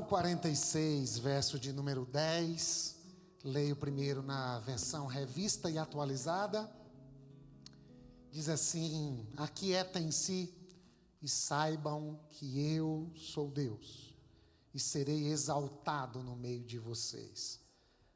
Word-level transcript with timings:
Salmo 0.00 0.06
46, 0.08 1.18
verso 1.18 1.58
de 1.58 1.72
número 1.72 2.06
10. 2.06 2.96
Leio 3.44 3.76
primeiro 3.76 4.22
na 4.22 4.58
versão 4.60 5.06
revista 5.06 5.70
e 5.70 5.76
atualizada. 5.76 6.70
Diz 8.30 8.48
assim: 8.48 9.26
Aquietem-se 9.36 10.54
e 11.20 11.28
saibam 11.28 12.18
que 12.30 12.66
eu 12.74 13.12
sou 13.14 13.50
Deus, 13.50 14.14
e 14.72 14.80
serei 14.80 15.26
exaltado 15.26 16.22
no 16.22 16.34
meio 16.34 16.64
de 16.64 16.78
vocês. 16.78 17.60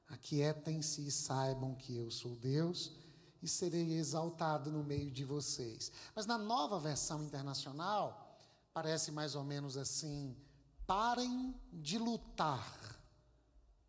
Aquietem-se 0.08 1.06
e 1.06 1.10
saibam 1.10 1.74
que 1.74 1.96
eu 1.96 2.10
sou 2.10 2.34
Deus, 2.36 2.92
e 3.42 3.48
serei 3.48 3.92
exaltado 3.92 4.70
no 4.70 4.82
meio 4.82 5.10
de 5.10 5.24
vocês. 5.24 5.92
Mas 6.14 6.24
na 6.24 6.38
nova 6.38 6.78
versão 6.78 7.22
internacional, 7.22 8.38
parece 8.72 9.12
mais 9.12 9.34
ou 9.34 9.44
menos 9.44 9.76
assim: 9.76 10.34
parem 10.86 11.54
de 11.72 11.98
lutar 11.98 13.00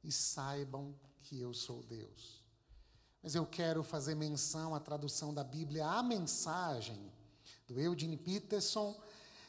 e 0.04 0.12
saibam 0.12 0.96
que 1.22 1.40
eu 1.40 1.54
sou 1.54 1.84
Deus. 1.84 2.44
Mas 3.22 3.34
eu 3.34 3.46
quero 3.46 3.84
fazer 3.84 4.16
menção 4.16 4.76
à 4.76 4.80
tradução 4.80 5.34
da 5.34 5.44
Bíblia, 5.44 5.88
a 5.88 6.04
mensagem 6.04 7.12
do 7.68 7.80
Eugene 7.80 8.18
Peterson, 8.18 8.96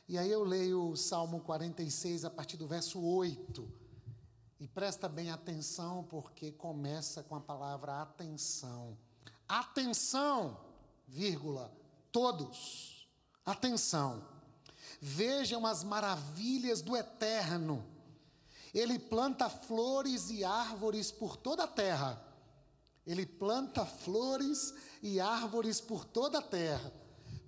e 0.09 0.17
aí 0.17 0.31
eu 0.31 0.45
leio 0.45 0.91
o 0.91 0.97
Salmo 0.97 1.41
46 1.41 2.25
a 2.25 2.31
partir 2.31 2.57
do 2.57 2.67
verso 2.67 3.01
8. 3.01 3.87
E 4.59 4.67
presta 4.67 5.09
bem 5.09 5.31
atenção, 5.31 6.05
porque 6.05 6.53
começa 6.53 7.23
com 7.23 7.35
a 7.35 7.41
palavra 7.41 8.01
atenção. 8.01 8.97
Atenção, 9.47 10.59
vírgula, 11.07 11.71
todos. 12.11 13.07
Atenção. 13.45 14.36
Vejam 15.09 15.65
as 15.65 15.85
maravilhas 15.85 16.83
do 16.83 16.97
eterno. 16.97 17.87
Ele 18.75 18.99
planta 18.99 19.49
flores 19.49 20.31
e 20.31 20.43
árvores 20.43 21.13
por 21.13 21.37
toda 21.37 21.63
a 21.63 21.69
terra. 21.69 22.21
Ele 23.07 23.25
planta 23.25 23.87
flores 23.87 24.75
e 25.01 25.21
árvores 25.21 25.81
por 25.81 26.05
toda 26.05 26.41
a 26.41 26.43
terra. 26.43 26.93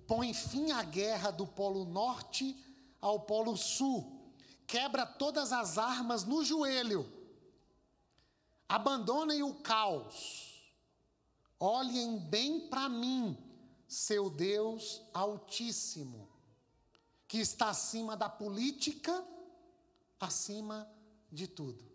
Põe 0.07 0.33
fim 0.33 0.71
à 0.71 0.81
guerra 0.83 1.31
do 1.31 1.45
Polo 1.45 1.83
Norte 1.83 2.55
ao 3.01 3.19
Polo 3.19 3.57
Sul. 3.57 4.31
Quebra 4.65 5.05
todas 5.05 5.51
as 5.51 5.77
armas 5.77 6.23
no 6.23 6.45
joelho. 6.45 7.11
Abandonem 8.69 9.43
o 9.43 9.55
caos. 9.55 10.63
Olhem 11.59 12.19
bem 12.19 12.69
para 12.69 12.87
mim, 12.87 13.37
seu 13.85 14.29
Deus 14.29 15.01
Altíssimo 15.13 16.28
que 17.29 17.37
está 17.37 17.69
acima 17.69 18.17
da 18.17 18.27
política, 18.27 19.23
acima 20.19 20.89
de 21.31 21.45
tudo. 21.47 21.85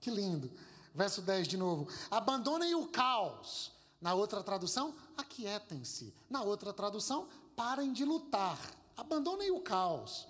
Que 0.00 0.08
lindo. 0.08 0.48
Verso 0.94 1.20
10 1.20 1.48
de 1.48 1.56
novo. 1.56 1.88
Abandonem 2.08 2.72
o 2.76 2.86
caos. 2.86 3.72
Na 4.00 4.14
outra 4.14 4.44
tradução, 4.44 4.94
aquietem-se. 5.16 6.14
Na 6.30 6.42
outra 6.42 6.72
tradução, 6.72 7.28
parem 7.56 7.92
de 7.92 8.04
lutar. 8.04 8.56
Abandonem 8.96 9.50
o 9.50 9.60
caos. 9.60 10.28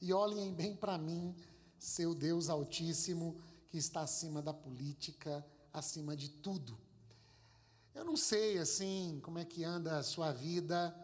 E 0.00 0.14
olhem 0.14 0.50
bem 0.54 0.74
para 0.74 0.96
mim, 0.96 1.36
seu 1.78 2.14
Deus 2.14 2.48
Altíssimo, 2.48 3.38
que 3.66 3.76
está 3.76 4.00
acima 4.00 4.40
da 4.40 4.54
política, 4.54 5.44
acima 5.74 6.16
de 6.16 6.30
tudo. 6.30 6.78
Eu 7.94 8.06
não 8.06 8.16
sei 8.16 8.58
assim 8.58 9.20
como 9.22 9.38
é 9.38 9.44
que 9.44 9.62
anda 9.62 9.98
a 9.98 10.02
sua 10.02 10.32
vida 10.32 10.96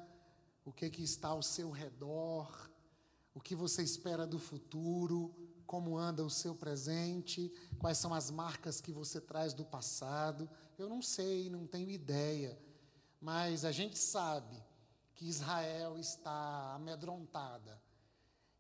o 0.65 0.73
que, 0.73 0.89
que 0.89 1.03
está 1.03 1.29
ao 1.29 1.43
seu 1.43 1.71
redor, 1.71 2.71
o 3.35 3.41
que 3.41 3.55
você 3.55 3.83
espera 3.83 4.27
do 4.27 4.39
futuro, 4.39 5.35
como 5.67 5.99
anda 5.99 6.25
o 6.25 6.31
seu 6.31 6.55
presente, 6.55 7.53
quais 7.79 7.99
são 7.99 8.15
as 8.15 8.31
marcas 8.31 8.81
que 8.81 8.93
você 8.93 9.21
traz 9.21 9.53
do 9.53 9.65
passado. 9.65 10.49
Eu 10.79 10.89
não 10.89 11.03
sei, 11.03 11.51
não 11.51 11.67
tenho 11.67 11.91
ideia, 11.91 12.59
mas 13.21 13.65
a 13.65 13.73
gente 13.73 13.99
sabe 13.99 14.63
que 15.15 15.27
Israel 15.27 15.99
está 15.99 16.75
amedrontada. 16.75 17.81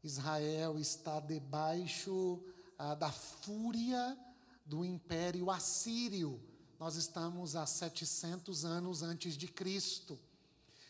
Israel 0.02 0.78
está 0.78 1.20
debaixo 1.20 2.42
ah, 2.78 2.94
da 2.94 3.10
fúria 3.10 4.18
do 4.64 4.84
império 4.84 5.50
assírio. 5.50 6.40
Nós 6.78 6.96
estamos 6.96 7.56
a 7.56 7.64
700 7.64 8.64
anos 8.64 9.02
antes 9.02 9.36
de 9.36 9.48
Cristo. 9.48 10.18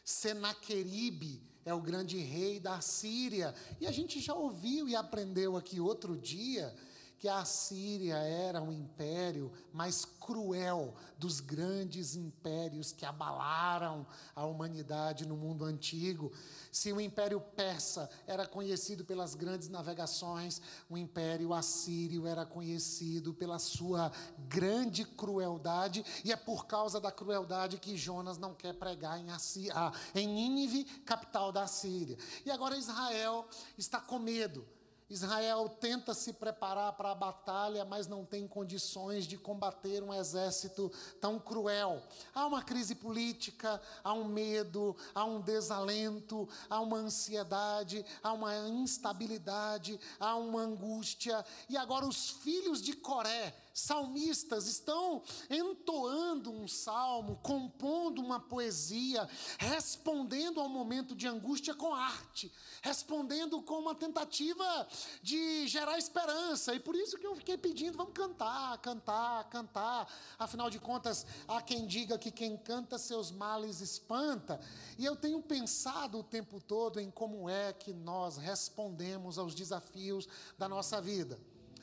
Senaqueribe 0.04 1.42
é 1.64 1.72
o 1.72 1.80
grande 1.80 2.18
rei 2.18 2.60
da 2.60 2.80
Síria. 2.80 3.54
E 3.80 3.86
a 3.86 3.90
gente 3.90 4.20
já 4.20 4.34
ouviu 4.34 4.88
e 4.88 4.94
aprendeu 4.94 5.56
aqui 5.56 5.80
outro 5.80 6.16
dia 6.16 6.74
que 7.18 7.28
a 7.28 7.44
Síria 7.44 8.16
era 8.16 8.60
um 8.60 8.72
império 8.72 9.50
mais 9.72 10.04
cruel 10.04 10.94
dos 11.18 11.40
grandes 11.40 12.14
impérios 12.14 12.92
que 12.92 13.04
abalaram 13.04 14.06
a 14.34 14.44
humanidade 14.44 15.26
no 15.26 15.36
mundo 15.36 15.64
antigo. 15.64 16.32
Se 16.70 16.92
o 16.92 17.00
império 17.00 17.40
persa 17.40 18.10
era 18.26 18.46
conhecido 18.46 19.04
pelas 19.04 19.34
grandes 19.34 19.68
navegações, 19.68 20.60
o 20.88 20.98
império 20.98 21.54
assírio 21.54 22.26
era 22.26 22.44
conhecido 22.44 23.32
pela 23.32 23.58
sua 23.58 24.12
grande 24.48 25.04
crueldade, 25.04 26.04
e 26.24 26.32
é 26.32 26.36
por 26.36 26.66
causa 26.66 27.00
da 27.00 27.12
crueldade 27.12 27.78
que 27.78 27.96
Jonas 27.96 28.38
não 28.38 28.54
quer 28.54 28.74
pregar 28.74 29.18
em, 29.18 29.30
Assí 29.30 29.70
ah, 29.72 29.92
em 30.14 30.26
Nínive, 30.26 30.84
capital 30.84 31.50
da 31.50 31.66
Síria. 31.66 32.18
E 32.44 32.50
agora 32.50 32.76
Israel 32.76 33.48
está 33.78 34.00
com 34.00 34.18
medo 34.18 34.66
Israel 35.08 35.68
tenta 35.68 36.14
se 36.14 36.32
preparar 36.32 36.92
para 36.94 37.10
a 37.10 37.14
batalha, 37.14 37.84
mas 37.84 38.06
não 38.06 38.24
tem 38.24 38.48
condições 38.48 39.26
de 39.26 39.36
combater 39.36 40.02
um 40.02 40.14
exército 40.14 40.90
tão 41.20 41.38
cruel. 41.38 42.02
Há 42.34 42.46
uma 42.46 42.62
crise 42.62 42.94
política, 42.94 43.80
há 44.02 44.14
um 44.14 44.24
medo, 44.24 44.96
há 45.14 45.24
um 45.24 45.40
desalento, 45.40 46.48
há 46.70 46.80
uma 46.80 46.96
ansiedade, 46.96 48.04
há 48.22 48.32
uma 48.32 48.56
instabilidade, 48.68 50.00
há 50.18 50.36
uma 50.36 50.62
angústia. 50.62 51.44
E 51.68 51.76
agora 51.76 52.06
os 52.06 52.30
filhos 52.30 52.80
de 52.80 52.94
Coré, 52.94 53.54
salmistas, 53.74 54.68
estão 54.68 55.20
entoando 55.50 56.52
um 56.52 56.68
salmo, 56.68 57.40
compondo 57.42 58.22
uma 58.22 58.38
poesia, 58.38 59.28
respondendo 59.58 60.60
ao 60.60 60.68
momento 60.68 61.12
de 61.14 61.26
angústia 61.26 61.74
com 61.74 61.92
arte, 61.92 62.52
respondendo 62.82 63.60
com 63.62 63.80
uma 63.80 63.94
tentativa 63.94 64.86
de 65.20 65.66
gerar 65.66 65.98
esperança. 65.98 66.72
E 66.72 66.78
por 66.78 66.94
isso 66.94 67.18
que 67.18 67.26
eu 67.26 67.34
fiquei 67.34 67.58
pedindo, 67.58 67.98
vamos 67.98 68.14
cantar, 68.14 68.78
cantar, 68.78 69.48
cantar. 69.50 70.08
Afinal 70.38 70.70
de 70.70 70.78
contas, 70.78 71.26
há 71.48 71.60
quem 71.60 71.84
diga 71.84 72.16
que 72.16 72.30
quem 72.30 72.56
canta 72.56 72.96
seus 72.96 73.32
males 73.32 73.80
espanta. 73.80 74.60
E 74.96 75.04
eu 75.04 75.16
tenho 75.16 75.42
pensado 75.42 76.18
o 76.18 76.22
tempo 76.22 76.60
todo 76.60 77.00
em 77.00 77.10
como 77.10 77.48
é 77.50 77.72
que 77.72 77.92
nós 77.92 78.36
respondemos 78.36 79.36
aos 79.36 79.52
desafios 79.52 80.28
da 80.56 80.68
nossa 80.68 81.00
vida. 81.00 81.36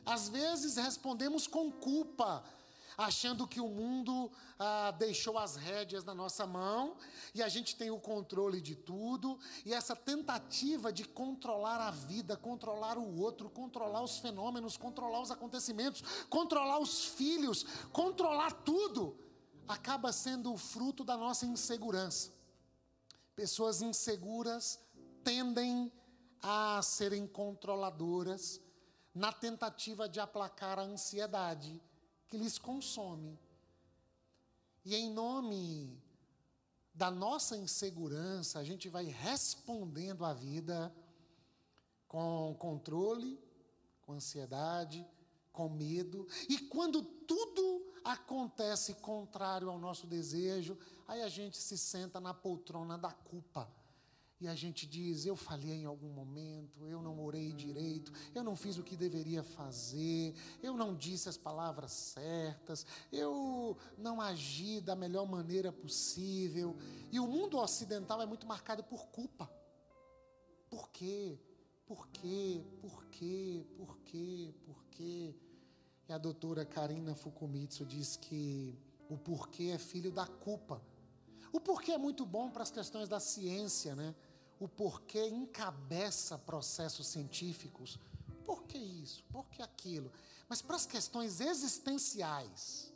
Às 0.06 0.30
vezes 0.30 0.78
respondemos 0.78 1.48
com 1.48 1.72
culpa 1.72 2.44
achando 2.98 3.48
que 3.48 3.60
o 3.60 3.68
mundo 3.68 4.32
ah, 4.60 4.92
deixou 4.92 5.38
as 5.38 5.56
rédeas 5.56 6.04
na 6.04 6.14
nossa 6.14 6.46
mão 6.46 6.96
e 7.34 7.42
a 7.42 7.50
gente 7.50 7.76
tem 7.76 7.90
o 7.90 8.00
controle 8.00 8.62
de 8.62 8.76
tudo, 8.76 9.40
e 9.66 9.74
essa 9.74 9.96
tentativa 9.96 10.92
de 10.92 11.06
controlar 11.06 11.80
a 11.80 11.92
vida, 11.92 12.36
controlar 12.36 12.98
o 12.98 13.20
outro, 13.20 13.50
controlar 13.50 14.04
os 14.04 14.20
fenômenos, 14.20 14.78
controlar 14.78 15.22
os 15.22 15.32
acontecimentos, 15.32 16.04
controlar 16.30 16.80
os 16.80 17.06
filhos, 17.06 17.66
controlar 17.92 18.52
tudo, 18.52 19.18
acaba 19.68 20.12
sendo 20.12 20.54
o 20.54 20.58
fruto 20.58 21.04
da 21.04 21.16
nossa 21.16 21.46
insegurança. 21.46 22.32
Pessoas 23.36 23.82
inseguras 23.82 24.80
tendem 25.24 25.92
a 26.42 26.82
serem 26.82 27.26
controladoras 27.26 28.60
na 29.14 29.32
tentativa 29.32 30.08
de 30.08 30.20
aplacar 30.20 30.80
a 30.80 30.84
ansiedade 30.84 31.82
que 32.28 32.38
lhes 32.38 32.58
consome. 32.58 33.38
E 34.86 34.96
em 34.96 35.12
nome 35.12 36.02
da 36.94 37.12
nossa 37.12 37.58
insegurança, 37.58 38.60
a 38.60 38.64
gente 38.64 38.90
vai 38.90 39.06
respondendo 39.06 40.26
à 40.26 40.34
vida 40.34 40.94
com 42.08 42.56
controle, 42.58 43.40
com 44.02 44.14
ansiedade, 44.14 45.06
com 45.52 45.70
medo. 45.70 46.28
E 46.50 46.58
quando 46.58 47.02
tudo 47.02 47.94
acontece 48.04 48.96
contrário 48.96 49.70
ao 49.70 49.78
nosso 49.78 50.08
desejo, 50.08 50.78
aí 51.08 51.22
a 51.22 51.30
gente 51.30 51.58
se 51.58 51.78
senta 51.78 52.20
na 52.20 52.34
poltrona 52.34 52.98
da 52.98 53.12
culpa 53.12 53.70
e 54.42 54.48
a 54.48 54.56
gente 54.56 54.86
diz: 54.86 55.26
eu 55.26 55.36
falhei 55.36 55.76
em 55.76 55.86
algum 55.86 56.10
momento, 56.10 56.88
eu 56.88 57.02
não 57.02 57.24
orei 57.24 57.54
direito, 57.54 58.12
eu 58.36 58.44
não 58.44 58.56
fiz 58.56 58.78
o 58.78 58.84
que 58.84 58.98
deveria 58.98 59.44
fazer, 59.44 60.36
eu 60.62 60.76
não 60.76 60.96
disse 60.96 61.30
as 61.30 61.38
palavras 61.38 61.92
certas, 61.92 62.86
eu 63.12 63.78
não 63.98 64.20
agi 64.20 64.82
da 64.82 64.96
melhor 64.96 65.26
maneira 65.26 65.72
possível. 65.72 66.76
E 67.12 67.20
o 67.20 67.28
mundo 67.28 67.58
ocidental 67.58 68.22
é 68.22 68.26
muito 68.26 68.46
marcado 68.46 68.84
por 68.84 69.08
culpa. 69.08 69.50
Por 70.70 70.90
quê? 70.90 71.40
por 71.92 72.08
quê, 72.08 72.64
por 72.80 73.06
quê, 73.08 73.66
por 73.76 73.98
quê, 74.06 74.54
por 74.66 74.86
quê? 74.86 75.36
E 76.08 76.14
a 76.14 76.18
doutora 76.18 76.66
Karina 76.66 77.14
Fukumitsu 77.14 77.86
diz 77.86 78.16
que 78.16 78.80
o 79.10 79.18
porquê 79.18 79.72
é 79.74 79.78
filho 79.78 80.10
da 80.10 80.26
culpa. 80.26 80.82
O 81.52 81.60
porquê 81.60 81.92
é 81.92 81.98
muito 81.98 82.26
bom 82.26 82.50
para 82.50 82.64
as 82.64 82.72
questões 82.72 83.10
da 83.10 83.20
ciência, 83.20 83.94
né? 83.94 84.16
O 84.62 84.68
porquê 84.68 85.28
encabeça 85.28 86.38
processos 86.38 87.08
científicos. 87.08 87.98
Por 88.46 88.62
que 88.66 88.78
isso? 88.78 89.24
Por 89.24 89.50
que 89.50 89.60
aquilo? 89.60 90.12
Mas 90.48 90.62
para 90.62 90.76
as 90.76 90.86
questões 90.86 91.42
existenciais, 91.42 92.94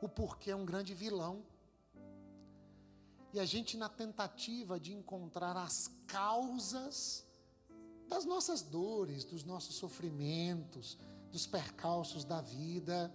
o 0.00 0.08
porquê 0.08 0.52
é 0.52 0.56
um 0.56 0.64
grande 0.64 0.94
vilão. 0.94 1.44
E 3.32 3.40
a 3.40 3.44
gente, 3.44 3.76
na 3.76 3.88
tentativa 3.88 4.78
de 4.78 4.92
encontrar 4.92 5.56
as 5.56 5.90
causas 6.06 7.26
das 8.06 8.24
nossas 8.24 8.62
dores, 8.62 9.24
dos 9.24 9.42
nossos 9.42 9.74
sofrimentos, 9.74 10.96
dos 11.32 11.44
percalços 11.44 12.24
da 12.24 12.40
vida, 12.40 13.12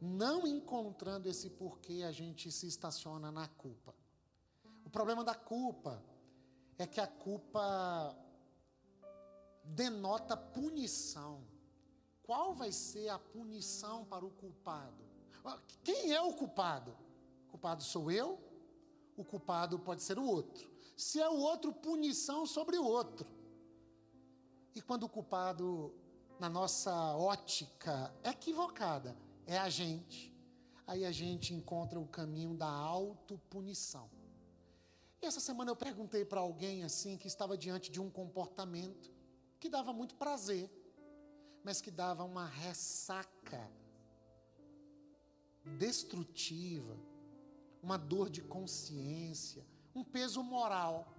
não 0.00 0.46
encontrando 0.46 1.28
esse 1.28 1.50
porquê, 1.50 2.04
a 2.04 2.12
gente 2.12 2.50
se 2.50 2.66
estaciona 2.66 3.30
na 3.30 3.48
culpa. 3.48 3.94
O 4.82 4.88
problema 4.88 5.22
da 5.22 5.34
culpa 5.34 6.02
é 6.78 6.86
que 6.86 7.00
a 7.00 7.06
culpa 7.06 8.16
denota 9.64 10.36
punição. 10.36 11.42
Qual 12.22 12.54
vai 12.54 12.72
ser 12.72 13.08
a 13.08 13.18
punição 13.18 14.04
para 14.04 14.24
o 14.24 14.30
culpado? 14.30 15.04
Quem 15.82 16.12
é 16.12 16.20
o 16.20 16.32
culpado? 16.32 16.96
O 17.48 17.50
culpado 17.50 17.82
sou 17.82 18.10
eu, 18.10 18.38
o 19.16 19.24
culpado 19.24 19.78
pode 19.78 20.02
ser 20.02 20.18
o 20.18 20.24
outro. 20.24 20.70
Se 20.96 21.20
é 21.20 21.28
o 21.28 21.36
outro, 21.36 21.72
punição 21.72 22.46
sobre 22.46 22.76
o 22.76 22.84
outro. 22.84 23.26
E 24.74 24.80
quando 24.80 25.04
o 25.04 25.08
culpado, 25.08 25.94
na 26.40 26.48
nossa 26.48 26.92
ótica 27.16 28.12
equivocada, 28.24 29.16
é 29.46 29.58
a 29.58 29.68
gente, 29.68 30.34
aí 30.86 31.04
a 31.04 31.12
gente 31.12 31.54
encontra 31.54 32.00
o 32.00 32.06
caminho 32.06 32.54
da 32.54 32.68
autopunição. 32.68 34.10
Essa 35.26 35.40
semana 35.40 35.70
eu 35.70 35.76
perguntei 35.76 36.24
para 36.24 36.40
alguém 36.40 36.84
assim 36.84 37.16
que 37.16 37.26
estava 37.26 37.56
diante 37.56 37.90
de 37.90 38.00
um 38.00 38.10
comportamento 38.10 39.10
que 39.58 39.70
dava 39.70 39.92
muito 39.92 40.14
prazer, 40.16 40.70
mas 41.64 41.80
que 41.80 41.90
dava 41.90 42.24
uma 42.24 42.46
ressaca 42.46 43.70
destrutiva, 45.78 46.94
uma 47.82 47.96
dor 47.96 48.28
de 48.28 48.42
consciência, 48.42 49.66
um 49.94 50.04
peso 50.04 50.42
moral. 50.42 51.16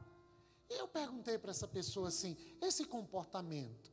Eu 0.69 0.87
perguntei 0.87 1.39
para 1.39 1.51
essa 1.51 1.67
pessoa 1.67 2.09
assim: 2.09 2.37
esse 2.61 2.85
comportamento 2.85 3.91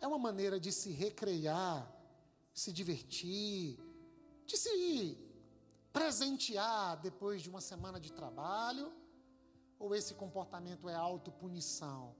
é 0.00 0.06
uma 0.06 0.18
maneira 0.18 0.58
de 0.58 0.72
se 0.72 0.90
recrear, 0.90 1.94
se 2.54 2.72
divertir, 2.72 3.78
de 4.46 4.56
se 4.56 5.18
presentear 5.92 7.00
depois 7.02 7.42
de 7.42 7.50
uma 7.50 7.60
semana 7.60 8.00
de 8.00 8.10
trabalho? 8.10 9.01
Ou 9.82 9.94
esse 9.94 10.14
comportamento 10.14 10.88
é 10.88 10.94
autopunição? 10.94 12.14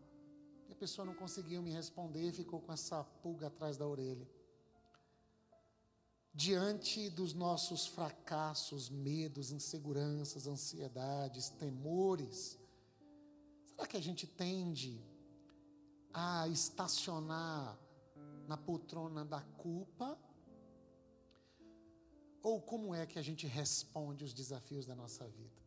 E 0.69 0.73
a 0.73 0.77
pessoa 0.77 1.07
não 1.07 1.15
conseguiu 1.15 1.63
me 1.63 1.71
responder 1.71 2.29
e 2.29 2.33
ficou 2.33 2.61
com 2.61 2.73
essa 2.73 3.05
pulga 3.23 3.47
atrás 3.47 3.77
da 3.77 3.87
orelha. 3.87 4.29
Diante 6.35 7.09
dos 7.11 7.33
nossos 7.33 7.87
fracassos, 7.87 8.91
medos, 8.91 9.53
inseguranças, 9.53 10.47
ansiedades, 10.47 11.51
temores, 11.51 12.59
Será 13.83 13.87
que 13.87 13.97
a 13.97 14.01
gente 14.01 14.29
tende 14.29 15.05
a 16.15 16.47
estacionar 16.47 17.77
na 18.47 18.57
poltrona 18.57 19.25
da 19.25 19.41
culpa? 19.41 20.17
Ou 22.43 22.61
como 22.61 22.95
é 22.95 23.05
que 23.07 23.19
a 23.19 23.23
gente 23.23 23.45
responde 23.47 24.25
os 24.25 24.33
desafios 24.33 24.87
da 24.87 24.95
nossa 24.95 25.27
vida? 25.27 25.62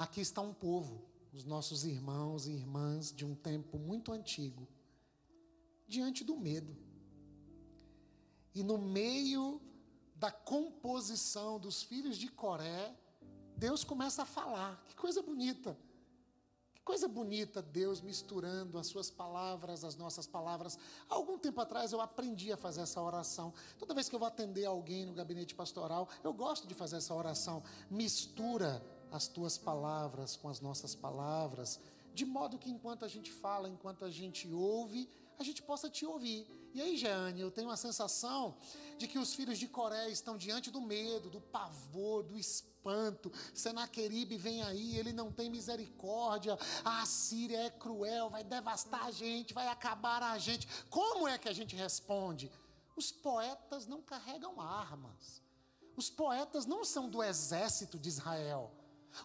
Aqui 0.00 0.22
está 0.22 0.40
um 0.40 0.54
povo, 0.54 1.02
os 1.30 1.44
nossos 1.44 1.84
irmãos 1.84 2.46
e 2.46 2.52
irmãs 2.52 3.12
de 3.12 3.22
um 3.22 3.34
tempo 3.34 3.78
muito 3.78 4.10
antigo, 4.12 4.66
diante 5.86 6.24
do 6.24 6.38
medo. 6.38 6.74
E 8.54 8.62
no 8.62 8.78
meio 8.78 9.60
da 10.16 10.30
composição 10.32 11.60
dos 11.60 11.82
filhos 11.82 12.16
de 12.16 12.28
Coré, 12.28 12.96
Deus 13.58 13.84
começa 13.84 14.22
a 14.22 14.24
falar. 14.24 14.82
Que 14.88 14.96
coisa 14.96 15.20
bonita. 15.20 15.76
Coisa 16.82 17.06
bonita 17.06 17.60
Deus 17.60 18.00
misturando 18.00 18.78
as 18.78 18.86
suas 18.86 19.10
palavras, 19.10 19.84
as 19.84 19.96
nossas 19.96 20.26
palavras. 20.26 20.78
Há 21.10 21.14
algum 21.14 21.38
tempo 21.38 21.60
atrás 21.60 21.92
eu 21.92 22.00
aprendi 22.00 22.50
a 22.50 22.56
fazer 22.56 22.80
essa 22.80 23.02
oração. 23.02 23.52
Toda 23.78 23.92
vez 23.92 24.08
que 24.08 24.14
eu 24.14 24.18
vou 24.18 24.28
atender 24.28 24.64
alguém 24.64 25.04
no 25.04 25.12
gabinete 25.12 25.54
pastoral, 25.54 26.08
eu 26.24 26.32
gosto 26.32 26.66
de 26.66 26.72
fazer 26.72 26.96
essa 26.96 27.14
oração. 27.14 27.62
Mistura 27.90 28.82
as 29.10 29.28
tuas 29.28 29.58
palavras 29.58 30.36
com 30.36 30.48
as 30.48 30.60
nossas 30.60 30.94
palavras, 30.94 31.80
de 32.14 32.24
modo 32.24 32.58
que 32.58 32.70
enquanto 32.70 33.04
a 33.04 33.08
gente 33.08 33.30
fala, 33.30 33.68
enquanto 33.68 34.04
a 34.04 34.10
gente 34.10 34.52
ouve, 34.52 35.08
a 35.38 35.42
gente 35.42 35.62
possa 35.62 35.88
te 35.88 36.04
ouvir. 36.04 36.46
E 36.74 36.80
aí, 36.80 36.96
Jeane, 36.96 37.40
eu 37.40 37.50
tenho 37.50 37.70
a 37.70 37.76
sensação 37.76 38.56
de 38.98 39.08
que 39.08 39.18
os 39.18 39.34
filhos 39.34 39.58
de 39.58 39.66
Coré 39.66 40.08
estão 40.10 40.36
diante 40.36 40.70
do 40.70 40.80
medo, 40.80 41.30
do 41.30 41.40
pavor, 41.40 42.22
do 42.22 42.36
espanto. 42.36 43.32
Senaqueribe 43.54 44.36
vem 44.36 44.62
aí, 44.62 44.96
ele 44.96 45.12
não 45.12 45.32
tem 45.32 45.50
misericórdia. 45.50 46.58
A 46.84 47.04
Síria 47.06 47.62
é 47.62 47.70
cruel, 47.70 48.28
vai 48.28 48.44
devastar 48.44 49.06
a 49.06 49.10
gente, 49.10 49.54
vai 49.54 49.66
acabar 49.66 50.22
a 50.22 50.38
gente. 50.38 50.68
Como 50.90 51.26
é 51.26 51.38
que 51.38 51.48
a 51.48 51.52
gente 51.52 51.74
responde? 51.74 52.50
Os 52.94 53.10
poetas 53.10 53.86
não 53.86 54.02
carregam 54.02 54.60
armas. 54.60 55.42
Os 55.96 56.10
poetas 56.10 56.66
não 56.66 56.84
são 56.84 57.08
do 57.08 57.22
exército 57.22 57.98
de 57.98 58.08
Israel. 58.08 58.70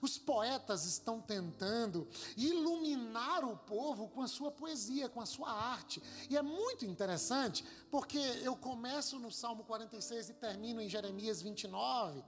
Os 0.01 0.17
poetas 0.17 0.85
estão 0.85 1.21
tentando 1.21 2.07
iluminar 2.35 3.43
o 3.43 3.57
povo 3.57 4.07
com 4.09 4.21
a 4.21 4.27
sua 4.27 4.51
poesia, 4.51 5.09
com 5.09 5.21
a 5.21 5.25
sua 5.25 5.51
arte. 5.51 6.01
E 6.29 6.37
é 6.37 6.41
muito 6.41 6.85
interessante, 6.85 7.63
porque 7.89 8.17
eu 8.17 8.55
começo 8.55 9.19
no 9.19 9.31
Salmo 9.31 9.63
46 9.63 10.29
e 10.29 10.33
termino 10.33 10.81
em 10.81 10.89
Jeremias 10.89 11.41
29. 11.41 12.23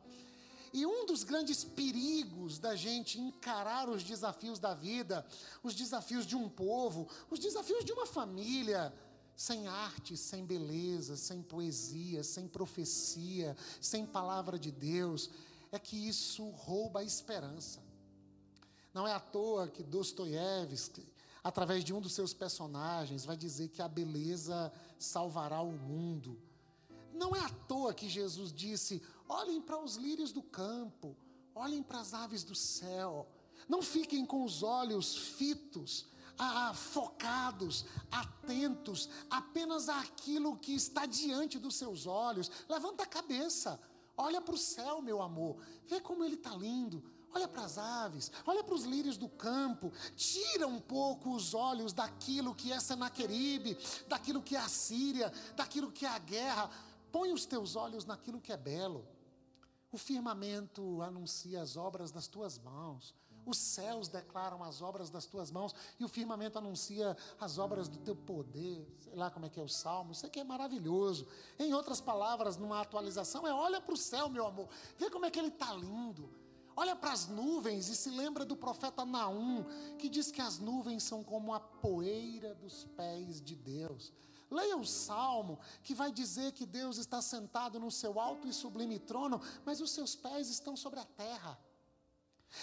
E 0.74 0.86
um 0.86 1.06
dos 1.06 1.24
grandes 1.24 1.63
perigos 1.63 2.59
da 2.59 2.75
gente 2.75 3.19
encarar 3.19 3.89
os 3.89 4.03
desafios 4.03 4.60
da 4.60 4.74
vida, 4.74 5.25
os 5.63 5.74
desafios 5.74 6.25
de 6.25 6.36
um 6.36 6.50
povo, 6.50 7.07
os 7.30 7.39
desafios 7.39 7.83
de 7.86 7.92
uma 7.92 8.06
família, 8.06 8.93
sem 9.36 9.67
arte, 9.67 10.17
sem 10.17 10.46
beleza, 10.46 11.15
sem 11.15 11.43
poesia, 11.43 12.24
sem 12.24 12.48
profecia, 12.48 13.55
sem 13.79 14.05
palavra 14.05 14.58
de 14.58 14.72
Deus, 14.72 15.29
é 15.71 15.79
que 15.79 16.07
isso 16.07 16.50
rouba 16.50 17.00
a 17.00 17.03
esperança. 17.03 17.81
Não 18.93 19.07
é 19.07 19.13
à 19.13 19.19
toa 19.19 19.67
que 19.67 19.83
Dostoiévski, 19.83 21.05
através 21.43 21.83
de 21.83 21.93
um 21.93 22.01
dos 22.01 22.13
seus 22.13 22.33
personagens, 22.33 23.25
vai 23.25 23.38
dizer 23.38 23.69
que 23.69 23.81
a 23.81 23.88
beleza 23.88 24.71
salvará 24.97 25.62
o 25.62 25.71
mundo. 25.71 26.41
Não 27.13 27.36
é 27.36 27.39
à 27.39 27.50
toa 27.50 27.93
que 27.93 28.09
Jesus 28.09 28.51
disse: 28.51 29.01
olhem 29.27 29.62
para 29.62 29.79
os 29.79 29.95
lírios 29.95 30.31
do 30.31 30.41
campo, 30.41 31.15
olhem 31.53 31.83
para 31.83 32.00
as 32.00 32.13
aves 32.13 32.43
do 32.43 32.55
céu, 32.55 33.27
não 33.67 33.81
fiquem 33.81 34.25
com 34.25 34.43
os 34.43 34.63
olhos 34.63 35.15
fitos, 35.15 36.07
ah, 36.38 36.74
focados, 36.74 37.86
atentos 38.12 39.09
apenas 39.29 39.89
àquilo 39.89 40.57
que 40.57 40.74
está 40.74 41.05
diante 41.05 41.59
dos 41.59 41.75
seus 41.75 42.05
olhos. 42.05 42.50
Levanta 42.69 43.03
a 43.03 43.07
cabeça. 43.07 43.79
Olha 44.17 44.41
para 44.41 44.55
o 44.55 44.57
céu, 44.57 45.01
meu 45.01 45.21
amor. 45.21 45.57
Vê 45.86 46.01
como 46.01 46.24
ele 46.24 46.36
está 46.36 46.50
lindo. 46.55 47.03
Olha 47.33 47.47
para 47.47 47.65
as 47.65 47.77
aves, 47.77 48.31
olha 48.47 48.63
para 48.63 48.74
os 48.74 48.83
lírios 48.83 49.15
do 49.15 49.29
campo. 49.29 49.91
Tira 50.15 50.65
um 50.65 50.79
pouco 50.79 51.36
os 51.36 51.53
olhos 51.53 51.93
daquilo 51.93 52.55
que 52.55 52.71
é 52.71 52.79
Senaqueribe, 52.79 53.77
daquilo 54.07 54.41
que 54.41 54.55
é 54.55 54.59
a 54.59 54.67
Síria, 54.67 55.31
daquilo 55.55 55.91
que 55.91 56.05
é 56.05 56.09
a 56.09 56.17
guerra. 56.17 56.71
Põe 57.12 57.31
os 57.31 57.45
teus 57.45 57.75
olhos 57.75 58.05
naquilo 58.05 58.41
que 58.41 58.51
é 58.51 58.57
belo. 58.57 59.07
O 59.91 59.97
firmamento 59.97 61.01
anuncia 61.01 61.62
as 61.62 61.77
obras 61.77 62.12
das 62.12 62.27
tuas 62.27 62.57
mãos. 62.57 63.13
Os 63.48 63.58
céus 63.58 64.10
declaram 64.10 64.62
as 64.62 64.82
obras 64.82 65.10
das 65.10 65.25
tuas 65.25 65.50
mãos 65.50 65.74
e 65.98 66.04
o 66.04 66.10
firmamento 66.10 66.58
anuncia 66.58 67.16
as 67.39 67.58
obras 67.58 67.88
do 67.88 67.98
teu 67.98 68.13
poder. 68.13 68.86
Sei 69.00 69.16
lá 69.16 69.32
como 69.32 69.46
é 69.46 69.50
que 69.50 69.58
é 69.58 69.63
o 69.63 69.70
salmo, 69.70 70.12
isso 70.12 70.25
aqui 70.25 70.42
é 70.42 70.44
maravilhoso. 70.44 71.25
Em 71.58 71.74
outras 71.74 72.01
palavras, 72.01 72.58
numa 72.58 72.82
atualização, 72.82 73.48
é 73.48 73.54
olha 73.54 73.80
para 73.80 73.94
o 73.94 73.98
céu, 73.98 74.27
meu 74.27 74.46
amor, 74.46 74.68
vê 74.98 75.10
como 75.10 75.25
é 75.25 75.32
que 75.32 75.39
ele 75.39 75.48
está 75.48 75.74
lindo. 75.74 76.30
Olha 76.75 76.94
para 76.94 77.13
as 77.13 77.30
nuvens 77.30 77.88
e 77.88 77.96
se 77.96 78.10
lembra 78.10 78.44
do 78.44 78.58
profeta 78.58 79.06
Naum, 79.06 79.63
que 79.98 80.10
diz 80.10 80.30
que 80.30 80.42
as 80.42 80.60
nuvens 80.60 81.04
são 81.04 81.24
como 81.24 81.54
a 81.54 81.60
poeira 81.62 82.54
dos 82.54 82.84
pés 82.84 83.42
de 83.42 83.56
Deus. 83.56 84.12
Leia 84.51 84.75
o 84.75 84.86
salmo 84.86 85.58
que 85.82 85.96
vai 85.96 86.12
dizer 86.12 86.51
que 86.51 86.66
Deus 86.66 86.98
está 86.98 87.22
sentado 87.22 87.80
no 87.80 87.89
seu 87.89 88.20
alto 88.20 88.46
e 88.46 88.54
sublime 88.54 89.00
trono, 89.00 89.42
mas 89.66 89.80
os 89.80 89.92
seus 89.92 90.18
pés 90.18 90.50
estão 90.50 90.75
sobre 90.75 91.00
a 91.00 91.06
terra. 91.06 91.58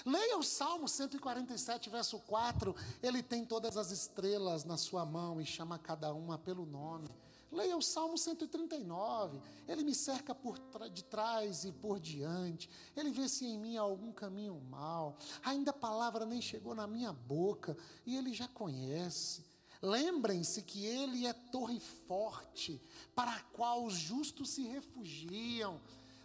Leia 0.05 0.37
o 0.37 0.43
Salmo 0.43 0.89
147, 0.89 1.91
verso 1.91 2.19
4. 2.21 2.75
Ele 3.03 3.23
tem 3.23 3.45
todas 3.45 3.77
as 3.77 3.91
estrelas 3.91 4.65
na 4.65 4.77
sua 4.77 5.05
mão 5.05 5.41
e 5.41 5.47
chama 5.47 5.79
cada 5.79 6.13
uma 6.13 6.39
pelo 6.39 6.67
nome. 6.67 7.09
Leia 7.55 7.77
o 7.77 7.83
Salmo 7.83 8.19
139. 8.19 9.41
Ele 9.69 9.85
me 9.85 9.95
cerca 9.95 10.35
por 10.35 10.59
de 10.93 11.05
trás 11.05 11.65
e 11.65 11.71
por 11.71 12.01
diante. 12.01 12.69
Ele 12.97 13.11
vê 13.11 13.29
se 13.29 13.47
em 13.47 13.59
mim 13.59 13.77
há 13.77 13.83
algum 13.83 14.13
caminho 14.13 14.61
mal. 14.69 15.17
Ainda 15.45 15.71
a 15.71 15.75
palavra 15.75 16.27
nem 16.27 16.43
chegou 16.43 16.75
na 16.75 16.87
minha 16.87 17.13
boca 17.13 17.77
e 18.05 18.17
ele 18.17 18.35
já 18.35 18.49
conhece. 18.49 19.45
Lembrem-se 19.81 20.63
que 20.63 20.85
ele 20.85 21.27
é 21.27 21.33
torre 21.33 21.79
forte, 22.09 22.81
para 23.15 23.31
a 23.31 23.41
qual 23.53 23.85
os 23.85 23.95
justos 23.95 24.49
se 24.51 24.63
refugiam. 24.63 25.81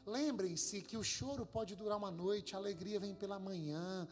Lembrem-se 0.10 0.82
que 0.82 0.98
o 0.98 1.04
choro 1.04 1.46
pode 1.46 1.75
durar 1.75 1.98
uma 1.98 2.10
noite, 2.10 2.56
a 2.56 2.58
alegria 2.58 3.00
vem 3.00 3.13
pela 3.13 3.39
manhã. 3.39 4.08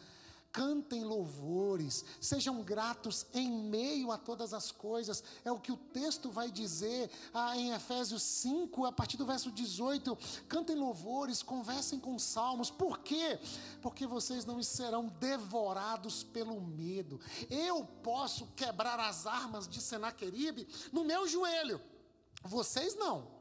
Cantem 0.51 1.03
louvores, 1.03 2.05
sejam 2.21 2.63
gratos 2.63 3.25
em 3.33 3.51
meio 3.51 4.11
a 4.11 4.17
todas 4.17 4.53
as 4.53 4.71
coisas, 4.71 5.23
é 5.43 5.51
o 5.51 5.59
que 5.59 5.71
o 5.71 5.77
texto 5.77 6.31
vai 6.31 6.49
dizer 6.49 7.11
ah, 7.33 7.55
em 7.55 7.73
Efésios 7.73 8.23
5, 8.23 8.85
a 8.85 8.91
partir 8.91 9.17
do 9.17 9.25
verso 9.25 9.51
18. 9.51 10.17
Cantem 10.47 10.75
louvores, 10.75 11.43
conversem 11.43 11.99
com 11.99 12.17
salmos, 12.17 12.71
por 12.71 12.99
quê? 12.99 13.39
Porque 13.81 14.07
vocês 14.07 14.45
não 14.45 14.61
serão 14.63 15.09
devorados 15.19 16.23
pelo 16.23 16.59
medo. 16.61 17.19
Eu 17.49 17.85
posso 18.01 18.47
quebrar 18.55 18.99
as 18.99 19.27
armas 19.27 19.67
de 19.67 19.81
Senaqueribe 19.81 20.67
no 20.91 21.03
meu 21.03 21.27
joelho, 21.27 21.81
vocês 22.43 22.95
não. 22.95 23.36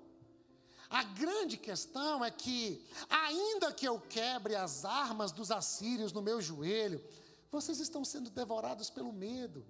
A 0.88 1.02
grande 1.02 1.56
questão 1.56 2.24
é 2.24 2.30
que, 2.30 2.84
ainda 3.08 3.72
que 3.72 3.86
eu 3.86 4.00
quebre 4.00 4.54
as 4.54 4.84
armas 4.84 5.32
dos 5.32 5.50
assírios 5.50 6.12
no 6.12 6.22
meu 6.22 6.40
joelho, 6.40 7.02
vocês 7.50 7.80
estão 7.80 8.04
sendo 8.04 8.30
devorados 8.30 8.90
pelo 8.90 9.12
medo. 9.12 9.64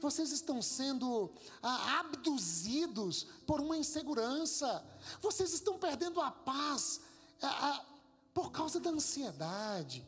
Vocês 0.00 0.32
estão 0.32 0.60
sendo 0.60 1.32
ah, 1.62 2.00
abduzidos 2.00 3.24
por 3.46 3.60
uma 3.60 3.76
insegurança. 3.76 4.84
Vocês 5.20 5.54
estão 5.54 5.78
perdendo 5.78 6.20
a 6.20 6.30
paz 6.30 7.00
ah, 7.40 7.70
ah, 7.70 7.84
por 8.32 8.52
causa 8.52 8.78
da 8.78 8.90
ansiedade. 8.90 10.06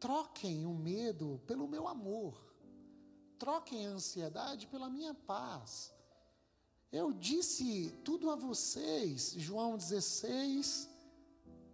Troquem 0.00 0.66
o 0.66 0.74
medo 0.74 1.40
pelo 1.46 1.68
meu 1.68 1.86
amor. 1.86 2.34
Troquem 3.38 3.86
a 3.86 3.90
ansiedade 3.90 4.66
pela 4.66 4.90
minha 4.90 5.14
paz. 5.14 5.92
Eu 6.92 7.10
disse 7.10 7.90
tudo 8.04 8.28
a 8.28 8.36
vocês, 8.36 9.34
João 9.38 9.78
16, 9.78 10.90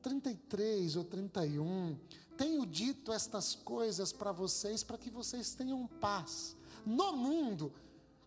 33 0.01 0.95
ou 0.95 1.03
31. 1.03 1.99
Tenho 2.37 2.65
dito 2.65 3.13
estas 3.13 3.57
coisas 3.57 4.13
para 4.13 4.31
vocês 4.31 4.85
para 4.85 4.97
que 4.97 5.11
vocês 5.11 5.57
tenham 5.57 5.89
paz. 6.01 6.57
No 6.87 7.13
mundo, 7.15 7.73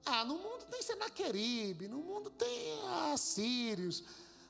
ah, 0.05 0.25
no 0.25 0.36
mundo 0.36 0.65
tem 0.69 0.81
Senaqueribe, 0.81 1.88
no 1.88 2.00
mundo 2.00 2.29
tem 2.29 2.77
assírios, 3.13 4.03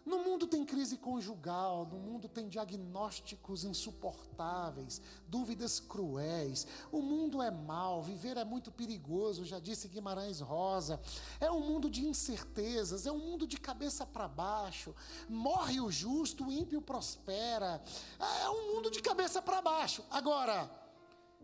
no 0.04 0.24
mundo 0.24 0.48
tem 0.48 0.66
crise 0.66 0.98
conjugal, 0.98 1.86
no 1.86 2.00
mundo 2.00 2.28
tem 2.28 2.48
diagnósticos 2.48 3.64
insuportáveis, 3.64 5.02
dúvidas 5.28 5.80
cruéis. 5.80 6.66
O 6.92 7.02
mundo 7.02 7.42
é 7.42 7.52
mau, 7.52 8.02
viver 8.02 8.36
é 8.38 8.44
muito 8.44 8.72
perigoso, 8.72 9.46
já 9.46 9.60
disse 9.60 9.88
Guimarães 9.88 10.40
Rosa. 10.40 11.00
É 11.40 11.52
um 11.52 11.60
mundo 11.60 11.90
de 11.90 12.06
incertezas, 12.06 13.06
é 13.06 13.12
um 13.12 13.20
mundo 13.20 13.46
de 13.46 13.58
cabeça 13.58 14.06
para 14.06 14.28
baixo. 14.28 14.96
Morre 15.30 15.80
o 15.80 15.92
justo, 15.92 16.48
o 16.48 16.52
ímpio 16.52 16.82
prospera. 16.82 17.82
É 18.20 18.50
um 18.50 18.74
mundo 18.74 18.90
de 18.90 19.02
cabeça 19.02 19.42
para 19.42 19.62
baixo. 19.62 20.04
Agora, 20.10 20.70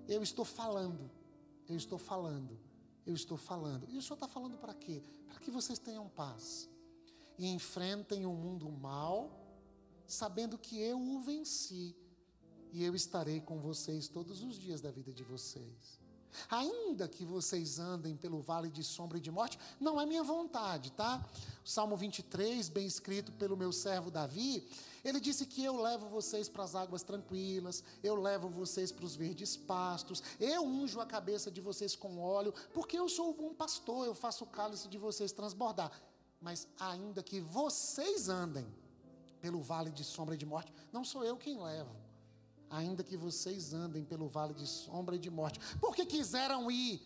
eu 0.08 0.24
estou 0.24 0.46
falando, 0.46 1.12
eu 1.70 1.76
estou 1.76 2.00
falando, 2.00 2.60
eu 3.06 3.14
estou 3.14 3.38
falando. 3.38 3.88
E 3.88 3.98
o 3.98 4.02
Senhor 4.02 4.16
está 4.16 4.28
falando 4.28 4.58
para 4.58 4.74
quê? 4.74 5.04
Para 5.28 5.40
que 5.40 5.52
vocês 5.52 5.78
tenham 5.78 6.10
paz 6.10 6.68
e 7.38 7.48
enfrentem 7.48 8.25
o 8.25 8.34
mundo 8.34 8.70
mal, 8.70 9.32
sabendo 10.06 10.58
que 10.58 10.79
eu 10.79 11.00
o 11.00 11.20
venci 11.22 11.96
e 12.72 12.84
eu 12.84 12.96
estarei 12.96 13.39
com 13.41 13.60
vocês 13.60 14.08
todos 14.08 14.44
os 14.44 14.58
dias 14.58 14.82
da 14.82 14.91
vida 14.91 15.13
de 15.13 15.24
vocês. 15.24 16.00
Ainda 16.50 17.08
que 17.08 17.25
vocês 17.25 17.79
andem 17.79 18.15
pelo 18.15 18.41
vale 18.41 18.70
de 18.70 18.84
sombra 18.84 19.17
e 19.17 19.22
de 19.22 19.32
morte, 19.32 19.58
não 19.79 20.00
é 20.00 20.06
minha 20.06 20.24
vontade, 20.24 20.91
tá? 20.91 21.25
O 21.65 21.70
Salmo 21.70 21.98
23, 21.98 22.70
bem 22.70 22.86
escrito 22.86 23.32
pelo 23.32 23.58
meu 23.58 23.72
servo 23.72 24.12
Davi, 24.12 24.67
ele 25.03 25.20
disse 25.20 25.46
que 25.46 25.63
eu 25.63 25.82
levo 25.82 26.08
vocês 26.10 26.50
para 26.50 26.63
as 26.63 26.75
águas 26.75 27.01
tranquilas, 27.01 27.84
eu 28.03 28.15
levo 28.15 28.50
vocês 28.50 28.91
para 28.91 29.06
os 29.06 29.15
verdes 29.15 29.56
pastos, 29.56 30.22
eu 30.39 30.63
unjo 30.63 31.00
a 31.00 31.06
cabeça 31.06 31.50
de 31.50 31.62
vocês 31.62 31.96
com 31.96 32.20
óleo, 32.20 32.53
porque 32.74 33.00
eu 33.00 33.08
sou 33.10 33.32
o 33.32 33.34
bom 33.34 33.53
pastor, 33.53 34.06
eu 34.06 34.13
faço 34.13 34.44
o 34.44 34.48
cálice 34.48 34.88
de 34.88 34.98
vocês 34.98 35.32
transbordar 35.32 35.91
mas 36.41 36.67
ainda 36.79 37.24
que 37.24 37.39
vocês 37.39 38.29
andem 38.29 38.67
pelo 39.41 39.62
vale 39.62 39.91
de 39.91 40.03
sombra 40.03 40.36
e 40.36 40.38
de 40.38 40.46
morte, 40.46 40.74
não 40.91 41.03
sou 41.03 41.24
eu 41.24 41.38
quem 41.38 41.62
levo. 41.62 41.96
Ainda 42.70 43.03
que 43.03 43.15
vocês 43.15 43.74
andem 43.74 44.03
pelo 44.03 44.27
vale 44.27 44.53
de 44.53 44.67
sombra 44.67 45.15
e 45.15 45.20
de 45.20 45.29
morte, 45.29 45.60
porque 45.79 46.06
quiseram 46.06 46.70
ir, 46.70 47.01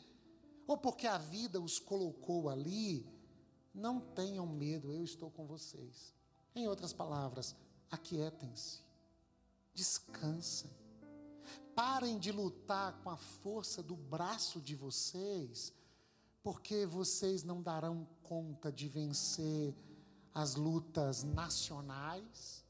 ou 0.65 0.77
porque 0.77 1.05
a 1.05 1.17
vida 1.17 1.61
os 1.61 1.77
colocou 1.77 2.50
ali, 2.50 3.05
não 3.73 4.00
tenham 4.00 4.45
medo, 4.45 4.91
eu 4.91 5.03
estou 5.03 5.29
com 5.29 5.45
vocês. 5.45 6.13
Em 6.55 6.67
outras 6.67 6.91
palavras, 6.91 7.55
aquietem-se, 7.89 8.79
descansem, 9.73 10.71
parem 11.75 12.17
de 12.17 12.31
lutar 12.31 13.01
com 13.03 13.09
a 13.09 13.17
força 13.17 13.81
do 13.81 13.95
braço 13.95 14.59
de 14.59 14.75
vocês 14.75 15.71
porque 16.43 16.86
vocês 16.86 17.43
não 17.43 17.62
darão 17.62 18.07
conta 18.24 18.71
de 18.71 18.88
vencer 18.88 19.75
as 20.33 20.55
lutas 20.55 21.24
nacionais 21.24 22.65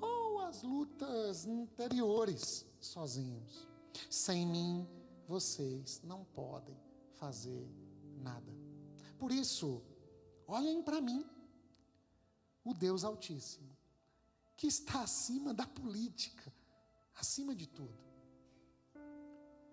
ou 0.00 0.40
as 0.40 0.62
lutas 0.62 1.46
interiores 1.46 2.66
sozinhos. 2.80 3.66
Sem 4.10 4.46
mim, 4.46 4.86
vocês 5.26 6.00
não 6.04 6.24
podem 6.24 6.76
fazer 7.14 7.68
nada. 8.16 8.52
Por 9.18 9.32
isso, 9.32 9.82
olhem 10.46 10.82
para 10.82 11.00
mim, 11.00 11.24
o 12.64 12.74
Deus 12.74 13.04
Altíssimo, 13.04 13.76
que 14.56 14.66
está 14.66 15.02
acima 15.02 15.54
da 15.54 15.66
política, 15.66 16.52
acima 17.14 17.54
de 17.54 17.66
tudo. 17.66 17.98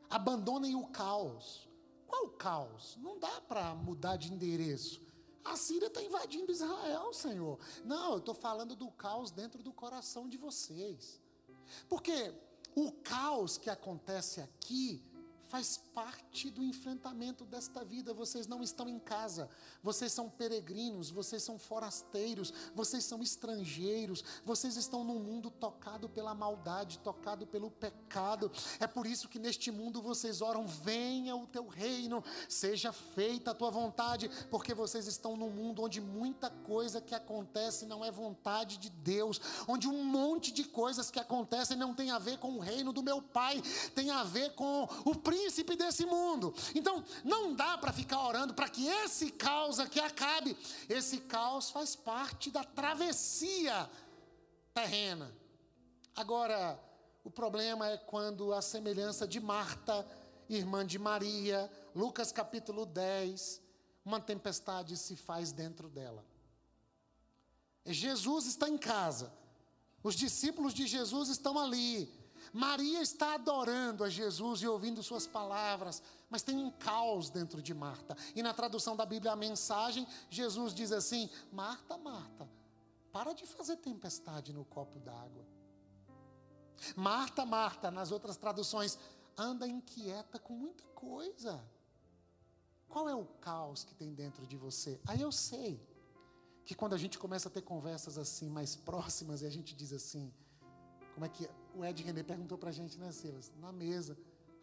Abandonem 0.10 0.76
o 0.76 0.88
caos, 0.88 1.68
qual 2.08 2.26
o 2.26 2.30
caos? 2.30 2.98
Não 3.02 3.20
dá 3.20 3.42
para 3.42 3.74
mudar 3.76 4.18
de 4.18 4.32
endereço. 4.32 5.02
A 5.44 5.56
Síria 5.56 5.88
está 5.88 6.02
invadindo 6.02 6.52
Israel, 6.52 7.14
Senhor. 7.14 7.60
Não, 7.84 8.14
eu 8.14 8.18
estou 8.18 8.34
falando 8.34 8.76
do 8.76 8.90
caos 8.92 9.30
dentro 9.30 9.62
do 9.62 9.72
coração 9.72 10.28
de 10.28 10.38
vocês. 10.38 11.22
Porque 11.88 12.34
o 12.76 12.92
caos 12.92 13.58
que 13.58 13.70
acontece 13.70 14.42
aqui 14.42 15.04
faz 15.48 15.78
parte 15.94 16.50
do 16.50 16.64
enfrentamento 16.64 17.46
desta 17.46 17.84
vida. 17.84 18.14
Vocês 18.14 18.48
não 18.48 18.62
estão 18.64 18.90
em 18.90 19.00
casa, 19.00 19.50
vocês 19.82 20.12
são 20.12 20.30
peregrinos, 20.30 21.10
vocês 21.10 21.44
são 21.44 21.60
forasteiros, 21.60 22.54
vocês 22.74 23.04
são 23.04 23.22
estrangeiros, 23.22 24.24
vocês 24.44 24.76
estão 24.76 25.04
num 25.04 25.20
mundo 25.20 25.52
tocado 25.52 26.10
pela 26.10 26.34
maldade, 26.34 27.00
tocado 27.00 27.46
pelo 27.46 27.70
pecado. 27.70 28.52
É 28.80 28.88
por 28.88 29.06
isso 29.06 29.30
que 29.30 29.40
neste 29.40 29.72
mundo 29.72 30.02
vocês 30.02 30.42
oram: 30.42 30.68
venha 30.68 31.36
o 31.36 31.48
teu 31.48 31.68
reino, 31.68 32.24
seja 32.50 32.92
feita 32.92 33.52
a 33.52 33.56
tua 33.56 33.70
vontade, 33.70 34.30
porque 34.50 34.74
vocês 34.74 35.08
estão 35.08 35.38
num 35.38 35.50
mundo 35.50 35.84
onde 35.84 36.02
muita 36.02 36.50
coisa 36.50 37.00
que 37.00 37.14
acontece 37.14 37.86
não 37.86 38.04
é 38.04 38.12
vontade 38.12 38.78
de 38.78 38.90
Deus, 38.90 39.40
onde 39.68 39.88
um 39.88 40.04
monte 40.04 40.52
de 40.52 40.64
coisas 40.64 41.12
que 41.12 41.20
acontecem 41.20 41.78
não 41.78 41.94
tem 41.94 42.12
a 42.12 42.20
ver 42.20 42.40
com 42.40 42.54
o 42.54 42.60
reino 42.60 42.92
do 42.92 43.04
meu 43.04 43.22
Pai, 43.22 43.62
tem 43.94 44.10
a 44.10 44.24
ver 44.24 44.54
com 44.56 44.88
o 45.04 45.16
príncipe 45.16 45.35
príncipe 45.36 45.76
desse 45.76 46.06
mundo. 46.06 46.56
Então, 46.74 47.04
não 47.24 47.54
dá 47.54 47.78
para 47.78 47.92
ficar 47.92 48.26
orando 48.26 48.54
para 48.54 48.70
que 48.70 48.88
esse 48.88 49.32
caos 49.32 49.80
aqui 49.80 50.00
acabe. 50.00 50.58
Esse 50.88 51.18
caos 51.20 51.70
faz 51.70 51.96
parte 51.96 52.50
da 52.50 52.64
travessia 52.64 53.90
terrena. 54.74 55.36
Agora, 56.16 56.80
o 57.24 57.30
problema 57.30 57.90
é 57.90 57.98
quando 57.98 58.54
a 58.54 58.62
semelhança 58.62 59.28
de 59.28 59.42
Marta, 59.42 60.08
irmã 60.48 60.86
de 60.86 60.98
Maria, 60.98 61.70
Lucas 61.94 62.32
capítulo 62.32 62.86
10, 62.86 63.62
uma 64.06 64.22
tempestade 64.22 64.96
se 64.96 65.18
faz 65.18 65.52
dentro 65.52 65.90
dela. 65.90 66.24
Jesus 67.86 68.46
está 68.46 68.70
em 68.70 68.78
casa, 68.78 69.32
os 70.02 70.16
discípulos 70.16 70.74
de 70.74 70.88
Jesus 70.88 71.30
estão 71.30 71.60
ali, 71.60 72.12
Maria 72.56 73.02
está 73.02 73.34
adorando 73.34 74.02
a 74.02 74.10
Jesus 74.10 74.62
e 74.62 74.68
ouvindo 74.68 75.04
suas 75.04 75.28
palavras, 75.28 76.02
mas 76.30 76.42
tem 76.42 76.56
um 76.56 76.72
caos 76.72 77.30
dentro 77.30 77.62
de 77.62 77.74
Marta. 77.74 78.16
E 78.34 78.42
na 78.42 78.54
tradução 78.54 78.96
da 78.96 79.06
Bíblia, 79.06 79.34
a 79.34 79.36
mensagem, 79.36 80.08
Jesus 80.30 80.74
diz 80.74 80.94
assim: 80.94 81.30
Marta, 81.52 81.98
Marta, 81.98 82.50
para 83.12 83.34
de 83.34 83.46
fazer 83.46 83.76
tempestade 83.76 84.54
no 84.54 84.64
copo 84.64 84.98
d'água. 85.00 85.46
Marta, 86.96 87.46
Marta, 87.46 87.92
nas 87.92 88.10
outras 88.10 88.38
traduções, 88.38 88.98
anda 89.38 89.68
inquieta 89.68 90.40
com 90.40 90.54
muita 90.54 90.86
coisa. 90.96 91.62
Qual 92.88 93.10
é 93.10 93.16
o 93.16 93.26
caos 93.26 93.84
que 93.84 93.94
tem 93.94 94.14
dentro 94.14 94.48
de 94.48 94.56
você? 94.56 94.98
Aí 95.06 95.20
eu 95.20 95.30
sei 95.30 95.86
que 96.64 96.74
quando 96.74 96.94
a 96.94 96.98
gente 96.98 97.20
começa 97.20 97.50
a 97.50 97.52
ter 97.52 97.64
conversas 97.64 98.18
assim 98.18 98.50
mais 98.50 98.78
próximas 98.78 99.42
e 99.42 99.46
a 99.46 99.50
gente 99.50 99.76
diz 99.76 99.92
assim, 99.92 100.34
como 101.16 101.26
é 101.26 101.30
que 101.30 101.50
o 101.74 101.86
Ed 101.86 102.04
René 102.04 102.24
perguntou 102.24 102.58
para 102.58 102.70
a 102.70 102.74
gente, 102.74 103.00
né, 103.00 103.10
Silas? 103.10 103.50
Na 103.62 103.72
mesa. 103.72 104.18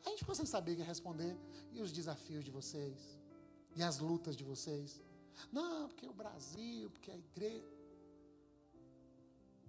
A 0.04 0.10
gente 0.10 0.18
ficou 0.18 0.34
saber 0.34 0.72
o 0.72 0.76
que 0.76 0.82
responder. 0.82 1.34
E 1.72 1.80
os 1.80 1.90
desafios 1.90 2.44
de 2.44 2.50
vocês? 2.50 3.18
E 3.74 3.82
as 3.82 3.98
lutas 3.98 4.36
de 4.36 4.44
vocês? 4.44 5.02
Não, 5.50 5.88
porque 5.88 6.06
o 6.06 6.12
Brasil, 6.12 6.90
porque 6.90 7.10
a 7.10 7.16
igreja. 7.16 7.64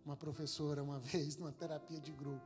Uma 0.05 0.17
professora, 0.17 0.83
uma 0.83 0.99
vez, 1.11 1.37
numa 1.37 1.53
terapia 1.53 2.01
de 2.01 2.11
grupo, 2.11 2.45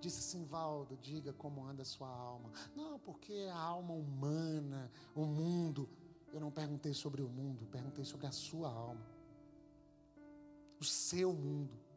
disse 0.00 0.18
assim: 0.18 0.44
Valdo, 0.44 0.96
diga 0.96 1.32
como 1.32 1.64
anda 1.64 1.82
a 1.82 1.86
sua 1.86 2.08
alma. 2.08 2.50
Não, 2.74 2.98
porque 2.98 3.46
a 3.52 3.56
alma 3.56 3.94
humana, 3.94 4.90
o 5.14 5.24
mundo. 5.24 5.88
Eu 6.32 6.40
não 6.40 6.50
perguntei 6.50 6.92
sobre 6.92 7.22
o 7.22 7.28
mundo, 7.28 7.64
perguntei 7.66 8.04
sobre 8.04 8.26
a 8.26 8.32
sua 8.32 8.68
alma. 8.68 9.06
O 10.80 10.84
seu 10.84 11.32
mundo. 11.32 11.87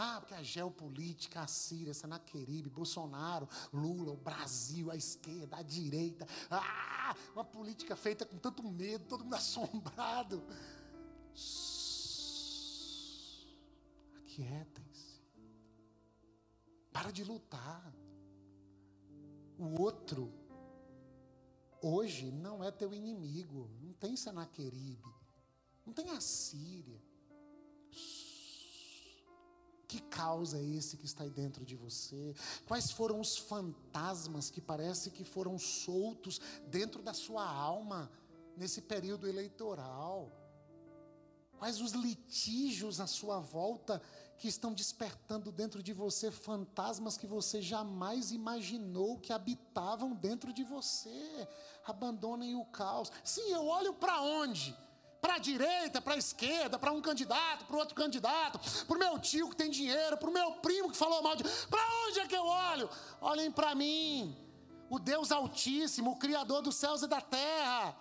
Ah, 0.00 0.20
porque 0.20 0.34
a 0.34 0.42
geopolítica, 0.44 1.40
a 1.40 1.48
Síria, 1.48 1.92
Sanaqueribe, 1.92 2.70
Bolsonaro, 2.70 3.48
Lula, 3.72 4.12
o 4.12 4.16
Brasil, 4.16 4.92
a 4.92 4.96
esquerda, 4.96 5.56
a 5.56 5.62
direita. 5.62 6.24
Ah, 6.48 7.16
uma 7.34 7.42
política 7.42 7.96
feita 7.96 8.24
com 8.24 8.38
tanto 8.38 8.62
medo, 8.62 9.06
todo 9.06 9.24
mundo 9.24 9.34
assombrado. 9.34 10.40
Aquietem-se. 14.18 15.20
Para 16.92 17.10
de 17.10 17.24
lutar. 17.24 17.92
O 19.58 19.82
outro, 19.82 20.32
hoje, 21.82 22.30
não 22.30 22.62
é 22.62 22.70
teu 22.70 22.94
inimigo. 22.94 23.68
Não 23.82 23.92
tem 23.94 24.14
Sanaqueribe. 24.14 25.12
Não 25.84 25.92
tem 25.92 26.10
a 26.10 26.20
Síria. 26.20 27.07
Que 29.88 30.00
causa 30.02 30.58
é 30.58 30.62
esse 30.62 30.98
que 30.98 31.06
está 31.06 31.24
aí 31.24 31.30
dentro 31.30 31.64
de 31.64 31.74
você? 31.74 32.34
Quais 32.66 32.90
foram 32.90 33.18
os 33.20 33.38
fantasmas 33.38 34.50
que 34.50 34.60
parece 34.60 35.10
que 35.10 35.24
foram 35.24 35.58
soltos 35.58 36.38
dentro 36.66 37.02
da 37.02 37.14
sua 37.14 37.50
alma 37.50 38.10
nesse 38.54 38.82
período 38.82 39.26
eleitoral? 39.26 40.30
Quais 41.58 41.80
os 41.80 41.92
litígios 41.92 43.00
à 43.00 43.06
sua 43.06 43.40
volta 43.40 44.00
que 44.36 44.46
estão 44.46 44.74
despertando 44.74 45.50
dentro 45.50 45.82
de 45.82 45.94
você 45.94 46.30
fantasmas 46.30 47.16
que 47.16 47.26
você 47.26 47.62
jamais 47.62 48.30
imaginou 48.30 49.18
que 49.18 49.32
habitavam 49.32 50.14
dentro 50.14 50.52
de 50.52 50.64
você? 50.64 51.48
Abandonem 51.86 52.54
o 52.54 52.64
caos. 52.66 53.10
Sim, 53.24 53.50
eu 53.52 53.66
olho 53.66 53.94
para 53.94 54.20
onde? 54.20 54.76
Para 55.20 55.34
a 55.34 55.38
direita, 55.38 56.00
para 56.00 56.14
a 56.14 56.18
esquerda, 56.18 56.78
para 56.78 56.92
um 56.92 57.00
candidato, 57.00 57.64
para 57.64 57.76
outro 57.76 57.94
candidato, 57.94 58.58
para 58.86 58.96
o 58.96 58.98
meu 58.98 59.18
tio 59.18 59.48
que 59.50 59.56
tem 59.56 59.70
dinheiro, 59.70 60.16
para 60.16 60.28
o 60.28 60.32
meu 60.32 60.52
primo 60.52 60.90
que 60.90 60.96
falou 60.96 61.22
mal 61.22 61.36
de. 61.36 61.42
Para 61.42 61.80
onde 62.06 62.20
é 62.20 62.26
que 62.26 62.36
eu 62.36 62.44
olho? 62.44 62.88
Olhem 63.20 63.50
para 63.50 63.74
mim, 63.74 64.36
o 64.88 64.98
Deus 64.98 65.32
Altíssimo, 65.32 66.12
o 66.12 66.18
Criador 66.18 66.62
dos 66.62 66.76
céus 66.76 67.02
e 67.02 67.06
da 67.06 67.20
terra. 67.20 67.96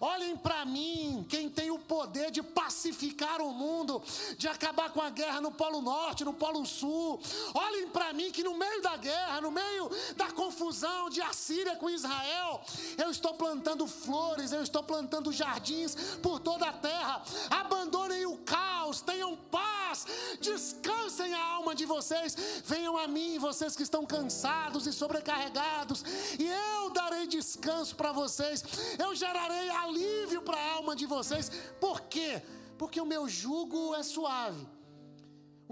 Olhem 0.00 0.36
para 0.36 0.64
mim, 0.64 1.24
quem 1.28 1.48
tem 1.48 1.70
o 1.70 1.78
poder 1.78 2.30
de 2.30 2.42
pacificar 2.42 3.40
o 3.40 3.52
mundo, 3.52 4.02
de 4.36 4.48
acabar 4.48 4.90
com 4.90 5.00
a 5.00 5.10
guerra 5.10 5.40
no 5.40 5.52
Polo 5.52 5.80
Norte, 5.80 6.24
no 6.24 6.32
Polo 6.32 6.64
Sul. 6.66 7.20
Olhem 7.54 7.88
para 7.88 8.12
mim 8.12 8.30
que 8.30 8.42
no 8.42 8.54
meio 8.54 8.82
da 8.82 8.96
guerra, 8.96 9.40
no 9.40 9.50
meio 9.50 9.90
da 10.16 10.30
confusão 10.32 11.08
de 11.08 11.20
Assíria 11.20 11.76
com 11.76 11.88
Israel, 11.88 12.60
eu 12.98 13.10
estou 13.10 13.34
plantando 13.34 13.86
flores, 13.86 14.52
eu 14.52 14.62
estou 14.62 14.82
plantando 14.82 15.32
jardins 15.32 15.94
por 16.22 16.40
toda 16.40 16.66
a 16.66 16.72
terra. 16.72 17.22
Abandonem 17.50 18.26
o 18.26 18.38
caos, 18.38 19.00
tenham 19.00 19.36
paz, 19.36 20.06
descansem 20.40 21.34
a 21.34 21.44
alma 21.44 21.74
de 21.74 21.84
vocês. 21.86 22.36
Venham 22.64 22.96
a 22.96 23.06
mim, 23.06 23.38
vocês 23.38 23.76
que 23.76 23.82
estão 23.82 24.04
cansados 24.04 24.86
e 24.86 24.92
sobrecarregados, 24.92 26.04
e 26.38 26.46
eu 26.46 26.90
darei 26.90 27.26
descanso 27.26 27.94
para 27.94 28.12
vocês. 28.12 28.64
Eu 28.98 29.14
gerarei 29.14 29.61
alívio 29.70 30.42
para 30.42 30.56
a 30.56 30.72
alma 30.74 30.94
de 30.94 31.06
vocês. 31.06 31.50
Por 31.80 32.02
quê? 32.02 32.42
Porque 32.78 33.00
o 33.00 33.06
meu 33.06 33.28
jugo 33.28 33.94
é 33.94 34.02
suave. 34.02 34.66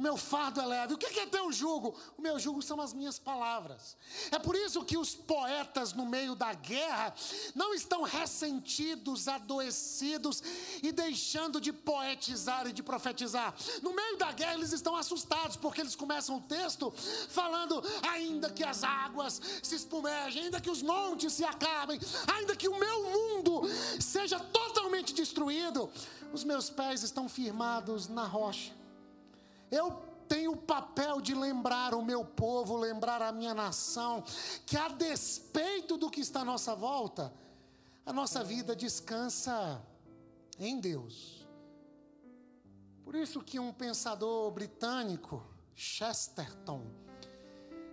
O 0.01 0.03
meu 0.03 0.17
fardo 0.17 0.63
é 0.63 0.65
leve. 0.65 0.95
O 0.95 0.97
que 0.97 1.21
é 1.21 1.27
teu 1.27 1.53
jugo? 1.53 1.95
O 2.17 2.23
meu 2.23 2.39
jugo 2.39 2.63
são 2.63 2.81
as 2.81 2.95
minhas 2.95 3.19
palavras. 3.19 3.99
É 4.31 4.39
por 4.39 4.57
isso 4.57 4.83
que 4.83 4.97
os 4.97 5.15
poetas, 5.15 5.93
no 5.93 6.07
meio 6.07 6.35
da 6.35 6.55
guerra, 6.55 7.15
não 7.55 7.75
estão 7.75 8.01
ressentidos, 8.01 9.29
adoecidos 9.29 10.43
e 10.83 10.91
deixando 10.91 11.61
de 11.61 11.71
poetizar 11.71 12.67
e 12.67 12.73
de 12.73 12.83
profetizar. 12.83 13.55
No 13.83 13.93
meio 13.93 14.17
da 14.17 14.33
guerra, 14.33 14.55
eles 14.55 14.73
estão 14.73 14.97
assustados, 14.97 15.59
porque 15.59 15.83
eles 15.83 15.95
começam 15.95 16.39
o 16.39 16.41
texto 16.41 16.91
falando: 17.29 17.83
ainda 18.11 18.49
que 18.49 18.65
as 18.65 18.83
águas 18.83 19.39
se 19.63 19.75
espumejem, 19.75 20.45
ainda 20.45 20.63
que 20.63 20.71
os 20.71 20.81
montes 20.81 21.35
se 21.35 21.45
acabem, 21.45 22.01
ainda 22.39 22.57
que 22.57 22.71
o 22.71 22.79
meu 22.79 23.03
mundo 23.11 23.61
seja 24.01 24.41
totalmente 24.41 25.13
destruído, 25.13 25.91
os 26.33 26.43
meus 26.43 26.71
pés 26.71 27.03
estão 27.03 27.29
firmados 27.29 28.09
na 28.09 28.25
rocha 28.25 28.80
eu 29.71 29.93
tenho 30.29 30.53
o 30.53 30.57
papel 30.57 31.21
de 31.21 31.35
lembrar 31.35 31.93
o 31.93 32.05
meu 32.05 32.25
povo, 32.25 32.77
lembrar 32.77 33.21
a 33.21 33.33
minha 33.33 33.53
nação, 33.53 34.23
que 34.65 34.77
a 34.77 34.89
despeito 34.89 35.97
do 35.97 36.09
que 36.09 36.21
está 36.21 36.43
à 36.43 36.45
nossa 36.45 36.75
volta, 36.75 37.33
a 38.07 38.13
nossa 38.13 38.45
vida 38.45 38.77
descansa 38.77 39.85
em 40.59 40.79
Deus. 40.79 41.47
Por 43.03 43.17
isso 43.17 43.43
que 43.43 43.59
um 43.59 43.73
pensador 43.73 44.53
britânico, 44.53 45.45
Chesterton, 45.75 46.87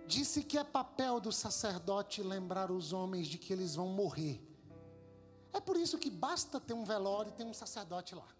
disse 0.06 0.44
que 0.44 0.56
é 0.56 0.62
papel 0.62 1.18
do 1.18 1.32
sacerdote 1.32 2.22
lembrar 2.22 2.70
os 2.70 2.92
homens 2.92 3.26
de 3.26 3.36
que 3.36 3.52
eles 3.52 3.74
vão 3.74 3.88
morrer. 3.88 4.40
É 5.52 5.60
por 5.60 5.76
isso 5.76 5.98
que 5.98 6.08
basta 6.08 6.60
ter 6.60 6.72
um 6.72 6.84
velório 6.84 7.30
e 7.30 7.32
ter 7.32 7.44
um 7.44 7.52
sacerdote 7.52 8.14
lá 8.14 8.37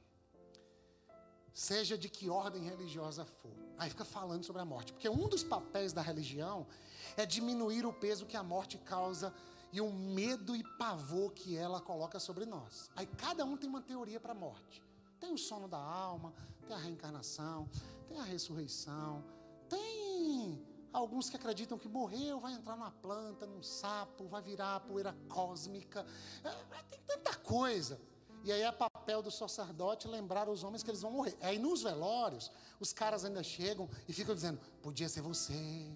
seja 1.58 1.98
de 1.98 2.08
que 2.08 2.30
ordem 2.30 2.62
religiosa 2.62 3.24
for. 3.24 3.50
Aí 3.76 3.90
fica 3.90 4.04
falando 4.04 4.44
sobre 4.44 4.62
a 4.62 4.64
morte, 4.64 4.92
porque 4.92 5.08
um 5.08 5.28
dos 5.28 5.42
papéis 5.42 5.92
da 5.92 6.00
religião 6.00 6.68
é 7.16 7.26
diminuir 7.26 7.84
o 7.84 7.92
peso 7.92 8.26
que 8.26 8.36
a 8.36 8.44
morte 8.44 8.78
causa 8.78 9.34
e 9.72 9.80
o 9.80 9.92
medo 9.92 10.54
e 10.54 10.62
pavor 10.78 11.32
que 11.32 11.56
ela 11.56 11.80
coloca 11.80 12.20
sobre 12.20 12.46
nós. 12.46 12.88
Aí 12.94 13.06
cada 13.06 13.44
um 13.44 13.56
tem 13.56 13.68
uma 13.68 13.82
teoria 13.82 14.20
para 14.20 14.30
a 14.30 14.36
morte. 14.36 14.80
Tem 15.18 15.32
o 15.32 15.36
sono 15.36 15.66
da 15.66 15.80
alma, 15.80 16.32
tem 16.64 16.76
a 16.76 16.78
reencarnação, 16.78 17.68
tem 18.06 18.20
a 18.20 18.22
ressurreição, 18.22 19.24
tem 19.68 20.64
alguns 20.92 21.28
que 21.28 21.34
acreditam 21.34 21.76
que 21.76 21.88
morreu, 21.88 22.38
vai 22.38 22.52
entrar 22.52 22.76
numa 22.76 22.92
planta, 22.92 23.46
num 23.46 23.64
sapo, 23.64 24.28
vai 24.28 24.40
virar 24.40 24.78
poeira 24.80 25.12
cósmica. 25.28 26.06
É, 26.44 26.82
tem 26.84 27.00
tanta 27.04 27.34
coisa. 27.34 28.00
E 28.44 28.52
aí 28.52 28.62
é 28.62 28.72
papel 28.72 29.22
do 29.22 29.30
sacerdote 29.30 30.08
lembrar 30.08 30.48
os 30.48 30.62
homens 30.62 30.82
que 30.82 30.90
eles 30.90 31.02
vão 31.02 31.10
morrer. 31.10 31.36
Aí 31.40 31.58
nos 31.58 31.82
velórios, 31.82 32.50
os 32.78 32.92
caras 32.92 33.24
ainda 33.24 33.42
chegam 33.42 33.88
e 34.06 34.12
ficam 34.12 34.34
dizendo: 34.34 34.60
podia 34.82 35.08
ser 35.08 35.20
você. 35.20 35.90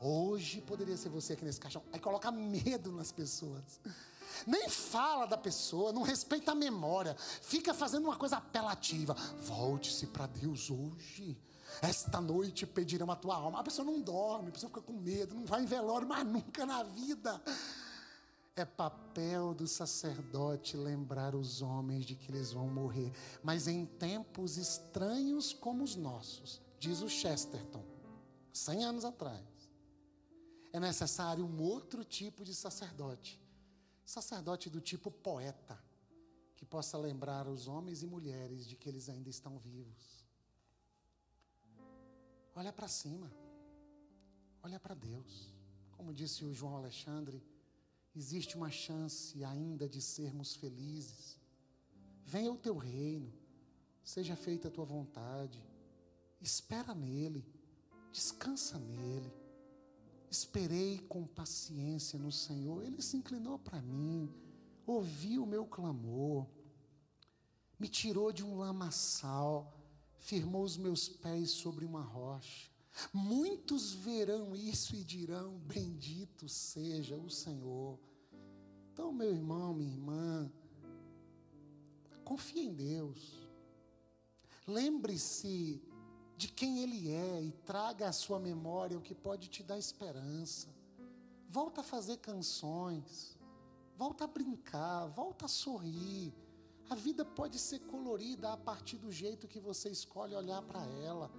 Hoje 0.00 0.60
poderia 0.60 0.96
ser 0.96 1.08
você 1.08 1.32
aqui 1.32 1.44
nesse 1.44 1.60
caixão. 1.60 1.82
Aí 1.92 2.00
coloca 2.00 2.30
medo 2.30 2.92
nas 2.92 3.12
pessoas. 3.12 3.80
Nem 4.46 4.68
fala 4.68 5.26
da 5.26 5.38
pessoa, 5.38 5.92
não 5.92 6.02
respeita 6.02 6.52
a 6.52 6.54
memória. 6.54 7.16
Fica 7.40 7.72
fazendo 7.72 8.04
uma 8.04 8.16
coisa 8.16 8.36
apelativa. 8.36 9.14
Volte-se 9.40 10.06
para 10.08 10.26
Deus 10.26 10.70
hoje. 10.70 11.38
Esta 11.80 12.20
noite 12.20 12.66
pedirão 12.66 13.10
a 13.10 13.16
tua 13.16 13.36
alma. 13.36 13.60
A 13.60 13.62
pessoa 13.62 13.84
não 13.84 14.00
dorme, 14.00 14.48
a 14.48 14.52
pessoa 14.52 14.68
fica 14.68 14.82
com 14.82 14.92
medo, 14.92 15.34
não 15.34 15.44
vai 15.44 15.62
em 15.62 15.66
velório 15.66 16.06
mais 16.06 16.26
nunca 16.26 16.66
na 16.66 16.82
vida. 16.82 17.40
É 18.56 18.64
papel 18.64 19.52
do 19.52 19.66
sacerdote 19.66 20.76
lembrar 20.76 21.34
os 21.34 21.60
homens 21.60 22.06
de 22.06 22.14
que 22.14 22.30
eles 22.30 22.52
vão 22.52 22.68
morrer, 22.68 23.12
mas 23.42 23.66
em 23.66 23.84
tempos 23.84 24.56
estranhos 24.56 25.52
como 25.52 25.82
os 25.82 25.96
nossos, 25.96 26.62
diz 26.78 27.02
o 27.02 27.08
Chesterton, 27.08 27.84
cem 28.52 28.84
anos 28.84 29.04
atrás. 29.04 29.42
É 30.72 30.78
necessário 30.78 31.44
um 31.44 31.60
outro 31.60 32.04
tipo 32.04 32.44
de 32.44 32.54
sacerdote, 32.54 33.42
sacerdote 34.04 34.70
do 34.70 34.80
tipo 34.80 35.10
poeta, 35.10 35.76
que 36.54 36.64
possa 36.64 36.96
lembrar 36.96 37.48
os 37.48 37.66
homens 37.66 38.04
e 38.04 38.06
mulheres 38.06 38.68
de 38.68 38.76
que 38.76 38.88
eles 38.88 39.08
ainda 39.08 39.28
estão 39.28 39.58
vivos. 39.58 40.24
Olha 42.54 42.72
para 42.72 42.86
cima, 42.86 43.32
olha 44.62 44.78
para 44.78 44.94
Deus, 44.94 45.52
como 45.90 46.14
disse 46.14 46.44
o 46.44 46.54
João 46.54 46.76
Alexandre 46.76 47.42
existe 48.14 48.56
uma 48.56 48.70
chance 48.70 49.42
ainda 49.44 49.88
de 49.88 50.00
sermos 50.00 50.54
felizes. 50.56 51.38
Venha 52.24 52.52
o 52.52 52.58
teu 52.58 52.76
reino, 52.76 53.32
seja 54.02 54.36
feita 54.36 54.68
a 54.68 54.70
tua 54.70 54.84
vontade, 54.84 55.62
espera 56.40 56.94
nele, 56.94 57.44
Descansa 58.14 58.78
nele. 58.78 59.34
Esperei 60.30 61.00
com 61.08 61.26
paciência 61.26 62.16
no 62.16 62.30
Senhor. 62.30 62.84
Ele 62.84 63.02
se 63.02 63.16
inclinou 63.16 63.58
para 63.58 63.82
mim, 63.82 64.32
ouviu 64.86 65.42
o 65.42 65.46
meu 65.46 65.66
clamor, 65.66 66.46
me 67.76 67.88
tirou 67.88 68.30
de 68.30 68.44
um 68.44 68.56
lamaçal, 68.56 69.76
firmou 70.16 70.62
os 70.62 70.76
meus 70.76 71.08
pés 71.08 71.50
sobre 71.50 71.84
uma 71.84 72.02
rocha. 72.02 72.70
Muitos 73.12 73.92
verão 73.92 74.54
isso 74.54 74.94
e 74.94 75.02
dirão: 75.02 75.58
Bendito 75.58 76.48
seja 76.48 77.16
o 77.16 77.30
Senhor. 77.30 77.98
Então, 78.92 79.12
meu 79.12 79.32
irmão, 79.34 79.74
minha 79.74 79.90
irmã, 79.90 80.52
confie 82.24 82.60
em 82.60 82.74
Deus. 82.74 83.40
Lembre-se 84.66 85.82
de 86.36 86.48
quem 86.48 86.80
Ele 86.80 87.10
é 87.10 87.42
e 87.42 87.52
traga 87.52 88.08
à 88.08 88.12
sua 88.12 88.38
memória 88.38 88.96
o 88.96 89.02
que 89.02 89.14
pode 89.14 89.48
te 89.48 89.62
dar 89.62 89.78
esperança. 89.78 90.68
Volta 91.48 91.80
a 91.80 91.84
fazer 91.84 92.18
canções, 92.18 93.36
volta 93.96 94.24
a 94.24 94.28
brincar, 94.28 95.06
volta 95.06 95.46
a 95.46 95.48
sorrir. 95.48 96.32
A 96.88 96.94
vida 96.94 97.24
pode 97.24 97.58
ser 97.58 97.80
colorida 97.80 98.52
a 98.52 98.56
partir 98.56 98.98
do 98.98 99.10
jeito 99.10 99.48
que 99.48 99.58
você 99.58 99.88
escolhe 99.88 100.34
olhar 100.34 100.62
para 100.62 100.84
ela. 100.86 101.30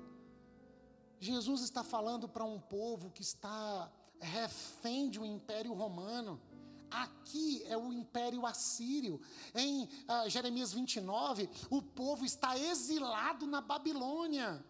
Jesus 1.19 1.61
está 1.61 1.83
falando 1.83 2.27
para 2.27 2.43
um 2.43 2.59
povo 2.59 3.11
que 3.11 3.21
está 3.21 3.91
refém 4.19 5.09
de 5.09 5.19
um 5.19 5.25
império 5.25 5.73
romano. 5.73 6.41
Aqui 6.89 7.63
é 7.65 7.77
o 7.77 7.91
império 7.91 8.45
assírio. 8.45 9.19
Em 9.53 9.83
uh, 9.83 10.29
Jeremias 10.29 10.71
29, 10.73 11.49
o 11.69 11.81
povo 11.81 12.25
está 12.25 12.57
exilado 12.57 13.47
na 13.47 13.61
Babilônia 13.61 14.63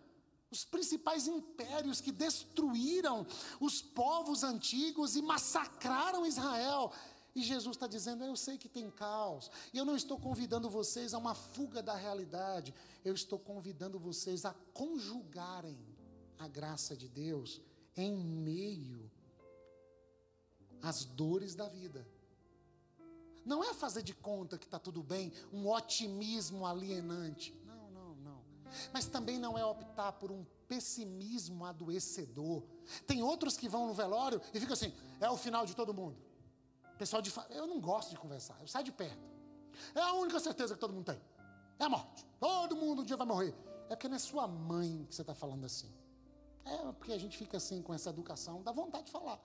os 0.51 0.63
principais 0.63 1.27
impérios 1.27 1.99
que 1.99 2.11
destruíram 2.11 3.25
os 3.59 3.81
povos 3.81 4.43
antigos 4.43 5.15
e 5.15 5.21
massacraram 5.21 6.25
Israel. 6.25 6.91
E 7.35 7.43
Jesus 7.43 7.75
está 7.75 7.87
dizendo: 7.87 8.23
Eu 8.23 8.35
sei 8.37 8.57
que 8.57 8.69
tem 8.69 8.89
caos, 8.89 9.51
e 9.73 9.77
eu 9.77 9.83
não 9.83 9.95
estou 9.95 10.17
convidando 10.17 10.69
vocês 10.69 11.13
a 11.13 11.17
uma 11.17 11.35
fuga 11.35 11.83
da 11.83 11.95
realidade, 11.95 12.73
eu 13.03 13.13
estou 13.13 13.37
convidando 13.37 13.99
vocês 13.99 14.45
a 14.45 14.53
conjugarem 14.73 15.77
a 16.39 16.47
graça 16.47 16.95
de 16.95 17.07
Deus 17.07 17.61
em 17.95 18.15
meio 18.15 19.11
às 20.81 21.05
dores 21.05 21.55
da 21.55 21.67
vida. 21.67 22.07
Não 23.45 23.63
é 23.63 23.73
fazer 23.73 24.01
de 24.01 24.13
conta 24.13 24.57
que 24.57 24.65
está 24.65 24.79
tudo 24.79 25.03
bem, 25.03 25.31
um 25.51 25.67
otimismo 25.69 26.65
alienante 26.65 27.55
mas 28.91 29.05
também 29.05 29.39
não 29.39 29.57
é 29.57 29.65
optar 29.65 30.11
por 30.13 30.31
um 30.31 30.45
pessimismo 30.67 31.65
adoecedor. 31.65 32.63
Tem 33.05 33.21
outros 33.21 33.57
que 33.57 33.69
vão 33.69 33.87
no 33.87 33.93
velório 33.93 34.41
e 34.53 34.59
ficam 34.59 34.73
assim: 34.73 34.93
é 35.19 35.29
o 35.29 35.37
final 35.37 35.65
de 35.65 35.75
todo 35.75 35.93
mundo. 35.93 36.17
Pessoal 36.97 37.21
de 37.21 37.31
eu 37.49 37.67
não 37.67 37.79
gosto 37.79 38.11
de 38.11 38.17
conversar, 38.17 38.57
eu 38.61 38.67
saio 38.67 38.85
de 38.85 38.91
perto. 38.91 39.35
É 39.93 40.01
a 40.01 40.13
única 40.13 40.39
certeza 40.39 40.73
que 40.73 40.79
todo 40.79 40.93
mundo 40.93 41.05
tem. 41.05 41.21
É 41.77 41.83
a 41.83 41.89
morte. 41.89 42.25
Todo 42.39 42.75
mundo 42.75 43.01
um 43.01 43.05
dia 43.05 43.17
vai 43.17 43.27
morrer. 43.27 43.53
É 43.89 43.95
porque 43.95 44.07
não 44.07 44.15
é 44.15 44.19
sua 44.19 44.47
mãe 44.47 45.05
que 45.09 45.13
você 45.13 45.21
está 45.21 45.35
falando 45.35 45.65
assim. 45.65 45.91
É 46.65 46.91
porque 46.93 47.13
a 47.13 47.17
gente 47.17 47.37
fica 47.37 47.57
assim 47.57 47.81
com 47.81 47.93
essa 47.93 48.09
educação, 48.09 48.63
dá 48.63 48.71
vontade 48.71 49.05
de 49.05 49.11
falar 49.11 49.39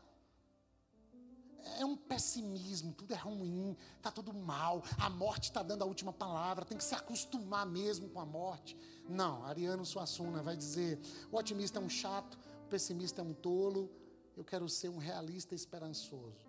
é 1.78 1.84
um 1.84 1.96
pessimismo, 1.96 2.92
tudo 2.92 3.12
é 3.12 3.16
ruim, 3.16 3.76
está 3.96 4.10
tudo 4.10 4.32
mal, 4.32 4.82
a 4.98 5.08
morte 5.08 5.44
está 5.44 5.62
dando 5.62 5.82
a 5.82 5.86
última 5.86 6.12
palavra, 6.12 6.64
tem 6.64 6.76
que 6.76 6.84
se 6.84 6.94
acostumar 6.94 7.66
mesmo 7.66 8.08
com 8.08 8.20
a 8.20 8.26
morte. 8.26 8.76
Não, 9.08 9.44
Ariano 9.44 9.84
Suassuna 9.84 10.42
vai 10.42 10.56
dizer: 10.56 10.98
o 11.30 11.36
otimista 11.36 11.78
é 11.78 11.82
um 11.82 11.88
chato, 11.88 12.38
o 12.66 12.68
pessimista 12.68 13.20
é 13.20 13.24
um 13.24 13.34
tolo, 13.34 13.90
eu 14.36 14.44
quero 14.44 14.68
ser 14.68 14.88
um 14.88 14.98
realista 14.98 15.54
esperançoso. 15.54 16.48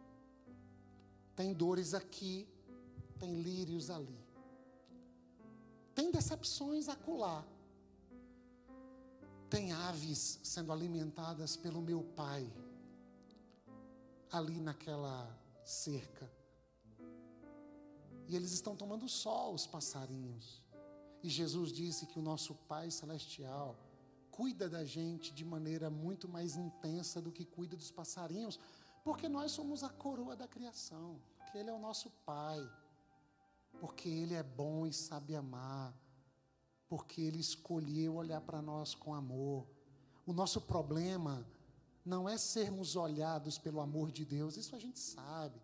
Tem 1.36 1.54
dores 1.54 1.94
aqui, 1.94 2.48
tem 3.20 3.42
lírios 3.42 3.90
ali. 3.90 4.20
Tem 5.96 6.12
decepções 6.12 6.88
acolá. 6.88 7.46
Tem 9.52 9.74
aves 9.74 10.40
sendo 10.44 10.72
alimentadas 10.72 11.58
pelo 11.58 11.82
meu 11.82 12.02
pai 12.16 12.50
ali 14.32 14.62
naquela 14.62 15.30
cerca. 15.66 16.32
E 18.30 18.36
eles 18.36 18.54
estão 18.54 18.78
tomando 18.78 19.10
sol, 19.10 19.54
os 19.54 19.68
passarinhos. 19.68 20.64
E 21.22 21.28
Jesus 21.28 21.74
disse 21.74 22.06
que 22.06 22.18
o 22.18 22.22
nosso 22.22 22.56
Pai 22.56 22.90
Celestial 22.90 23.78
cuida 24.32 24.70
da 24.70 24.86
gente 24.86 25.34
de 25.34 25.44
maneira 25.44 25.90
muito 25.90 26.30
mais 26.30 26.56
intensa 26.56 27.22
do 27.22 27.30
que 27.30 27.44
cuida 27.44 27.76
dos 27.76 27.92
passarinhos, 27.92 28.58
porque 29.04 29.28
nós 29.28 29.52
somos 29.52 29.84
a 29.84 29.90
coroa 29.90 30.34
da 30.34 30.48
criação, 30.48 31.20
porque 31.38 31.58
Ele 31.58 31.70
é 31.70 31.74
o 31.74 31.78
nosso 31.78 32.10
Pai, 32.26 32.58
porque 33.82 34.08
Ele 34.08 34.34
é 34.34 34.44
bom 34.44 34.88
e 34.88 34.94
sabe 34.94 35.36
amar, 35.36 35.94
porque 36.92 37.22
Ele 37.22 37.40
escolheu 37.40 38.16
olhar 38.16 38.42
para 38.42 38.62
nós 38.62 38.94
com 38.94 39.14
amor. 39.14 39.66
O 40.26 40.34
nosso 40.34 40.60
problema 40.60 41.48
não 42.04 42.28
é 42.28 42.38
sermos 42.38 42.98
olhados 42.98 43.58
pelo 43.58 43.80
amor 43.80 44.12
de 44.12 44.26
Deus, 44.26 44.58
isso 44.58 44.76
a 44.76 44.80
gente 44.80 45.00
sabe. 45.00 45.58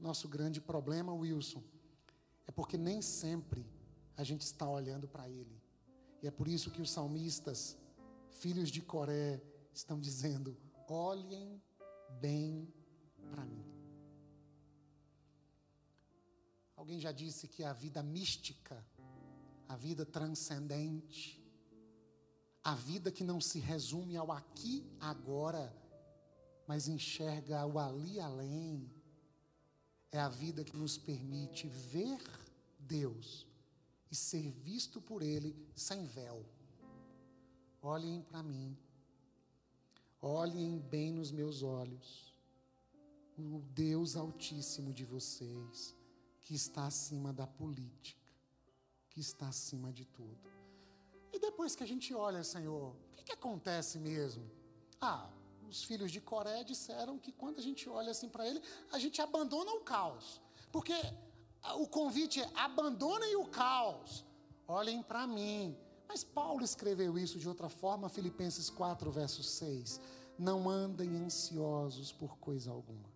Nosso 0.00 0.26
grande 0.26 0.62
problema, 0.62 1.12
Wilson, 1.12 1.62
é 2.46 2.50
porque 2.50 2.78
nem 2.78 3.02
sempre 3.02 3.66
a 4.16 4.24
gente 4.24 4.40
está 4.40 4.66
olhando 4.66 5.06
para 5.06 5.28
Ele. 5.28 5.60
E 6.22 6.26
é 6.26 6.30
por 6.30 6.48
isso 6.48 6.70
que 6.70 6.80
os 6.80 6.90
salmistas, 6.90 7.76
filhos 8.30 8.70
de 8.70 8.80
Coré, 8.80 9.42
estão 9.74 10.00
dizendo: 10.00 10.56
olhem 10.88 11.60
bem 12.18 12.66
para 13.30 13.44
mim. 13.44 13.66
Alguém 16.74 16.98
já 16.98 17.12
disse 17.12 17.46
que 17.46 17.62
a 17.62 17.74
vida 17.74 18.02
mística, 18.02 18.82
a 19.72 19.76
vida 19.76 20.04
transcendente, 20.04 21.42
a 22.62 22.74
vida 22.74 23.10
que 23.10 23.24
não 23.24 23.40
se 23.40 23.58
resume 23.58 24.18
ao 24.18 24.30
aqui, 24.30 24.84
agora, 25.00 25.74
mas 26.66 26.88
enxerga 26.88 27.64
o 27.64 27.78
ali 27.78 28.20
além. 28.20 28.92
É 30.10 30.20
a 30.20 30.28
vida 30.28 30.62
que 30.62 30.76
nos 30.76 30.98
permite 30.98 31.68
ver 31.68 32.20
Deus 32.78 33.46
e 34.10 34.14
ser 34.14 34.50
visto 34.50 35.00
por 35.00 35.22
Ele 35.22 35.56
sem 35.74 36.04
véu. 36.04 36.44
Olhem 37.80 38.20
para 38.20 38.42
mim, 38.42 38.76
olhem 40.20 40.78
bem 40.80 41.12
nos 41.12 41.32
meus 41.32 41.62
olhos, 41.62 42.38
o 43.38 43.62
Deus 43.74 44.16
Altíssimo 44.16 44.92
de 44.92 45.06
vocês, 45.06 45.96
que 46.42 46.54
está 46.54 46.84
acima 46.84 47.32
da 47.32 47.46
política, 47.46 48.21
que 49.12 49.20
está 49.20 49.48
acima 49.48 49.92
de 49.92 50.04
tudo. 50.06 50.50
E 51.32 51.38
depois 51.38 51.76
que 51.76 51.84
a 51.84 51.86
gente 51.86 52.14
olha, 52.14 52.42
Senhor, 52.42 52.94
o 52.94 53.16
que, 53.16 53.24
que 53.24 53.32
acontece 53.32 53.98
mesmo? 53.98 54.44
Ah, 55.00 55.28
os 55.68 55.84
filhos 55.84 56.10
de 56.10 56.20
Coré 56.20 56.64
disseram 56.64 57.18
que 57.18 57.30
quando 57.30 57.58
a 57.58 57.62
gente 57.62 57.88
olha 57.88 58.10
assim 58.10 58.28
para 58.28 58.46
ele, 58.46 58.60
a 58.90 58.98
gente 58.98 59.20
abandona 59.20 59.72
o 59.72 59.80
caos. 59.80 60.40
Porque 60.70 60.94
o 61.76 61.86
convite 61.86 62.40
é 62.40 62.50
abandonem 62.54 63.36
o 63.36 63.46
caos, 63.46 64.24
olhem 64.66 65.02
para 65.02 65.26
mim. 65.26 65.76
Mas 66.08 66.24
Paulo 66.24 66.64
escreveu 66.64 67.18
isso 67.18 67.38
de 67.38 67.48
outra 67.48 67.68
forma, 67.68 68.08
Filipenses 68.08 68.70
4, 68.70 69.10
verso 69.10 69.42
6. 69.42 70.00
Não 70.38 70.68
andem 70.68 71.16
ansiosos 71.16 72.12
por 72.12 72.38
coisa 72.38 72.70
alguma. 72.70 73.10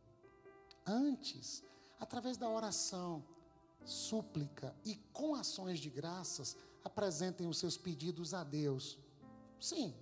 Antes, 0.87 1.65
através 1.99 2.37
da 2.37 2.49
oração, 2.49 3.25
súplica 3.87 4.75
e 4.85 4.97
com 5.13 5.35
ações 5.35 5.79
de 5.79 5.89
graças, 5.89 6.57
apresentem 6.85 7.47
os 7.47 7.59
seus 7.59 7.79
pedidos 7.79 8.35
a 8.35 8.45
Deus. 8.45 8.99
Sim, 9.59 9.95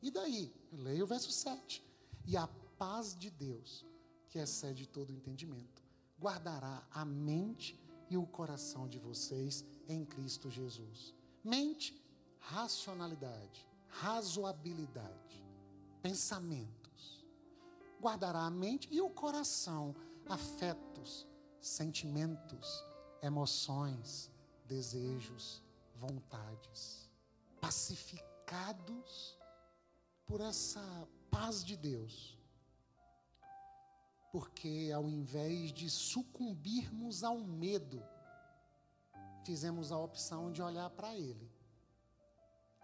e 0.00 0.10
daí? 0.10 0.52
Leia 0.72 1.04
o 1.04 1.06
verso 1.06 1.30
7. 1.30 1.84
E 2.24 2.36
a 2.36 2.46
paz 2.78 3.14
de 3.14 3.30
Deus, 3.30 3.84
que 4.28 4.38
excede 4.38 4.86
todo 4.86 5.12
entendimento, 5.12 5.82
guardará 6.18 6.86
a 6.90 7.04
mente 7.04 7.78
e 8.08 8.16
o 8.16 8.26
coração 8.26 8.88
de 8.88 8.98
vocês 8.98 9.64
em 9.88 10.04
Cristo 10.04 10.50
Jesus. 10.50 11.14
Mente, 11.44 12.00
racionalidade, 12.38 13.68
razoabilidade, 13.88 15.44
pensamentos. 16.00 17.26
Guardará 18.00 18.40
a 18.40 18.50
mente 18.50 18.88
e 18.90 19.00
o 19.00 19.10
coração, 19.10 19.94
afetos, 20.26 21.26
sentimentos, 21.60 22.84
emoções, 23.22 24.30
desejos, 24.66 25.62
vontades, 25.94 27.08
pacificados 27.60 29.38
por 30.26 30.40
essa 30.40 31.08
paz 31.30 31.64
de 31.64 31.76
Deus. 31.76 32.36
Porque 34.32 34.90
ao 34.94 35.08
invés 35.08 35.72
de 35.72 35.88
sucumbirmos 35.88 37.22
ao 37.22 37.38
medo, 37.38 38.02
fizemos 39.44 39.92
a 39.92 39.98
opção 39.98 40.50
de 40.50 40.62
olhar 40.62 40.90
para 40.90 41.14
Ele. 41.14 41.50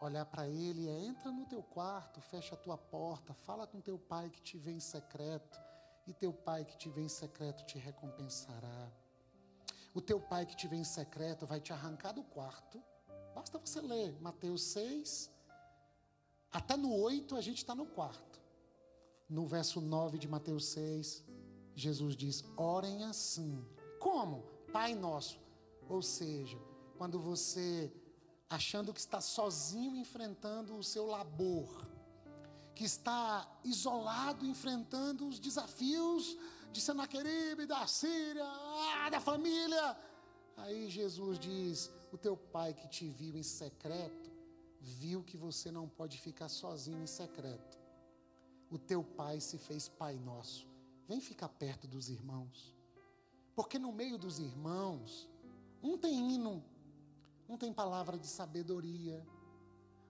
olhar 0.01 0.27
para 0.27 0.46
ele 0.46 0.88
é: 0.88 1.01
entra 1.01 1.33
no 1.33 1.46
teu 1.46 1.62
quarto, 1.62 2.20
fecha 2.20 2.55
a 2.55 2.59
tua 2.59 2.79
porta, 2.79 3.35
fala 3.35 3.66
com 3.66 3.81
teu 3.81 3.98
pai 3.98 4.31
que 4.31 4.40
te 4.40 4.57
vê 4.57 4.70
em 4.70 4.81
secreto, 4.81 5.59
e 6.07 6.12
teu 6.12 6.33
pai 6.33 6.64
que 6.64 6.77
te 6.77 6.88
vê 6.88 7.03
em 7.03 7.09
secreto 7.09 7.64
te 7.64 7.79
recompensará. 7.79 8.92
O 9.98 10.00
teu 10.00 10.20
pai 10.20 10.46
que 10.46 10.54
te 10.54 10.68
vê 10.68 10.76
em 10.76 10.84
secreto 10.84 11.44
vai 11.44 11.61
te 11.61 11.72
arrancar 11.72 12.12
do 12.12 12.22
quarto. 12.22 12.80
Basta 13.34 13.58
você 13.58 13.80
ler 13.80 14.16
Mateus 14.20 14.62
6, 14.62 15.28
até 16.52 16.76
no 16.76 16.94
8 16.94 17.34
a 17.34 17.40
gente 17.40 17.58
está 17.58 17.74
no 17.74 17.84
quarto. 17.84 18.40
No 19.28 19.44
verso 19.44 19.80
9 19.80 20.16
de 20.16 20.28
Mateus 20.28 20.66
6, 20.66 21.24
Jesus 21.74 22.14
diz: 22.14 22.44
orem 22.56 23.02
assim. 23.02 23.61
Como? 23.98 24.42
Pai 24.72 24.94
nosso. 24.94 25.40
Ou 25.88 26.00
seja, 26.00 26.61
quando 26.96 27.18
você 27.18 27.92
achando 28.48 28.94
que 28.94 29.00
está 29.00 29.20
sozinho 29.20 29.96
enfrentando 29.96 30.76
o 30.76 30.84
seu 30.84 31.06
labor, 31.06 31.84
que 32.72 32.84
está 32.84 33.50
isolado 33.64 34.46
enfrentando 34.46 35.26
os 35.26 35.40
desafios 35.40 36.38
de 36.72 36.81
Senaqueribe, 36.81 37.66
da 37.66 37.87
Síria, 37.87 38.44
ah, 38.44 39.09
da 39.11 39.20
família. 39.20 39.96
Aí 40.57 40.88
Jesus 40.88 41.38
diz: 41.38 41.90
O 42.12 42.18
teu 42.18 42.37
pai 42.37 42.74
que 42.74 42.88
te 42.88 43.09
viu 43.09 43.37
em 43.37 43.42
secreto, 43.42 44.31
viu 44.81 45.22
que 45.22 45.37
você 45.37 45.70
não 45.70 45.88
pode 45.88 46.18
ficar 46.18 46.48
sozinho 46.48 47.02
em 47.02 47.07
secreto. 47.07 47.78
O 48.70 48.78
teu 48.78 49.02
pai 49.02 49.40
se 49.40 49.57
fez 49.59 49.88
pai 49.88 50.16
nosso. 50.18 50.66
Vem 51.07 51.20
ficar 51.20 51.48
perto 51.48 51.87
dos 51.87 52.11
irmãos. 52.11 52.76
Porque 53.54 53.78
no 53.78 53.90
meio 53.90 54.18
dos 54.18 54.38
irmãos, 54.38 55.28
um 55.83 55.96
tem 55.96 56.35
hino, 56.35 56.62
um 57.48 57.57
tem 57.57 57.72
palavra 57.72 58.18
de 58.18 58.26
sabedoria, 58.26 59.26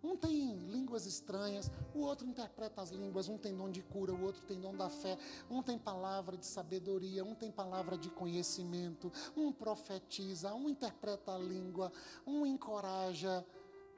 um 0.03 0.17
tem 0.17 0.57
línguas 0.69 1.07
estranhas, 1.07 1.71
o 1.95 2.01
outro 2.01 2.27
interpreta 2.27 2.81
as 2.81 2.91
línguas, 2.91 3.29
um 3.29 3.37
tem 3.37 3.57
dom 3.57 3.71
de 3.71 3.83
cura, 3.83 4.13
o 4.13 4.23
outro 4.23 4.43
tem 4.43 4.61
dom 4.61 4.75
da 4.75 4.89
fé, 4.89 5.19
um 5.51 5.63
tem 5.63 5.79
palavra 5.79 6.37
de 6.37 6.47
sabedoria, 6.47 7.25
um 7.25 7.35
tem 7.35 7.51
palavra 7.51 7.99
de 7.99 8.11
conhecimento, 8.11 9.11
um 9.37 9.53
profetiza, 9.53 10.55
um 10.55 10.69
interpreta 10.69 11.35
a 11.35 11.39
língua, 11.39 11.93
um 12.27 12.47
encoraja, 12.47 13.45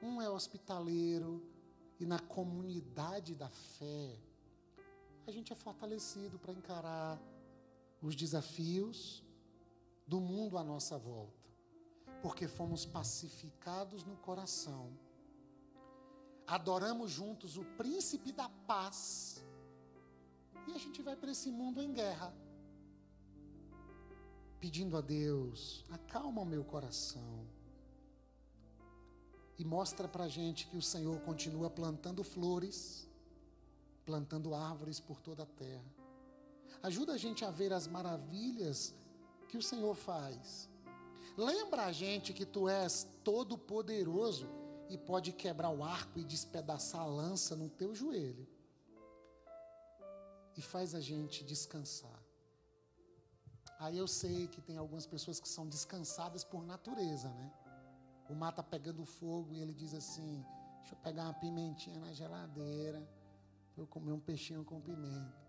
um 0.01 0.21
é 0.21 0.29
hospitaleiro. 0.29 1.41
E 1.99 2.05
na 2.05 2.17
comunidade 2.17 3.35
da 3.35 3.47
fé, 3.49 4.17
a 5.27 5.31
gente 5.31 5.53
é 5.53 5.55
fortalecido 5.55 6.39
para 6.39 6.51
encarar 6.51 7.21
os 8.01 8.15
desafios 8.15 9.23
do 10.07 10.19
mundo 10.19 10.57
à 10.57 10.63
nossa 10.63 10.97
volta, 10.97 11.47
porque 12.23 12.47
fomos 12.47 12.87
pacificados 12.87 14.03
no 14.03 14.17
coração 14.17 14.91
adoramos 16.51 17.09
juntos 17.09 17.55
o 17.55 17.63
príncipe 17.63 18.29
da 18.33 18.49
paz, 18.67 19.41
e 20.67 20.73
a 20.73 20.77
gente 20.77 21.01
vai 21.01 21.15
para 21.15 21.31
esse 21.31 21.49
mundo 21.49 21.81
em 21.81 21.93
guerra, 21.93 22.33
pedindo 24.59 24.97
a 24.97 25.01
Deus, 25.01 25.85
acalma 25.89 26.41
o 26.41 26.45
meu 26.45 26.65
coração, 26.65 27.47
e 29.57 29.63
mostra 29.63 30.09
para 30.09 30.25
a 30.25 30.27
gente 30.27 30.67
que 30.67 30.75
o 30.75 30.81
Senhor 30.81 31.21
continua 31.21 31.69
plantando 31.69 32.21
flores, 32.21 33.09
plantando 34.05 34.53
árvores 34.53 34.99
por 34.99 35.21
toda 35.21 35.43
a 35.43 35.45
terra. 35.45 35.89
Ajuda 36.83 37.13
a 37.13 37.17
gente 37.17 37.45
a 37.45 37.51
ver 37.51 37.71
as 37.71 37.87
maravilhas 37.87 38.93
que 39.47 39.57
o 39.57 39.61
Senhor 39.61 39.95
faz. 39.95 40.69
Lembra 41.37 41.85
a 41.85 41.93
gente 41.93 42.33
que 42.33 42.45
tu 42.45 42.67
és 42.67 43.07
todo 43.23 43.57
poderoso 43.57 44.49
e 44.91 44.97
pode 44.97 45.31
quebrar 45.31 45.69
o 45.69 45.85
arco 45.85 46.19
e 46.19 46.23
despedaçar 46.25 47.01
a 47.01 47.05
lança 47.05 47.55
no 47.55 47.69
teu 47.69 47.95
joelho. 47.95 48.45
E 50.57 50.61
faz 50.61 50.93
a 50.93 50.99
gente 50.99 51.45
descansar. 51.45 52.21
Aí 53.79 53.97
eu 53.97 54.05
sei 54.05 54.49
que 54.49 54.61
tem 54.61 54.75
algumas 54.75 55.05
pessoas 55.05 55.39
que 55.39 55.47
são 55.47 55.65
descansadas 55.65 56.43
por 56.43 56.65
natureza, 56.65 57.29
né? 57.29 57.53
O 58.29 58.35
mar 58.35 58.49
está 58.49 58.61
pegando 58.61 59.05
fogo 59.05 59.53
e 59.53 59.61
ele 59.61 59.73
diz 59.73 59.93
assim: 59.93 60.45
Deixa 60.81 60.93
eu 60.93 60.97
pegar 60.97 61.23
uma 61.23 61.33
pimentinha 61.35 61.97
na 61.97 62.11
geladeira, 62.13 63.01
para 63.73 63.83
eu 63.83 63.87
comer 63.87 64.11
um 64.11 64.19
peixinho 64.19 64.65
com 64.65 64.81
pimenta. 64.81 65.41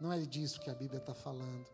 Não 0.00 0.12
é 0.12 0.20
disso 0.22 0.60
que 0.60 0.68
a 0.68 0.74
Bíblia 0.74 0.98
está 0.98 1.14
falando. 1.14 1.66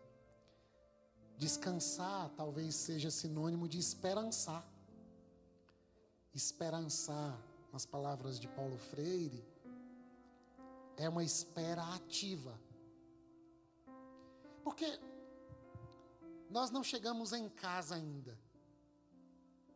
Descansar 1.35 2.29
talvez 2.37 2.75
seja 2.75 3.09
sinônimo 3.09 3.67
de 3.67 3.79
esperançar 3.79 4.63
esperançar, 6.37 7.41
nas 7.71 7.85
palavras 7.85 8.39
de 8.39 8.47
Paulo 8.47 8.77
Freire, 8.77 9.43
é 10.97 11.09
uma 11.09 11.23
espera 11.23 11.83
ativa. 11.93 12.59
Porque 14.63 14.99
nós 16.49 16.71
não 16.71 16.83
chegamos 16.83 17.33
em 17.33 17.49
casa 17.49 17.95
ainda. 17.95 18.37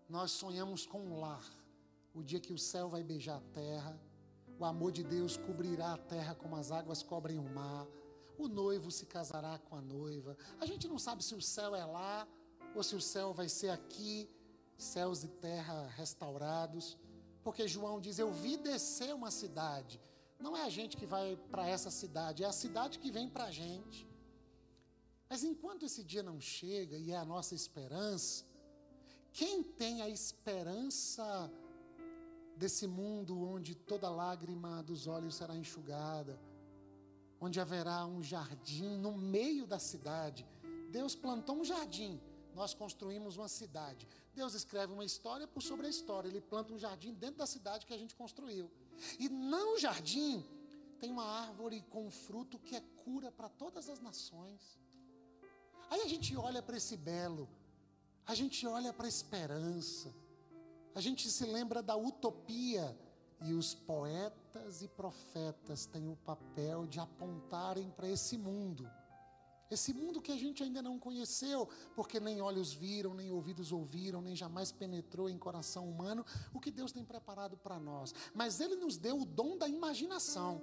Nós 0.08 0.32
sonhamos 0.32 0.86
com 0.86 1.00
um 1.00 1.20
lar. 1.20 1.44
O 2.14 2.24
dia 2.24 2.40
que 2.40 2.54
o 2.54 2.58
céu 2.58 2.90
vai 2.90 3.04
beijar 3.04 3.38
a 3.38 3.54
terra, 3.54 4.00
o 4.58 4.66
amor 4.66 4.92
de 4.92 5.04
Deus 5.04 5.38
cobrirá 5.38 5.94
a 5.94 5.98
terra 5.98 6.36
como 6.36 6.56
as 6.56 6.72
águas 6.72 7.04
cobrem 7.04 7.38
o 7.38 7.54
mar. 7.54 7.86
O 8.38 8.48
noivo 8.48 8.90
se 8.90 9.06
casará 9.06 9.60
com 9.60 9.76
a 9.76 9.82
noiva. 9.82 10.38
A 10.60 10.66
gente 10.66 10.88
não 10.88 10.98
sabe 10.98 11.24
se 11.24 11.36
o 11.36 11.42
céu 11.42 11.76
é 11.76 11.86
lá 11.86 12.28
ou 12.76 12.82
se 12.82 12.96
o 12.96 13.02
céu 13.02 13.34
vai 13.34 13.50
ser 13.50 13.70
aqui 13.70 14.30
céus 14.80 15.24
e 15.24 15.28
terra 15.28 15.88
restaurados, 15.96 16.98
porque 17.44 17.68
João 17.68 18.00
diz: 18.00 18.18
Eu 18.18 18.32
vi 18.32 18.58
descer 18.58 19.14
uma 19.14 19.30
cidade. 19.30 20.00
Não 20.40 20.56
é 20.56 20.64
a 20.64 20.70
gente 20.70 20.96
que 20.96 21.06
vai 21.06 21.36
para 21.52 21.68
essa 21.68 21.92
cidade, 21.92 22.44
é 22.44 22.48
a 22.48 22.52
cidade 22.52 22.98
que 22.98 23.12
vem 23.12 23.30
para 23.30 23.46
a 23.46 23.52
gente. 23.52 24.08
Mas 25.30 25.44
enquanto 25.44 25.84
esse 25.84 26.04
dia 26.04 26.24
não 26.24 26.40
chega 26.40 26.98
e 26.98 27.12
é 27.12 27.18
a 27.18 27.26
nossa 27.26 27.54
esperança, 27.54 28.46
quem 29.32 29.62
tem 29.62 30.02
a 30.02 30.10
esperança 30.10 31.52
desse 32.56 32.88
mundo 32.88 33.40
onde 33.42 33.76
toda 33.76 34.10
lágrima 34.10 34.82
dos 34.82 35.08
olhos 35.08 35.36
será 35.36 35.56
enxugada, 35.56 36.40
onde 37.40 37.60
haverá 37.60 38.06
um 38.06 38.24
jardim 38.24 38.98
no 38.98 39.12
meio 39.18 39.68
da 39.68 39.78
cidade? 39.78 40.48
Deus 40.90 41.16
plantou 41.16 41.58
um 41.58 41.64
jardim, 41.64 42.20
nós 42.60 42.74
construímos 42.74 43.38
uma 43.38 43.48
cidade. 43.48 44.06
Deus 44.36 44.54
escreve 44.54 44.92
uma 44.92 45.06
história 45.06 45.48
por 45.48 45.64
sobre 45.64 45.88
a 45.88 45.90
história. 45.90 46.28
Ele 46.28 46.42
planta 46.42 46.74
um 46.74 46.78
jardim 46.78 47.14
dentro 47.14 47.38
da 47.38 47.48
cidade 47.48 47.86
que 47.86 47.94
a 47.94 47.98
gente 47.98 48.14
construiu. 48.14 48.70
E 49.18 49.30
no 49.30 49.80
jardim 49.80 50.46
tem 51.00 51.10
uma 51.10 51.24
árvore 51.24 51.82
com 51.90 52.12
fruto 52.12 52.60
que 52.60 52.76
é 52.76 52.82
cura 53.06 53.32
para 53.32 53.48
todas 53.48 53.88
as 53.88 54.02
nações. 54.02 54.78
Aí 55.90 56.02
a 56.02 56.08
gente 56.14 56.36
olha 56.36 56.62
para 56.62 56.76
esse 56.76 56.98
belo, 56.98 57.48
a 58.26 58.36
gente 58.36 58.68
olha 58.68 58.92
para 58.92 59.06
a 59.06 59.10
esperança, 59.18 60.14
a 60.94 61.00
gente 61.00 61.32
se 61.32 61.46
lembra 61.46 61.82
da 61.82 61.96
utopia. 61.96 62.86
E 63.42 63.54
os 63.54 63.74
poetas 63.74 64.82
e 64.82 64.88
profetas 64.90 65.86
têm 65.86 66.10
o 66.10 66.18
papel 66.18 66.86
de 66.86 67.00
apontarem 67.00 67.90
para 67.92 68.10
esse 68.10 68.38
mundo 68.38 68.86
esse 69.70 69.94
mundo 69.94 70.22
que 70.22 70.32
a 70.32 70.38
gente 70.38 70.64
ainda 70.64 70.82
não 70.82 70.98
conheceu, 70.98 71.70
porque 71.96 72.20
nem 72.20 72.42
olhos 72.42 72.74
viram, 72.74 73.14
nem 73.14 73.32
ouvidos 73.32 73.72
ouviram, 73.72 74.22
nem 74.22 74.36
jamais 74.36 74.72
penetrou 74.72 75.30
em 75.30 75.38
coração 75.38 75.88
humano 75.88 76.26
o 76.54 76.60
que 76.60 76.72
Deus 76.72 76.92
tem 76.92 77.06
preparado 77.06 77.56
para 77.56 77.80
nós. 77.80 78.14
Mas 78.34 78.60
Ele 78.60 78.76
nos 78.76 78.98
deu 78.98 79.22
o 79.22 79.26
dom 79.26 79.58
da 79.58 79.68
imaginação. 79.68 80.62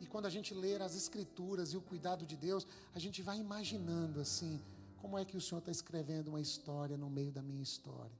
E 0.00 0.06
quando 0.06 0.26
a 0.26 0.30
gente 0.30 0.52
ler 0.52 0.82
as 0.82 0.96
Escrituras 0.96 1.72
e 1.72 1.76
o 1.76 1.82
cuidado 1.82 2.26
de 2.26 2.36
Deus, 2.36 2.66
a 2.92 2.98
gente 2.98 3.22
vai 3.22 3.38
imaginando 3.38 4.20
assim: 4.20 4.60
como 4.96 5.16
é 5.16 5.24
que 5.24 5.36
o 5.36 5.40
Senhor 5.40 5.60
está 5.60 5.70
escrevendo 5.70 6.28
uma 6.28 6.40
história 6.40 6.96
no 6.96 7.08
meio 7.08 7.30
da 7.30 7.42
minha 7.42 7.62
história? 7.62 8.18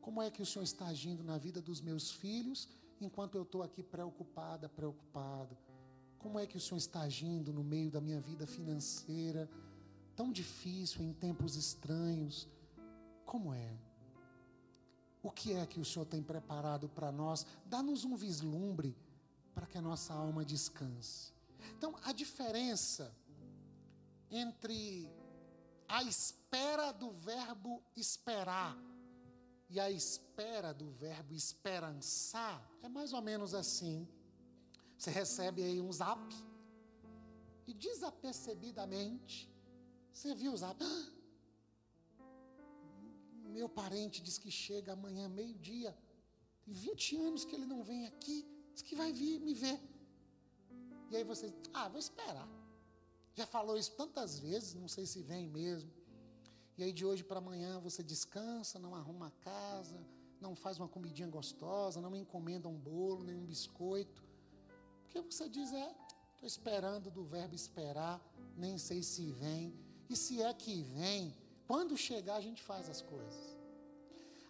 Como 0.00 0.22
é 0.22 0.30
que 0.30 0.40
o 0.40 0.46
Senhor 0.46 0.62
está 0.62 0.86
agindo 0.86 1.24
na 1.24 1.36
vida 1.36 1.60
dos 1.60 1.80
meus 1.80 2.10
filhos 2.10 2.68
enquanto 3.00 3.34
eu 3.36 3.42
estou 3.42 3.62
aqui 3.62 3.82
preocupada, 3.82 4.68
preocupado? 4.68 5.56
Como 6.18 6.38
é 6.38 6.46
que 6.46 6.56
o 6.56 6.60
Senhor 6.60 6.78
está 6.78 7.02
agindo 7.02 7.52
no 7.52 7.62
meio 7.62 7.90
da 7.90 8.00
minha 8.00 8.20
vida 8.20 8.46
financeira, 8.46 9.48
tão 10.16 10.32
difícil, 10.32 11.02
em 11.02 11.12
tempos 11.12 11.56
estranhos? 11.56 12.48
Como 13.24 13.54
é? 13.54 13.78
O 15.22 15.30
que 15.30 15.52
é 15.52 15.66
que 15.66 15.80
o 15.80 15.84
Senhor 15.84 16.06
tem 16.06 16.22
preparado 16.22 16.88
para 16.88 17.12
nós? 17.12 17.46
Dá-nos 17.64 18.04
um 18.04 18.16
vislumbre 18.16 18.96
para 19.54 19.66
que 19.66 19.78
a 19.78 19.82
nossa 19.82 20.12
alma 20.14 20.44
descanse. 20.44 21.32
Então, 21.76 21.94
a 22.04 22.12
diferença 22.12 23.14
entre 24.30 25.10
a 25.88 26.02
espera 26.02 26.92
do 26.92 27.10
verbo 27.10 27.82
esperar 27.96 28.76
e 29.70 29.78
a 29.78 29.90
espera 29.90 30.72
do 30.72 30.90
verbo 30.90 31.34
esperançar 31.34 32.66
é 32.82 32.88
mais 32.88 33.12
ou 33.12 33.22
menos 33.22 33.54
assim. 33.54 34.06
Você 34.98 35.10
recebe 35.10 35.62
aí 35.62 35.80
um 35.80 35.92
zap 35.92 36.20
e 37.68 37.72
desapercebidamente 37.72 39.48
você 40.12 40.34
viu 40.34 40.52
o 40.52 40.56
zap. 40.56 40.84
Meu 43.44 43.68
parente 43.68 44.20
diz 44.20 44.36
que 44.36 44.50
chega 44.50 44.92
amanhã 44.94 45.28
meio-dia. 45.28 45.96
Tem 46.64 46.74
20 46.74 47.16
anos 47.16 47.44
que 47.44 47.54
ele 47.54 47.64
não 47.64 47.84
vem 47.84 48.06
aqui, 48.06 48.44
diz 48.74 48.82
que 48.82 48.96
vai 48.96 49.12
vir 49.12 49.38
me 49.40 49.54
ver. 49.54 49.80
E 51.10 51.16
aí 51.16 51.22
você, 51.22 51.54
ah, 51.72 51.88
vou 51.88 52.00
esperar. 52.00 52.48
Já 53.34 53.46
falou 53.46 53.78
isso 53.78 53.92
tantas 53.92 54.40
vezes, 54.40 54.74
não 54.74 54.88
sei 54.88 55.06
se 55.06 55.22
vem 55.22 55.46
mesmo. 55.48 55.90
E 56.76 56.82
aí 56.82 56.92
de 56.92 57.06
hoje 57.06 57.22
para 57.22 57.38
amanhã 57.38 57.78
você 57.78 58.02
descansa, 58.02 58.80
não 58.80 58.96
arruma 58.96 59.28
a 59.28 59.30
casa, 59.30 60.04
não 60.40 60.56
faz 60.56 60.76
uma 60.78 60.88
comidinha 60.88 61.28
gostosa, 61.28 62.00
não 62.00 62.16
encomenda 62.16 62.68
um 62.68 62.76
bolo, 62.76 63.22
nem 63.22 63.36
um 63.36 63.46
biscoito. 63.46 64.27
Porque 65.08 65.32
você 65.32 65.48
diz, 65.48 65.72
é, 65.72 65.90
estou 66.34 66.46
esperando 66.46 67.10
do 67.10 67.24
verbo 67.24 67.54
esperar, 67.54 68.20
nem 68.56 68.76
sei 68.76 69.02
se 69.02 69.30
vem. 69.32 69.74
E 70.08 70.14
se 70.14 70.42
é 70.42 70.52
que 70.52 70.82
vem, 70.82 71.34
quando 71.66 71.96
chegar 71.96 72.36
a 72.36 72.40
gente 72.40 72.62
faz 72.62 72.88
as 72.88 73.00
coisas. 73.00 73.56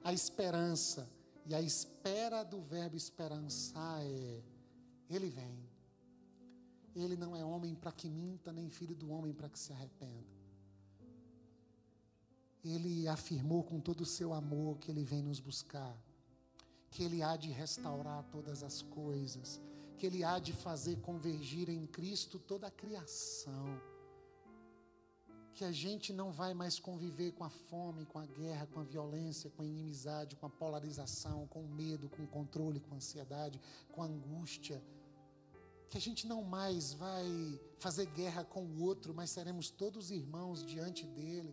A 0.02 0.12
esperança 0.12 1.08
e 1.46 1.54
a 1.54 1.62
espera 1.62 2.42
do 2.42 2.60
verbo 2.60 2.96
esperançar 2.96 4.02
é: 4.02 4.42
Ele 5.08 5.28
vem. 5.28 5.68
Ele 6.94 7.16
não 7.16 7.36
é 7.36 7.44
homem 7.44 7.74
para 7.74 7.92
que 7.92 8.08
minta, 8.08 8.52
nem 8.52 8.68
filho 8.68 8.94
do 8.96 9.10
homem 9.10 9.32
para 9.32 9.48
que 9.48 9.58
se 9.58 9.72
arrependa. 9.72 10.26
Ele 12.64 13.06
afirmou 13.06 13.62
com 13.62 13.78
todo 13.80 14.00
o 14.00 14.06
seu 14.06 14.32
amor 14.32 14.78
que 14.78 14.90
Ele 14.90 15.04
vem 15.04 15.22
nos 15.22 15.38
buscar, 15.38 15.96
que 16.90 17.04
Ele 17.04 17.22
há 17.22 17.36
de 17.36 17.50
restaurar 17.50 18.24
todas 18.24 18.62
as 18.62 18.82
coisas, 18.82 19.60
que 19.98 20.06
Ele 20.06 20.24
há 20.24 20.38
de 20.38 20.52
fazer 20.52 20.96
convergir 21.08 21.68
em 21.68 21.86
Cristo 21.86 22.38
toda 22.38 22.66
a 22.68 22.70
criação 22.70 23.66
que 25.58 25.64
a 25.64 25.72
gente 25.72 26.12
não 26.12 26.30
vai 26.30 26.54
mais 26.54 26.78
conviver 26.78 27.32
com 27.32 27.42
a 27.42 27.50
fome, 27.50 28.06
com 28.06 28.20
a 28.20 28.26
guerra, 28.26 28.68
com 28.68 28.78
a 28.78 28.84
violência, 28.84 29.50
com 29.50 29.62
a 29.62 29.66
inimizade, 29.66 30.36
com 30.36 30.46
a 30.46 30.48
polarização, 30.48 31.48
com 31.48 31.62
o 31.64 31.68
medo, 31.68 32.08
com 32.08 32.22
o 32.22 32.28
controle, 32.28 32.78
com 32.78 32.94
a 32.94 32.96
ansiedade, 32.98 33.60
com 33.90 34.00
a 34.00 34.06
angústia. 34.06 34.80
Que 35.90 35.98
a 35.98 36.00
gente 36.00 36.28
não 36.28 36.44
mais 36.44 36.92
vai 36.92 37.26
fazer 37.80 38.06
guerra 38.06 38.44
com 38.44 38.64
o 38.64 38.84
outro, 38.84 39.12
mas 39.12 39.30
seremos 39.30 39.68
todos 39.68 40.12
irmãos 40.12 40.64
diante 40.64 41.04
dele. 41.08 41.52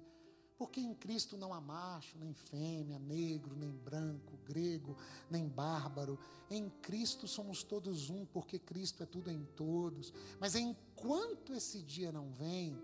Porque 0.58 0.80
em 0.80 0.94
Cristo 0.94 1.36
não 1.36 1.54
há 1.54 1.60
macho, 1.60 2.18
nem 2.18 2.34
fêmea, 2.34 2.98
negro, 2.98 3.56
nem 3.56 3.72
branco, 3.72 4.38
grego, 4.46 4.96
nem 5.30 5.48
bárbaro. 5.48 6.18
Em 6.50 6.70
Cristo 6.70 7.28
somos 7.28 7.64
todos 7.64 8.10
um, 8.10 8.26
porque 8.26 8.58
Cristo 8.58 9.04
é 9.04 9.06
tudo 9.06 9.30
em 9.30 9.44
todos. 9.44 10.14
Mas 10.40 10.56
enquanto 10.56 11.54
esse 11.54 11.82
dia 11.82 12.12
não 12.12 12.32
vem, 12.32 12.80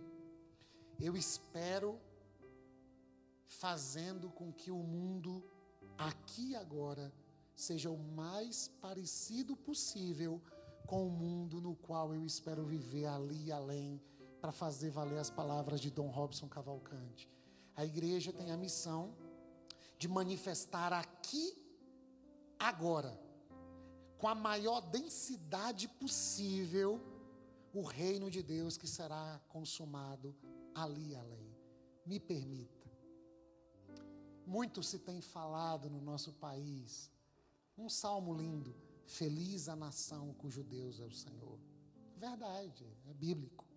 eu 0.99 1.15
espero 1.15 1.99
fazendo 3.47 4.29
com 4.29 4.51
que 4.51 4.71
o 4.71 4.77
mundo, 4.77 5.43
aqui 5.97 6.49
e 6.49 6.55
agora, 6.55 7.13
seja 7.55 7.89
o 7.89 7.97
mais 7.97 8.67
parecido 8.81 9.55
possível 9.55 10.41
com 10.85 11.07
o 11.07 11.09
mundo 11.09 11.61
no 11.61 11.75
qual 11.75 12.13
eu 12.13 12.25
espero 12.25 12.65
viver 12.65 13.05
ali 13.05 13.45
e 13.45 13.51
além, 13.51 14.01
para 14.41 14.51
fazer 14.51 14.89
valer 14.89 15.19
as 15.19 15.29
palavras 15.29 15.79
de 15.79 15.89
Dom 15.89 16.09
Robson 16.09 16.49
Cavalcante. 16.49 17.29
A 17.75 17.85
igreja 17.85 18.33
tem 18.33 18.51
a 18.51 18.57
missão 18.57 19.15
de 19.97 20.07
manifestar 20.07 20.91
aqui, 20.93 21.55
agora, 22.57 23.19
com 24.17 24.27
a 24.27 24.35
maior 24.35 24.81
densidade 24.81 25.87
possível, 25.87 27.01
o 27.73 27.81
reino 27.81 28.29
de 28.29 28.43
Deus 28.43 28.77
que 28.77 28.87
será 28.87 29.39
consumado 29.47 30.35
ali 30.75 31.15
além. 31.15 31.55
Me 32.05 32.19
permita. 32.19 32.91
Muito 34.45 34.83
se 34.83 34.99
tem 34.99 35.21
falado 35.21 35.89
no 35.89 36.01
nosso 36.01 36.33
país. 36.33 37.09
Um 37.77 37.89
salmo 37.89 38.33
lindo. 38.33 38.75
Feliz 39.05 39.67
a 39.69 39.75
nação 39.75 40.33
cujo 40.33 40.63
Deus 40.63 40.99
é 40.99 41.05
o 41.05 41.11
Senhor. 41.11 41.59
Verdade, 42.17 42.85
é 43.05 43.13
bíblico. 43.13 43.70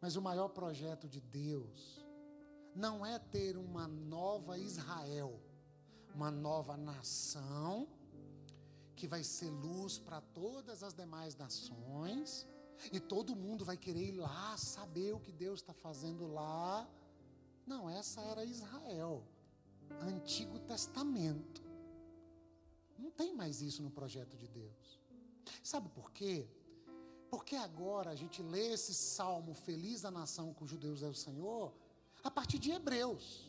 Mas 0.00 0.16
o 0.16 0.22
maior 0.22 0.48
projeto 0.48 1.08
de 1.08 1.20
Deus 1.20 2.04
não 2.74 3.04
é 3.04 3.18
ter 3.18 3.56
uma 3.56 3.86
nova 3.86 4.58
Israel, 4.58 5.40
uma 6.14 6.30
nova 6.30 6.76
nação 6.76 7.88
que 8.96 9.06
vai 9.06 9.22
ser 9.24 9.50
luz 9.50 9.98
para 9.98 10.20
todas 10.20 10.82
as 10.82 10.94
demais 10.94 11.36
nações 11.36 12.46
e 12.92 12.98
todo 12.98 13.36
mundo 13.36 13.64
vai 13.64 13.76
querer 13.76 14.08
ir 14.08 14.12
lá 14.12 14.56
saber 14.56 15.12
o 15.12 15.20
que 15.20 15.32
Deus 15.32 15.60
está 15.60 15.74
fazendo 15.74 16.26
lá. 16.26 16.88
Não, 17.66 17.88
essa 17.88 18.20
era 18.22 18.44
Israel, 18.44 19.22
Antigo 20.00 20.58
Testamento. 20.60 21.62
Não 22.98 23.10
tem 23.10 23.34
mais 23.34 23.60
isso 23.60 23.82
no 23.82 23.90
projeto 23.90 24.36
de 24.36 24.48
Deus. 24.48 25.00
Sabe 25.62 25.88
por 25.88 26.10
quê? 26.10 26.48
Porque 27.30 27.54
agora 27.54 28.10
a 28.10 28.14
gente 28.16 28.42
lê 28.42 28.72
esse 28.72 28.92
salmo 28.92 29.54
Feliz 29.54 30.04
a 30.04 30.10
nação 30.10 30.52
cujo 30.52 30.76
Deus 30.76 31.02
é 31.02 31.06
o 31.08 31.14
Senhor, 31.14 31.72
a 32.24 32.30
partir 32.30 32.58
de 32.58 32.72
Hebreus. 32.72 33.48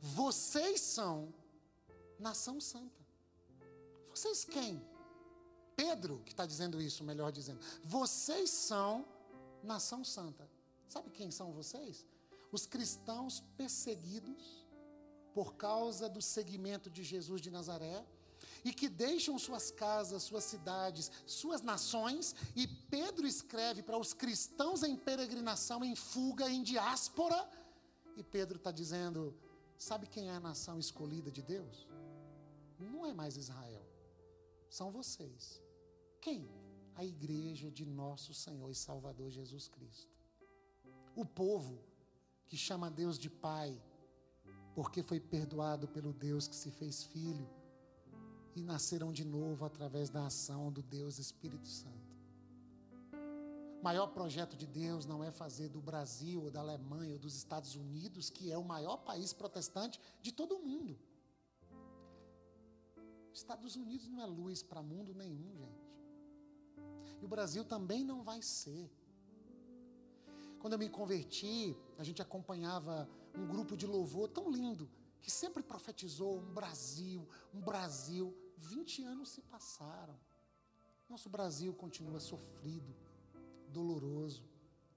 Vocês 0.00 0.80
são 0.80 1.32
nação 2.18 2.60
santa. 2.60 3.02
Vocês 4.12 4.44
quem? 4.44 4.84
Pedro 5.76 6.20
que 6.24 6.32
está 6.32 6.44
dizendo 6.44 6.80
isso, 6.80 7.04
melhor 7.04 7.30
dizendo. 7.30 7.60
Vocês 7.84 8.50
são 8.50 9.06
nação 9.62 10.04
santa. 10.04 10.48
Sabe 10.88 11.10
quem 11.10 11.30
são 11.30 11.52
vocês? 11.52 12.04
Os 12.52 12.66
cristãos 12.66 13.42
perseguidos 13.56 14.66
por 15.32 15.54
causa 15.54 16.08
do 16.08 16.22
seguimento 16.22 16.90
de 16.90 17.02
Jesus 17.02 17.40
de 17.40 17.50
Nazaré 17.50 18.04
e 18.64 18.72
que 18.72 18.88
deixam 18.88 19.38
suas 19.38 19.70
casas, 19.70 20.22
suas 20.22 20.44
cidades, 20.44 21.10
suas 21.26 21.60
nações, 21.60 22.34
e 22.56 22.66
Pedro 22.66 23.26
escreve 23.26 23.82
para 23.82 23.98
os 23.98 24.14
cristãos 24.14 24.82
em 24.82 24.96
peregrinação, 24.96 25.84
em 25.84 25.94
fuga, 25.94 26.48
em 26.48 26.62
diáspora, 26.62 27.48
e 28.16 28.22
Pedro 28.22 28.56
está 28.56 28.72
dizendo: 28.72 29.36
sabe 29.76 30.06
quem 30.06 30.28
é 30.28 30.32
a 30.32 30.40
nação 30.40 30.78
escolhida 30.78 31.30
de 31.30 31.42
Deus? 31.42 31.86
Não 32.78 33.04
é 33.04 33.12
mais 33.12 33.36
Israel, 33.36 33.86
são 34.70 34.90
vocês. 34.90 35.62
Quem? 36.20 36.48
A 36.94 37.04
igreja 37.04 37.70
de 37.70 37.84
nosso 37.84 38.32
Senhor 38.32 38.70
e 38.70 38.74
Salvador 38.74 39.30
Jesus 39.30 39.68
Cristo. 39.68 40.16
O 41.14 41.24
povo 41.24 41.84
que 42.46 42.56
chama 42.56 42.90
Deus 42.90 43.18
de 43.18 43.28
Pai, 43.28 43.80
porque 44.74 45.02
foi 45.02 45.20
perdoado 45.20 45.86
pelo 45.88 46.12
Deus 46.12 46.48
que 46.48 46.56
se 46.56 46.70
fez 46.70 47.02
filho 47.02 47.48
e 48.54 48.62
nasceram 48.62 49.12
de 49.12 49.24
novo 49.24 49.64
através 49.64 50.08
da 50.08 50.26
ação 50.26 50.70
do 50.70 50.82
Deus 50.82 51.18
Espírito 51.18 51.66
Santo. 51.66 52.14
O 53.80 53.84
maior 53.84 54.06
projeto 54.08 54.56
de 54.56 54.66
Deus 54.66 55.04
não 55.04 55.22
é 55.22 55.30
fazer 55.30 55.68
do 55.68 55.80
Brasil, 55.80 56.42
ou 56.42 56.50
da 56.50 56.60
Alemanha, 56.60 57.12
ou 57.12 57.18
dos 57.18 57.36
Estados 57.36 57.74
Unidos, 57.74 58.30
que 58.30 58.50
é 58.50 58.56
o 58.56 58.64
maior 58.64 58.98
país 58.98 59.32
protestante 59.32 60.00
de 60.22 60.32
todo 60.32 60.56
o 60.56 60.66
mundo. 60.66 60.98
Estados 63.32 63.76
Unidos 63.76 64.08
não 64.08 64.22
é 64.22 64.26
luz 64.26 64.62
para 64.62 64.82
mundo 64.82 65.12
nenhum, 65.12 65.54
gente. 65.56 67.18
E 67.20 67.24
o 67.24 67.28
Brasil 67.28 67.64
também 67.64 68.04
não 68.04 68.22
vai 68.22 68.40
ser. 68.40 68.90
Quando 70.60 70.74
eu 70.74 70.78
me 70.78 70.88
converti, 70.88 71.76
a 71.98 72.04
gente 72.04 72.22
acompanhava 72.22 73.08
um 73.34 73.46
grupo 73.46 73.76
de 73.76 73.86
louvor 73.86 74.28
tão 74.28 74.50
lindo, 74.50 74.88
que 75.20 75.30
sempre 75.30 75.62
profetizou 75.62 76.38
um 76.38 76.54
Brasil, 76.54 77.28
um 77.52 77.60
Brasil. 77.60 78.34
20 78.64 79.02
anos 79.04 79.28
se 79.30 79.40
passaram. 79.42 80.18
Nosso 81.08 81.28
Brasil 81.28 81.72
continua 81.74 82.20
sofrido, 82.20 82.94
doloroso, 83.68 84.42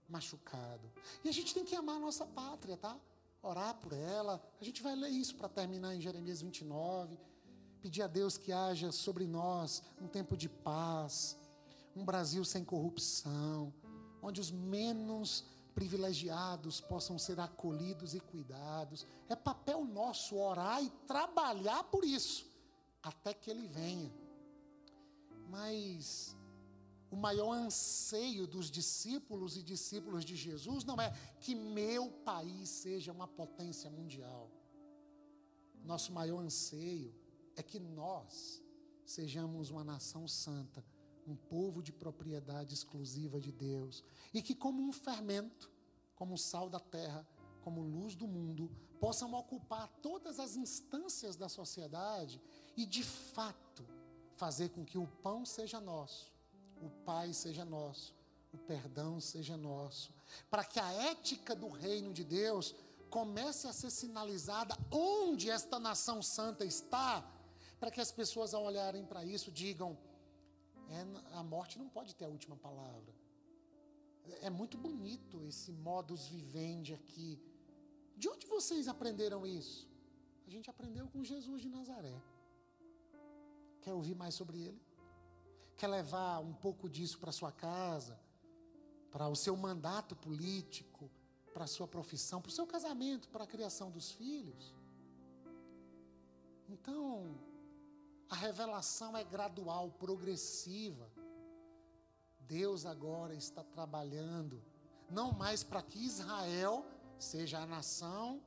machucado. 0.07 0.91
E 1.23 1.29
a 1.29 1.31
gente 1.31 1.53
tem 1.53 1.65
que 1.65 1.75
amar 1.75 1.97
a 1.97 1.99
nossa 1.99 2.25
pátria, 2.25 2.77
tá? 2.77 2.97
Orar 3.41 3.75
por 3.75 3.93
ela. 3.93 4.41
A 4.59 4.63
gente 4.63 4.81
vai 4.81 4.95
ler 4.95 5.09
isso 5.09 5.35
para 5.35 5.49
terminar 5.49 5.95
em 5.95 6.01
Jeremias 6.01 6.41
29. 6.41 7.19
Pedir 7.81 8.01
a 8.01 8.07
Deus 8.07 8.37
que 8.37 8.51
haja 8.51 8.91
sobre 8.91 9.27
nós 9.27 9.83
um 10.01 10.07
tempo 10.07 10.35
de 10.35 10.49
paz, 10.49 11.37
um 11.95 12.03
Brasil 12.03 12.43
sem 12.43 12.63
corrupção, 12.63 13.73
onde 14.21 14.41
os 14.41 14.51
menos 14.51 15.45
privilegiados 15.75 16.81
possam 16.81 17.19
ser 17.19 17.39
acolhidos 17.39 18.15
e 18.15 18.19
cuidados. 18.19 19.05
É 19.29 19.35
papel 19.35 19.85
nosso 19.85 20.35
orar 20.35 20.83
e 20.83 20.89
trabalhar 21.05 21.83
por 21.83 22.03
isso, 22.03 22.46
até 23.07 23.33
que 23.33 23.49
ele 23.49 23.67
venha. 23.67 24.11
Mas 25.49 26.35
o 27.09 27.15
maior 27.15 27.53
anseio 27.53 28.45
dos 28.45 28.69
discípulos 28.69 29.55
e 29.57 29.63
discípulos 29.63 30.25
de 30.25 30.35
Jesus 30.35 30.83
não 30.83 30.99
é 30.99 31.09
que 31.39 31.55
meu 31.55 32.11
país 32.31 32.69
seja 32.69 33.11
uma 33.11 33.27
potência 33.27 33.89
mundial. 33.89 34.51
Nosso 35.83 36.11
maior 36.11 36.39
anseio 36.39 37.15
é 37.55 37.63
que 37.63 37.79
nós 37.79 38.61
sejamos 39.05 39.69
uma 39.69 39.83
nação 39.83 40.27
santa 40.27 40.83
um 41.27 41.35
povo 41.35 41.83
de 41.83 41.91
propriedade 41.91 42.73
exclusiva 42.73 43.39
de 43.39 43.51
Deus, 43.51 44.03
e 44.33 44.41
que, 44.41 44.55
como 44.55 44.81
um 44.81 44.93
fermento, 44.93 45.69
como 46.15 46.37
sal 46.37 46.69
da 46.69 46.79
terra, 46.79 47.27
como 47.61 47.81
luz 47.81 48.15
do 48.15 48.25
mundo, 48.25 48.71
possam 48.99 49.33
ocupar 49.33 49.89
todas 50.01 50.39
as 50.39 50.55
instâncias 50.55 51.35
da 51.35 51.49
sociedade 51.49 52.41
e, 52.77 52.85
de 52.85 53.03
fato, 53.03 53.83
fazer 54.35 54.69
com 54.69 54.85
que 54.85 54.99
o 54.99 55.07
pão 55.07 55.43
seja 55.43 55.81
nosso, 55.81 56.31
o 56.79 56.89
Pai 57.03 57.33
seja 57.33 57.65
nosso, 57.65 58.15
o 58.53 58.57
perdão 58.57 59.19
seja 59.19 59.57
nosso, 59.57 60.13
para 60.49 60.63
que 60.63 60.79
a 60.79 60.91
ética 61.11 61.55
do 61.55 61.67
reino 61.67 62.13
de 62.13 62.23
Deus 62.23 62.75
comece 63.09 63.67
a 63.67 63.73
ser 63.73 63.89
sinalizada 63.89 64.77
onde 64.91 65.49
esta 65.49 65.79
nação 65.79 66.21
santa 66.21 66.63
está, 66.63 67.27
para 67.79 67.89
que 67.89 67.99
as 67.99 68.11
pessoas, 68.11 68.53
ao 68.53 68.63
olharem 68.63 69.03
para 69.03 69.25
isso, 69.25 69.51
digam: 69.51 69.97
é, 70.89 71.35
a 71.35 71.43
morte 71.43 71.79
não 71.79 71.89
pode 71.89 72.15
ter 72.15 72.25
a 72.25 72.29
última 72.29 72.55
palavra. 72.55 73.15
É 74.41 74.49
muito 74.49 74.77
bonito 74.77 75.43
esse 75.45 75.71
modus 75.71 76.27
vivendi 76.27 76.93
aqui. 76.93 77.41
De 78.15 78.27
onde 78.29 78.45
vocês 78.45 78.87
aprenderam 78.87 79.47
isso? 79.47 79.87
A 80.45 80.49
gente 80.49 80.69
aprendeu 80.69 81.07
com 81.07 81.23
Jesus 81.23 81.61
de 81.61 81.69
Nazaré. 81.69 82.21
Quer 83.87 83.93
ouvir 83.93 84.15
mais 84.15 84.35
sobre 84.35 84.57
ele? 84.59 84.81
Quer 85.77 85.87
levar 85.87 86.39
um 86.41 86.51
pouco 86.51 86.89
disso 86.89 87.17
para 87.19 87.31
sua 87.31 87.53
casa, 87.53 88.19
para 89.09 89.29
o 89.29 89.35
seu 89.35 89.55
mandato 89.55 90.13
político, 90.13 91.09
para 91.53 91.63
a 91.63 91.67
sua 91.67 91.87
profissão, 91.87 92.41
para 92.41 92.49
o 92.49 92.51
seu 92.51 92.67
casamento, 92.67 93.29
para 93.29 93.45
a 93.45 93.47
criação 93.47 93.89
dos 93.89 94.11
filhos? 94.11 94.75
Então, 96.67 97.39
a 98.29 98.35
revelação 98.35 99.15
é 99.15 99.23
gradual, 99.23 99.89
progressiva. 99.91 101.09
Deus 102.41 102.85
agora 102.85 103.33
está 103.33 103.63
trabalhando, 103.63 104.61
não 105.09 105.31
mais 105.31 105.63
para 105.63 105.81
que 105.81 105.97
Israel 105.97 106.85
seja 107.17 107.59
a 107.59 107.65
nação 107.65 108.41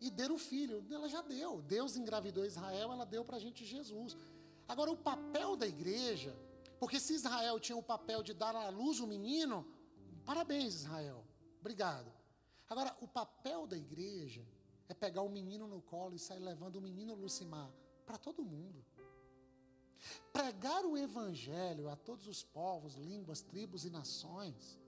e 0.00 0.10
dê 0.10 0.32
o 0.32 0.38
filho. 0.38 0.82
Ela 0.90 1.10
já 1.10 1.20
deu. 1.20 1.60
Deus 1.60 1.94
engravidou 1.94 2.46
Israel, 2.46 2.90
ela 2.90 3.04
deu 3.04 3.22
para 3.22 3.36
a 3.36 3.40
gente 3.40 3.66
Jesus. 3.66 4.16
Agora, 4.68 4.90
o 4.90 4.96
papel 4.96 5.56
da 5.56 5.66
igreja, 5.66 6.36
porque 6.78 7.00
se 7.00 7.14
Israel 7.14 7.58
tinha 7.58 7.76
o 7.76 7.82
papel 7.82 8.22
de 8.22 8.34
dar 8.34 8.54
à 8.54 8.68
luz 8.68 9.00
o 9.00 9.06
menino, 9.06 9.66
parabéns, 10.24 10.74
Israel. 10.74 11.24
Obrigado. 11.58 12.12
Agora, 12.68 12.94
o 13.00 13.08
papel 13.08 13.66
da 13.66 13.76
igreja 13.76 14.46
é 14.88 14.94
pegar 14.94 15.22
o 15.22 15.30
menino 15.30 15.66
no 15.66 15.80
colo 15.80 16.14
e 16.14 16.18
sair 16.18 16.38
levando 16.38 16.76
o 16.76 16.82
menino 16.82 17.14
Lucimar 17.14 17.72
para 18.04 18.18
todo 18.18 18.44
mundo. 18.44 18.84
Pregar 20.32 20.84
o 20.84 20.96
evangelho 20.96 21.88
a 21.88 21.96
todos 21.96 22.28
os 22.28 22.44
povos, 22.44 22.94
línguas, 22.94 23.40
tribos 23.40 23.84
e 23.84 23.90
nações 23.90 24.78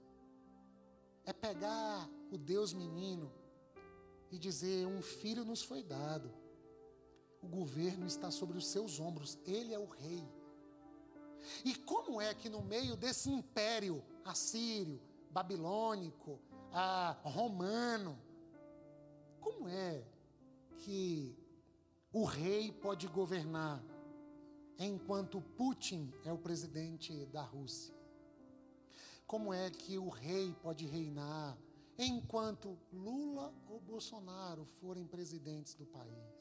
é 1.25 1.33
pegar 1.33 2.09
o 2.31 2.37
Deus 2.37 2.73
menino 2.73 3.31
e 4.31 4.39
dizer: 4.39 4.87
um 4.87 5.01
filho 5.01 5.43
nos 5.43 5.61
foi 5.61 5.83
dado, 5.83 6.31
o 7.41 7.47
governo 7.47 8.05
está 8.05 8.29
sobre 8.29 8.57
os 8.57 8.67
seus 8.67 8.99
ombros, 8.99 9.37
ele 9.45 9.73
é 9.73 9.79
o 9.79 9.87
rei. 9.87 10.23
E 11.65 11.75
como 11.75 12.21
é 12.21 12.33
que 12.33 12.49
no 12.49 12.61
meio 12.61 12.95
desse 12.95 13.29
império 13.31 14.03
assírio, 14.23 15.01
babilônico, 15.31 16.39
romano, 17.23 18.17
como 19.39 19.67
é 19.67 20.05
que 20.77 21.35
o 22.13 22.23
rei 22.23 22.71
pode 22.71 23.07
governar 23.07 23.83
enquanto 24.77 25.41
Putin 25.41 26.13
é 26.23 26.31
o 26.31 26.37
presidente 26.37 27.25
da 27.27 27.41
Rússia? 27.41 27.93
Como 29.25 29.53
é 29.53 29.69
que 29.69 29.97
o 29.97 30.09
rei 30.09 30.53
pode 30.61 30.85
reinar 30.85 31.57
enquanto 31.97 32.77
Lula 32.91 33.53
ou 33.67 33.79
Bolsonaro 33.79 34.65
forem 34.65 35.07
presidentes 35.07 35.73
do 35.73 35.85
país? 35.85 36.40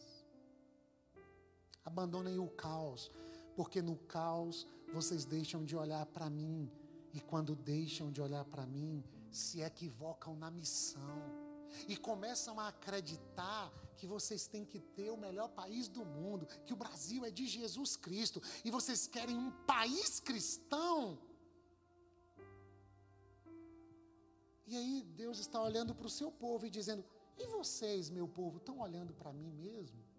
Abandonem 1.85 2.39
o 2.39 2.49
caos, 2.49 3.11
porque 3.57 3.81
no 3.81 3.97
caos 3.97 4.67
vocês 4.93 5.25
deixam 5.25 5.65
de 5.65 5.77
olhar 5.77 6.05
para 6.07 6.29
mim, 6.29 6.71
e 7.13 7.21
quando 7.21 7.57
deixam 7.57 8.11
de 8.11 8.21
olhar 8.21 8.45
para 8.45 8.67
mim, 8.67 9.03
se 9.31 9.61
equivocam 9.61 10.37
na 10.37 10.51
missão 10.51 11.51
e 11.89 11.97
começam 11.97 12.59
a 12.59 12.69
acreditar 12.69 13.73
que 13.97 14.07
vocês 14.07 14.47
têm 14.47 14.65
que 14.65 14.81
ter 14.81 15.11
o 15.11 15.17
melhor 15.17 15.49
país 15.51 15.89
do 15.89 16.05
mundo, 16.05 16.47
que 16.65 16.73
o 16.73 16.77
Brasil 16.77 17.25
é 17.25 17.31
de 17.31 17.47
Jesus 17.47 17.97
Cristo, 17.97 18.43
e 18.65 18.71
vocês 18.71 19.07
querem 19.07 19.37
um 19.37 19.51
país 19.67 20.19
cristão. 20.21 21.19
E 24.67 24.77
aí 24.77 25.03
Deus 25.03 25.39
está 25.39 25.61
olhando 25.61 25.95
para 25.95 26.07
o 26.07 26.11
seu 26.11 26.31
povo 26.31 26.65
e 26.67 26.71
dizendo: 26.71 27.05
E 27.37 27.47
vocês, 27.49 28.09
meu 28.09 28.27
povo, 28.27 28.59
estão 28.59 28.81
olhando 28.81 29.13
para 29.13 29.33
mim 29.33 29.53
mesmo? 29.53 30.10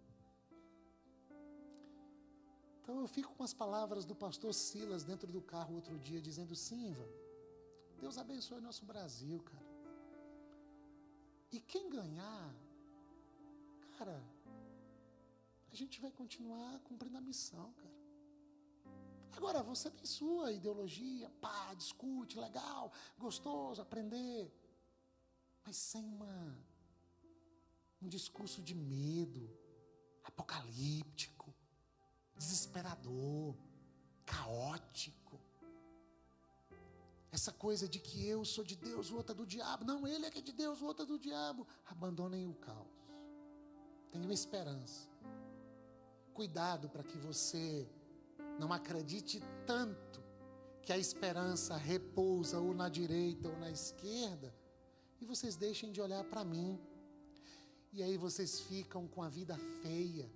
Então 2.81 2.99
eu 2.99 3.07
fico 3.07 3.33
com 3.35 3.43
as 3.43 3.53
palavras 3.53 4.05
do 4.05 4.15
pastor 4.15 4.53
Silas 4.53 5.03
dentro 5.03 5.31
do 5.31 5.41
carro 5.41 5.75
outro 5.75 5.97
dia, 5.99 6.19
dizendo: 6.19 6.55
Simva, 6.55 7.07
Deus 7.99 8.17
abençoe 8.17 8.59
nosso 8.59 8.85
Brasil, 8.85 9.39
cara. 9.43 9.71
E 11.51 11.59
quem 11.59 11.89
ganhar, 11.89 12.55
cara, 13.97 14.21
a 15.71 15.75
gente 15.75 16.01
vai 16.01 16.11
continuar 16.11 16.79
cumprindo 16.79 17.17
a 17.17 17.21
missão, 17.21 17.71
cara. 17.73 18.01
Agora, 19.37 19.63
você 19.63 19.89
tem 19.89 20.05
sua 20.05 20.51
ideologia, 20.51 21.29
pá, 21.41 21.73
discute, 21.73 22.37
legal, 22.37 22.91
gostoso, 23.17 23.81
aprender, 23.81 24.51
mas 25.63 25.77
sem 25.77 26.03
uma, 26.03 26.57
um 28.01 28.09
discurso 28.09 28.61
de 28.61 28.75
medo, 28.75 29.49
apocalíptico, 30.23 31.40
desesperador, 32.41 33.55
caótico. 34.25 35.39
Essa 37.31 37.51
coisa 37.51 37.87
de 37.87 37.99
que 37.99 38.27
eu 38.27 38.43
sou 38.43 38.63
de 38.63 38.75
Deus, 38.75 39.11
o 39.11 39.15
outro 39.17 39.33
é 39.33 39.35
do 39.35 39.45
diabo. 39.45 39.85
Não, 39.85 40.07
ele 40.07 40.25
é 40.25 40.31
que 40.31 40.39
é 40.39 40.41
de 40.41 40.51
Deus, 40.51 40.81
o 40.81 40.85
outro 40.85 41.03
é 41.03 41.07
do 41.07 41.19
diabo. 41.19 41.67
Abandonem 41.85 42.47
o 42.47 42.55
caos. 42.55 42.87
Tenham 44.11 44.31
esperança. 44.31 45.07
Cuidado 46.33 46.89
para 46.89 47.03
que 47.03 47.17
você 47.19 47.87
não 48.59 48.73
acredite 48.73 49.39
tanto 49.65 50.19
que 50.81 50.91
a 50.91 50.97
esperança 50.97 51.77
repousa 51.77 52.59
ou 52.59 52.73
na 52.73 52.89
direita 52.89 53.47
ou 53.49 53.57
na 53.59 53.69
esquerda 53.69 54.53
e 55.21 55.25
vocês 55.25 55.55
deixem 55.55 55.91
de 55.91 56.01
olhar 56.01 56.23
para 56.23 56.43
mim. 56.43 56.79
E 57.93 58.01
aí 58.01 58.17
vocês 58.17 58.61
ficam 58.61 59.07
com 59.07 59.21
a 59.21 59.29
vida 59.29 59.55
feia, 59.83 60.27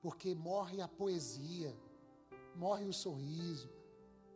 porque 0.00 0.34
morre 0.34 0.80
a 0.80 0.88
poesia, 0.88 1.74
morre 2.54 2.84
o 2.84 2.92
sorriso, 2.92 3.70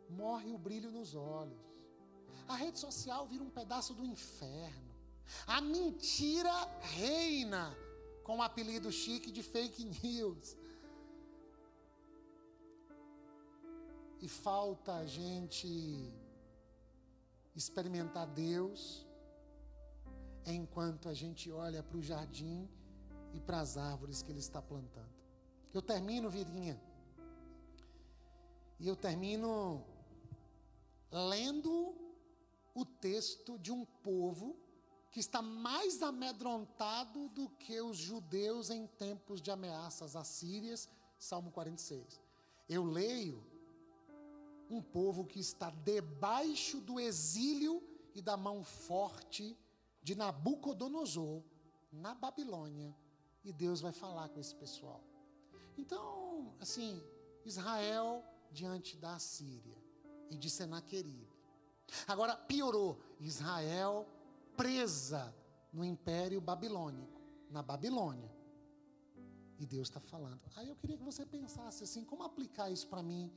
morre 0.09 0.51
o 0.51 0.57
brilho 0.57 0.91
nos 0.91 1.15
olhos. 1.15 1.61
A 2.47 2.55
rede 2.55 2.79
social 2.79 3.25
vira 3.27 3.43
um 3.43 3.49
pedaço 3.49 3.93
do 3.93 4.05
inferno. 4.05 4.93
A 5.47 5.61
mentira 5.61 6.51
reina 6.81 7.75
com 8.23 8.37
o 8.37 8.41
apelido 8.41 8.91
chique 8.91 9.31
de 9.31 9.41
fake 9.41 9.85
news. 10.03 10.57
E 14.21 14.27
falta 14.27 14.95
a 14.95 15.05
gente 15.05 15.67
experimentar 17.55 18.25
Deus 18.27 19.05
enquanto 20.45 21.07
a 21.07 21.13
gente 21.13 21.51
olha 21.51 21.81
para 21.83 21.97
o 21.97 22.01
jardim 22.01 22.69
e 23.33 23.39
para 23.39 23.59
as 23.59 23.77
árvores 23.77 24.21
que 24.21 24.31
Ele 24.31 24.39
está 24.39 24.61
plantando. 24.61 25.12
Eu 25.73 25.81
termino, 25.81 26.29
Virinha. 26.29 26.79
E 28.79 28.87
eu 28.87 28.95
termino 28.95 29.83
lendo 31.11 31.95
o 32.75 32.85
texto 32.85 33.57
de 33.57 33.71
um 33.71 33.85
povo 33.85 34.55
que 35.11 35.19
está 35.19 35.41
mais 35.41 36.01
amedrontado 36.01 37.29
do 37.29 37.49
que 37.49 37.79
os 37.79 37.97
judeus 37.97 38.69
em 38.69 38.87
tempos 38.87 39.41
de 39.41 39.51
ameaças 39.51 40.15
assírias, 40.15 40.89
Salmo 41.17 41.51
46. 41.51 42.19
Eu 42.67 42.83
leio 42.83 43.43
um 44.69 44.81
povo 44.81 45.25
que 45.25 45.39
está 45.39 45.69
debaixo 45.69 46.81
do 46.81 46.99
exílio 46.99 47.81
e 48.13 48.21
da 48.21 48.35
mão 48.35 48.63
forte 48.63 49.57
de 50.01 50.15
Nabucodonosor 50.15 51.43
na 51.91 52.13
Babilônia, 52.15 52.95
e 53.43 53.53
Deus 53.53 53.81
vai 53.81 53.91
falar 53.91 54.29
com 54.29 54.39
esse 54.39 54.55
pessoal. 54.55 55.12
Então, 55.77 56.53
assim, 56.59 57.01
Israel 57.45 58.23
diante 58.51 58.97
da 58.97 59.15
Assíria 59.15 59.77
e 60.29 60.37
de 60.37 60.49
Senaqueribe. 60.49 61.27
Agora 62.07 62.35
piorou, 62.35 62.99
Israel 63.19 64.07
presa 64.55 65.35
no 65.71 65.83
império 65.83 66.39
babilônico, 66.39 67.21
na 67.49 67.61
Babilônia. 67.61 68.31
E 69.59 69.65
Deus 69.65 69.87
está 69.87 69.99
falando. 69.99 70.41
Aí 70.55 70.67
eu 70.67 70.75
queria 70.75 70.97
que 70.97 71.03
você 71.03 71.25
pensasse 71.25 71.83
assim: 71.83 72.03
como 72.03 72.23
aplicar 72.23 72.69
isso 72.69 72.87
para 72.87 73.03
mim? 73.03 73.31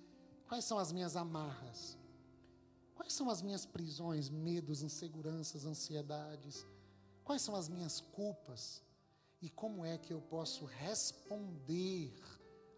Quais 0.46 0.64
são 0.64 0.78
as 0.78 0.92
minhas 0.92 1.16
amarras? 1.16 1.98
Quais 2.94 3.12
são 3.12 3.28
as 3.28 3.42
minhas 3.42 3.66
prisões, 3.66 4.30
medos, 4.30 4.82
inseguranças, 4.82 5.66
ansiedades? 5.66 6.66
Quais 7.22 7.42
são 7.42 7.54
as 7.54 7.68
minhas 7.68 8.00
culpas? 8.00 8.82
E 9.40 9.50
como 9.50 9.84
é 9.84 9.98
que 9.98 10.12
eu 10.12 10.20
posso 10.20 10.64
responder 10.64 12.12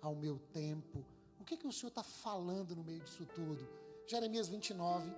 ao 0.02 0.14
meu 0.14 0.38
tempo? 0.52 1.04
O 1.38 1.44
que, 1.44 1.56
que 1.56 1.66
o 1.66 1.72
Senhor 1.72 1.88
está 1.88 2.02
falando 2.02 2.74
no 2.74 2.82
meio 2.82 3.00
disso 3.00 3.24
tudo? 3.26 3.68
Jeremias 4.06 4.48
29, 4.48 5.10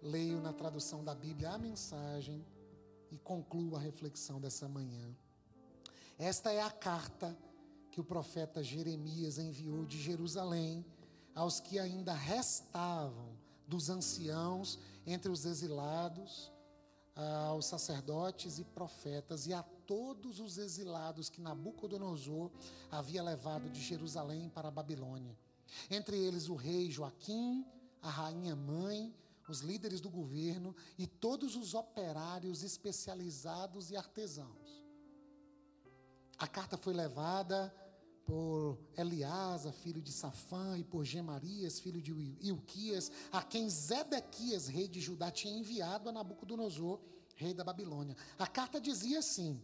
leio 0.00 0.40
na 0.40 0.52
tradução 0.52 1.04
da 1.04 1.14
Bíblia 1.14 1.50
a 1.50 1.58
mensagem 1.58 2.44
e 3.10 3.18
concluo 3.18 3.76
a 3.76 3.80
reflexão 3.80 4.40
dessa 4.40 4.68
manhã. 4.68 5.14
Esta 6.18 6.52
é 6.52 6.62
a 6.62 6.70
carta 6.70 7.36
que 7.90 8.00
o 8.00 8.04
profeta 8.04 8.62
Jeremias 8.62 9.38
enviou 9.38 9.84
de 9.84 10.00
Jerusalém 10.00 10.84
aos 11.34 11.60
que 11.60 11.78
ainda 11.78 12.12
restavam 12.12 13.36
dos 13.66 13.90
anciãos 13.90 14.78
entre 15.06 15.30
os 15.30 15.44
exilados, 15.44 16.52
aos 17.14 17.66
sacerdotes 17.66 18.58
e 18.58 18.64
profetas 18.64 19.46
e 19.46 19.52
a 19.52 19.62
todos 19.62 20.40
os 20.40 20.58
exilados 20.58 21.28
que 21.28 21.40
Nabucodonosor 21.40 22.50
havia 22.90 23.22
levado 23.22 23.70
de 23.70 23.80
Jerusalém 23.80 24.48
para 24.48 24.68
a 24.68 24.70
Babilônia. 24.70 25.38
Entre 25.90 26.16
eles 26.16 26.48
o 26.48 26.54
rei 26.54 26.90
Joaquim, 26.90 27.64
a 28.02 28.10
rainha 28.10 28.56
mãe, 28.56 29.14
os 29.48 29.60
líderes 29.60 30.00
do 30.00 30.10
governo 30.10 30.74
e 30.98 31.06
todos 31.06 31.54
os 31.56 31.74
operários 31.74 32.62
especializados 32.62 33.90
e 33.90 33.96
artesãos. 33.96 34.84
A 36.38 36.48
carta 36.48 36.76
foi 36.76 36.94
levada 36.94 37.74
por 38.26 38.78
Eliasa, 38.96 39.72
filho 39.72 40.00
de 40.00 40.12
Safã, 40.12 40.78
e 40.78 40.84
por 40.84 41.04
Gemarias, 41.04 41.80
filho 41.80 42.00
de 42.00 42.12
Ilquias, 42.40 43.10
a 43.30 43.42
quem 43.42 43.68
Zedequias, 43.68 44.66
rei 44.66 44.88
de 44.88 45.00
Judá, 45.00 45.30
tinha 45.30 45.56
enviado 45.56 46.08
a 46.08 46.12
Nabucodonosor, 46.12 47.00
rei 47.36 47.52
da 47.52 47.64
Babilônia. 47.64 48.16
A 48.38 48.46
carta 48.46 48.80
dizia 48.80 49.18
assim: 49.18 49.60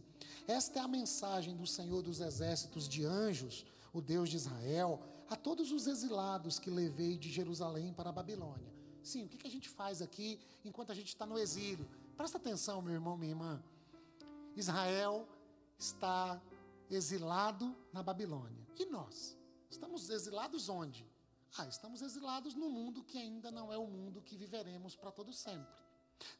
Esta 0.47 0.79
é 0.79 0.81
a 0.81 0.87
mensagem 0.87 1.55
do 1.55 1.65
Senhor 1.65 2.01
dos 2.01 2.19
exércitos 2.19 2.87
de 2.87 3.05
anjos, 3.05 3.65
o 3.93 4.01
Deus 4.01 4.29
de 4.29 4.37
Israel, 4.37 5.01
a 5.29 5.35
todos 5.35 5.71
os 5.71 5.87
exilados 5.87 6.59
que 6.59 6.69
levei 6.69 7.17
de 7.17 7.31
Jerusalém 7.31 7.93
para 7.93 8.09
a 8.09 8.13
Babilônia. 8.13 8.71
Sim, 9.01 9.25
o 9.25 9.29
que 9.29 9.47
a 9.47 9.51
gente 9.51 9.69
faz 9.69 10.01
aqui 10.01 10.39
enquanto 10.63 10.91
a 10.91 10.95
gente 10.95 11.07
está 11.07 11.25
no 11.25 11.37
exílio? 11.37 11.87
Presta 12.15 12.37
atenção, 12.37 12.81
meu 12.81 12.93
irmão, 12.93 13.17
minha 13.17 13.31
irmã. 13.31 13.63
Israel 14.55 15.27
está 15.79 16.39
exilado 16.91 17.75
na 17.93 18.03
Babilônia. 18.03 18.67
E 18.77 18.85
nós? 18.85 19.37
Estamos 19.69 20.09
exilados 20.09 20.69
onde? 20.69 21.09
Ah, 21.57 21.67
estamos 21.67 22.01
exilados 22.01 22.55
no 22.55 22.69
mundo 22.69 23.03
que 23.03 23.17
ainda 23.17 23.51
não 23.51 23.71
é 23.71 23.77
o 23.77 23.87
mundo 23.87 24.21
que 24.21 24.37
viveremos 24.37 24.95
para 24.95 25.11
todo 25.11 25.33
sempre. 25.33 25.81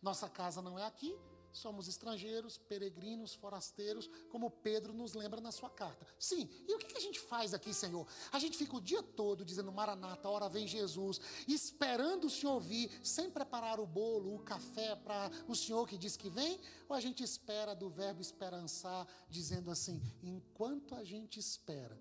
Nossa 0.02 0.30
casa 0.30 0.62
não 0.62 0.78
é 0.78 0.86
aqui, 0.86 1.18
somos 1.54 1.88
estrangeiros, 1.88 2.58
peregrinos, 2.58 3.34
forasteiros, 3.34 4.10
como 4.30 4.50
Pedro 4.50 4.94
nos 4.94 5.14
lembra 5.14 5.42
na 5.42 5.52
sua 5.52 5.70
carta. 5.70 6.06
Sim, 6.20 6.50
e 6.68 6.74
o 6.74 6.78
que 6.78 6.98
a 6.98 7.00
gente 7.00 7.20
faz 7.20 7.54
aqui, 7.54 7.74
Senhor? 7.74 8.08
A 8.32 8.40
gente 8.40 8.58
fica 8.58 8.76
o 8.76 8.82
dia 8.82 9.02
todo 9.02 9.46
dizendo 9.46 9.72
Maranata, 9.72 10.30
hora 10.30 10.50
vem 10.50 10.68
Jesus, 10.68 11.20
esperando 11.48 12.26
o 12.26 12.30
Senhor 12.30 12.60
vir, 12.60 12.92
sem 13.04 13.30
preparar 13.30 13.80
o 13.80 13.88
bolo, 13.88 14.36
o 14.36 14.40
café 14.40 14.96
para 14.96 15.32
o 15.48 15.56
Senhor 15.56 15.88
que 15.88 15.98
diz 15.98 16.16
que 16.16 16.30
vem? 16.30 16.60
Ou 16.88 16.96
a 16.96 17.02
gente 17.02 17.24
espera 17.24 17.74
do 17.74 17.90
verbo 17.90 18.22
esperançar, 18.22 19.08
dizendo 19.30 19.72
assim: 19.72 20.02
enquanto 20.22 20.96
a 20.96 21.04
gente 21.04 21.40
espera, 21.40 22.00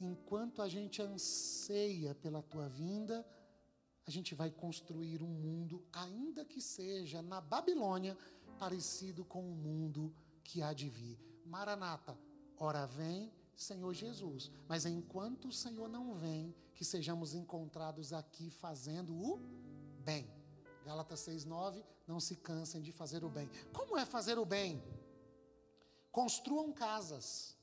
enquanto 0.00 0.62
a 0.62 0.68
gente 0.68 1.00
anseia 1.02 2.14
pela 2.14 2.42
tua 2.42 2.68
vinda, 2.68 3.26
a 4.06 4.10
gente 4.10 4.34
vai 4.36 4.50
construir 4.50 5.20
um 5.20 5.26
mundo, 5.26 5.84
ainda 5.92 6.44
que 6.44 6.60
seja 6.60 7.20
na 7.20 7.40
Babilônia, 7.40 8.16
parecido 8.56 9.24
com 9.24 9.42
o 9.50 9.54
mundo 9.54 10.14
que 10.42 10.62
há 10.62 10.72
de 10.72 10.88
vir. 10.88 11.18
Maranata, 11.44 12.18
ora 12.58 12.86
vem, 12.86 13.32
Senhor 13.54 13.92
Jesus. 13.92 14.50
Mas 14.68 14.86
enquanto 14.86 15.48
o 15.48 15.52
Senhor 15.52 15.88
não 15.88 16.14
vem, 16.14 16.54
que 16.74 16.84
sejamos 16.84 17.34
encontrados 17.34 18.12
aqui 18.12 18.50
fazendo 18.50 19.14
o 19.14 19.38
bem. 20.04 20.30
Gálatas 20.84 21.20
6:9, 21.20 21.82
não 22.06 22.20
se 22.20 22.36
cansem 22.36 22.82
de 22.82 22.92
fazer 22.92 23.24
o 23.24 23.30
bem. 23.30 23.48
Como 23.72 23.98
é 23.98 24.04
fazer 24.04 24.38
o 24.38 24.44
bem? 24.44 24.82
Construam 26.12 26.72
casas 26.72 27.56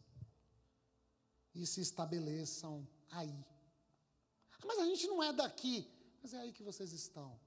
e 1.55 1.65
se 1.65 1.81
estabeleçam 1.81 2.87
aí. 3.11 3.45
Mas 4.65 4.79
a 4.79 4.85
gente 4.85 5.07
não 5.07 5.21
é 5.21 5.31
daqui. 5.31 5.89
Mas 6.21 6.33
é 6.33 6.39
aí 6.39 6.51
que 6.51 6.63
vocês 6.63 6.91
estão. 6.93 7.39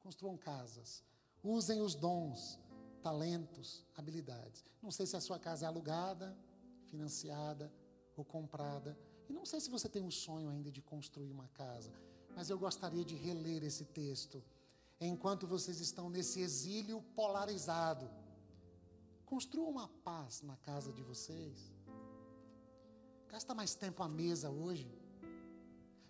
Construam 0.00 0.36
casas. 0.36 1.02
Usem 1.42 1.80
os 1.80 1.94
dons 1.94 2.58
talentos, 3.02 3.84
habilidades. 3.96 4.64
Não 4.80 4.90
sei 4.90 5.06
se 5.06 5.16
a 5.16 5.20
sua 5.20 5.38
casa 5.38 5.64
é 5.64 5.68
alugada, 5.68 6.36
financiada 6.86 7.72
ou 8.16 8.24
comprada. 8.24 8.96
E 9.28 9.32
não 9.32 9.44
sei 9.44 9.60
se 9.60 9.70
você 9.70 9.88
tem 9.88 10.04
o 10.04 10.10
sonho 10.10 10.48
ainda 10.48 10.70
de 10.70 10.80
construir 10.80 11.30
uma 11.30 11.48
casa. 11.48 11.92
Mas 12.36 12.48
eu 12.48 12.58
gostaria 12.58 13.04
de 13.04 13.14
reler 13.14 13.62
esse 13.64 13.84
texto. 13.84 14.42
Enquanto 15.00 15.46
vocês 15.46 15.80
estão 15.80 16.08
nesse 16.08 16.40
exílio 16.40 17.02
polarizado, 17.16 18.08
construam 19.26 19.70
uma 19.70 19.88
paz 19.88 20.42
na 20.42 20.56
casa 20.56 20.92
de 20.92 21.02
vocês. 21.02 21.72
Gasta 23.28 23.54
mais 23.54 23.74
tempo 23.74 24.02
à 24.02 24.08
mesa 24.08 24.50
hoje. 24.50 24.90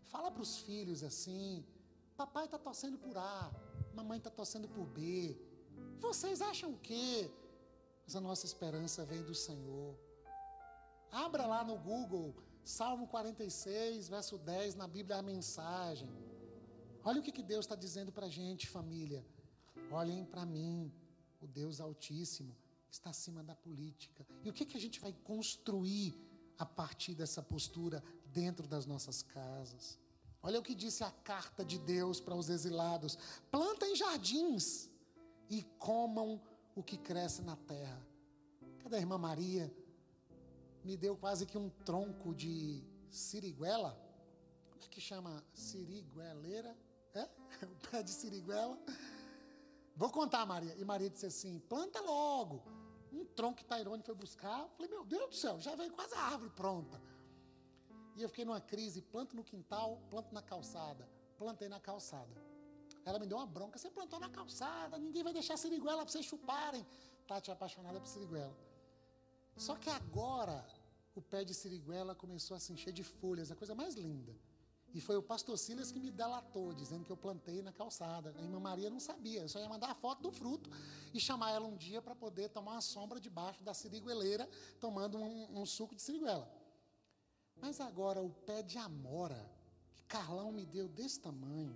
Fala 0.03 0.31
para 0.31 0.43
os 0.43 0.59
filhos 0.59 1.03
assim: 1.03 1.65
papai 2.17 2.45
está 2.45 2.59
torcendo 2.59 2.99
por 2.99 3.17
A, 3.17 3.51
mamãe 3.95 4.19
está 4.19 4.31
torcendo 4.31 4.69
por 4.69 4.85
B. 4.87 5.37
Vocês 6.03 6.43
acham 6.43 6.73
o? 6.73 7.31
Mas 8.05 8.17
a 8.17 8.21
nossa 8.21 8.45
esperança 8.45 9.05
vem 9.05 9.23
do 9.23 9.35
Senhor. 9.35 9.97
Abra 11.13 11.47
lá 11.47 11.63
no 11.63 11.79
Google, 11.79 12.35
Salmo 12.65 13.07
46, 13.07 14.09
verso 14.09 14.37
10, 14.37 14.75
na 14.75 14.89
Bíblia, 14.89 15.19
a 15.19 15.23
mensagem. 15.23 16.11
Olha 17.05 17.21
o 17.21 17.23
que, 17.23 17.31
que 17.31 17.43
Deus 17.43 17.65
está 17.65 17.77
dizendo 17.77 18.11
para 18.11 18.27
a 18.27 18.29
gente, 18.29 18.67
família. 18.67 19.25
Olhem 19.93 20.25
para 20.25 20.45
mim, 20.45 20.93
o 21.41 21.47
Deus 21.47 21.81
Altíssimo 21.81 22.57
está 22.91 23.11
acima 23.11 23.45
da 23.45 23.55
política. 23.55 24.27
E 24.43 24.51
o 24.51 24.53
que, 24.53 24.67
que 24.67 24.77
a 24.77 24.81
gente 24.81 24.99
vai 24.99 25.13
construir 25.25 26.21
a 26.59 26.67
partir 26.67 27.15
dessa 27.15 27.41
postura 27.41 28.03
dentro 28.27 28.67
das 28.67 28.87
nossas 28.87 29.23
casas? 29.23 29.99
Olha 30.43 30.59
o 30.59 30.63
que 30.63 30.75
disse 30.75 31.05
a 31.05 31.11
carta 31.11 31.65
de 31.65 31.79
Deus 31.79 32.21
para 32.21 32.35
os 32.35 32.51
exilados: 32.51 33.17
plantem 33.53 33.95
jardins 33.95 34.91
e 35.53 35.63
comam 35.79 36.41
o 36.75 36.83
que 36.83 36.97
cresce 36.97 37.43
na 37.43 37.55
terra. 37.55 38.01
Cadê 38.79 38.97
a 38.97 39.01
irmã 39.01 39.19
Maria? 39.19 39.71
Me 40.83 40.97
deu 40.97 41.15
quase 41.15 41.45
que 41.45 41.59
um 41.59 41.69
tronco 41.69 42.35
de 42.35 42.83
siriguela. 43.11 43.93
Como 44.71 44.83
é 44.83 44.89
que 44.89 44.99
chama? 44.99 45.45
Sirigueleira? 45.53 46.75
É? 47.15 47.29
O 47.71 47.91
pé 47.91 48.03
de 48.03 48.11
siriguela. 48.11 48.79
Vou 49.95 50.11
contar, 50.11 50.47
Maria. 50.47 50.75
E 50.77 50.85
Maria 50.87 51.11
disse 51.11 51.27
assim: 51.27 51.59
planta 51.69 52.01
logo. 52.01 52.63
Um 53.13 53.27
tronco 53.27 53.59
que 53.59 53.65
Tairone 53.67 54.03
foi 54.03 54.15
buscar. 54.15 54.67
Falei, 54.71 54.91
meu 54.91 55.05
Deus 55.05 55.29
do 55.29 55.37
céu, 55.37 55.61
já 55.61 55.77
veio 55.77 55.93
quase 55.93 56.15
a 56.15 56.23
árvore 56.23 56.51
pronta. 56.57 56.99
E 58.17 58.23
eu 58.23 58.29
fiquei 58.31 58.47
numa 58.47 58.61
crise: 58.61 59.03
planto 59.03 59.37
no 59.37 59.45
quintal, 59.45 60.01
planto 60.09 60.33
na 60.33 60.41
calçada. 60.41 61.07
Plantei 61.37 61.69
na 61.69 61.79
calçada. 61.79 62.52
Ela 63.05 63.19
me 63.19 63.27
deu 63.27 63.37
uma 63.39 63.47
bronca. 63.47 63.79
Você 63.79 63.91
plantou 63.91 64.21
na 64.21 64.29
calçada, 64.29 64.99
ninguém 64.99 65.23
vai 65.23 65.33
deixar 65.33 65.57
siriguela 65.57 66.03
para 66.03 66.13
vocês 66.13 66.25
chuparem. 66.25 66.87
Tati 67.27 67.51
é 67.51 67.53
apaixonada 67.53 68.01
por 68.01 68.09
siriguela. 68.09 68.57
Só 69.57 69.77
que 69.77 69.91
agora 69.91 70.65
o 71.15 71.21
pé 71.21 71.45
de 71.45 71.55
siriguela 71.55 72.15
começou 72.15 72.57
a 72.57 72.61
se 72.61 72.73
encher 72.73 72.93
de 72.93 73.03
folhas, 73.03 73.51
a 73.51 73.57
coisa 73.57 73.75
mais 73.75 73.95
linda. 73.95 74.35
E 74.95 75.01
foi 75.01 75.17
o 75.17 75.23
pastor 75.23 75.57
Silas 75.59 75.91
que 75.91 75.99
me 75.99 76.11
delatou, 76.11 76.75
dizendo 76.75 77.05
que 77.05 77.11
eu 77.11 77.17
plantei 77.17 77.63
na 77.63 77.73
calçada. 77.73 78.35
A 78.37 78.43
irmã 78.43 78.61
Maria 78.61 78.91
não 78.91 79.01
sabia, 79.01 79.41
eu 79.41 79.49
só 79.49 79.59
ia 79.59 79.69
mandar 79.69 79.91
a 79.91 79.95
foto 79.95 80.23
do 80.23 80.31
fruto 80.31 80.69
e 81.15 81.21
chamar 81.21 81.51
ela 81.53 81.67
um 81.67 81.77
dia 81.77 82.03
para 82.03 82.15
poder 82.15 82.51
tomar 82.51 82.73
uma 82.73 82.81
sombra 82.83 83.19
debaixo 83.19 83.63
da 83.65 83.73
sirigueleira, 83.73 84.49
tomando 84.79 85.19
um, 85.19 85.61
um 85.61 85.65
suco 85.65 85.95
de 85.95 86.03
siriguela. 86.03 86.51
Mas 87.57 87.81
agora 87.81 88.21
o 88.21 88.31
pé 88.31 88.63
de 88.63 88.77
amora, 88.77 89.51
que 89.95 90.05
Carlão 90.05 90.53
me 90.53 90.67
deu 90.67 90.89
desse 90.89 91.21
tamanho, 91.21 91.75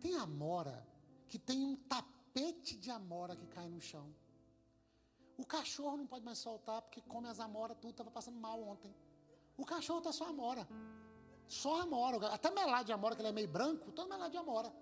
tem 0.00 0.16
amora 0.16 0.86
que 1.28 1.38
tem 1.38 1.64
um 1.64 1.76
tapete 1.76 2.76
de 2.76 2.90
amora 2.90 3.36
que 3.36 3.46
cai 3.46 3.68
no 3.68 3.80
chão. 3.80 4.12
O 5.36 5.44
cachorro 5.44 5.96
não 5.96 6.06
pode 6.06 6.24
mais 6.24 6.38
soltar 6.38 6.82
porque 6.82 7.00
come 7.02 7.28
as 7.28 7.38
amoras, 7.38 7.76
tudo 7.80 7.92
estava 7.92 8.10
passando 8.10 8.38
mal 8.38 8.60
ontem. 8.62 8.92
O 9.56 9.64
cachorro 9.64 9.98
está 9.98 10.12
só 10.12 10.26
amora. 10.26 10.66
Só 11.46 11.80
amora. 11.80 12.28
Até 12.28 12.50
melado 12.50 12.86
de 12.86 12.92
amora, 12.92 13.14
que 13.14 13.22
ele 13.22 13.28
é 13.28 13.32
meio 13.32 13.48
branco, 13.48 13.92
todo 13.92 14.08
melado 14.08 14.30
de 14.30 14.36
amora. 14.36 14.72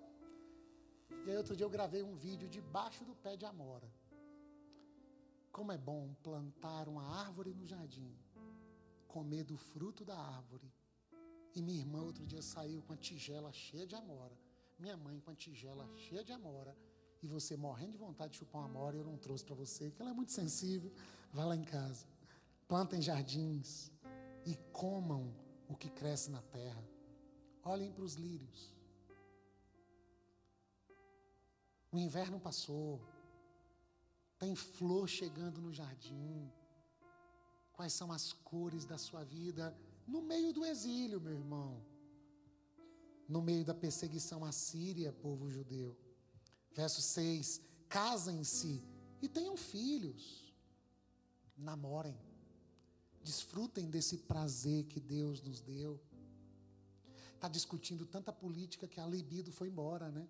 E 1.27 1.31
aí 1.31 1.37
outro 1.37 1.57
dia 1.57 1.65
eu 1.65 1.71
gravei 1.71 2.03
um 2.03 2.15
vídeo 2.15 2.49
debaixo 2.49 3.05
do 3.05 3.15
pé 3.15 3.37
de 3.37 3.45
amora. 3.45 3.91
Como 5.53 5.73
é 5.73 5.79
bom 5.79 6.15
plantar 6.23 6.89
uma 6.89 7.05
árvore 7.21 7.53
no 7.53 7.67
jardim, 7.67 8.17
comer 9.07 9.45
do 9.45 9.57
fruto 9.57 10.05
da 10.05 10.17
árvore. 10.17 10.73
E 11.55 11.63
minha 11.63 11.81
irmã 11.81 12.03
outro 12.03 12.27
dia 12.27 12.43
saiu 12.43 12.83
com 12.83 12.93
a 12.93 12.97
tigela 12.97 13.53
cheia 13.53 13.87
de 13.87 13.97
amora 13.97 14.48
minha 14.79 14.97
mãe 14.97 15.19
com 15.21 15.31
a 15.31 15.35
tigela 15.35 15.89
cheia 15.97 16.25
de 16.25 16.33
amora 16.33 16.77
e 17.23 17.27
você 17.27 17.57
morrendo 17.57 17.93
de 17.93 17.99
vontade 17.99 18.33
de 18.33 18.39
chupar 18.39 18.63
uma 18.63 18.69
mora, 18.69 18.97
eu 18.97 19.05
não 19.05 19.17
trouxe 19.17 19.45
para 19.45 19.55
você, 19.55 19.91
que 19.91 20.01
ela 20.01 20.13
é 20.13 20.15
muito 20.15 20.31
sensível. 20.31 20.93
Vá 21.33 21.45
lá 21.45 21.57
em 21.57 21.65
casa. 21.65 22.07
Plantem 22.69 23.03
jardins 23.03 23.91
e 24.47 24.55
comam 24.73 25.35
o 25.69 25.77
que 25.77 25.91
cresce 25.91 26.31
na 26.31 26.41
terra. 26.43 26.83
Olhem 27.65 27.93
para 27.93 28.05
os 28.05 28.15
lírios. 28.15 28.73
O 31.91 31.99
inverno 31.99 32.39
passou. 32.39 33.01
Tem 34.39 34.55
flor 34.55 35.09
chegando 35.09 35.61
no 35.61 35.73
jardim. 35.73 36.51
Quais 37.73 37.93
são 37.93 38.13
as 38.13 38.33
cores 38.33 38.85
da 38.85 38.97
sua 38.97 39.25
vida 39.25 39.77
no 40.07 40.23
meio 40.23 40.53
do 40.53 40.65
exílio, 40.65 41.21
meu 41.21 41.33
irmão? 41.33 41.85
No 43.29 43.43
meio 43.43 43.65
da 43.65 43.75
perseguição 43.75 44.45
assíria, 44.45 45.13
povo 45.13 45.51
judeu. 45.51 45.97
Verso 46.73 47.03
6: 47.03 47.61
Casem-se 47.89 48.83
e 49.21 49.29
tenham 49.29 49.57
filhos. 49.57 50.55
Namorem. 51.57 52.17
Desfrutem 53.23 53.91
desse 53.91 54.19
prazer 54.19 54.85
que 54.85 55.01
Deus 55.01 55.43
nos 55.43 55.61
deu. 55.61 56.01
Está 57.35 57.49
discutindo 57.49 58.07
tanta 58.07 58.33
política 58.33 58.89
que 58.89 58.99
a 58.99 59.07
libido 59.07 59.53
foi 59.53 59.69
embora, 59.69 60.11
né? 60.11 60.27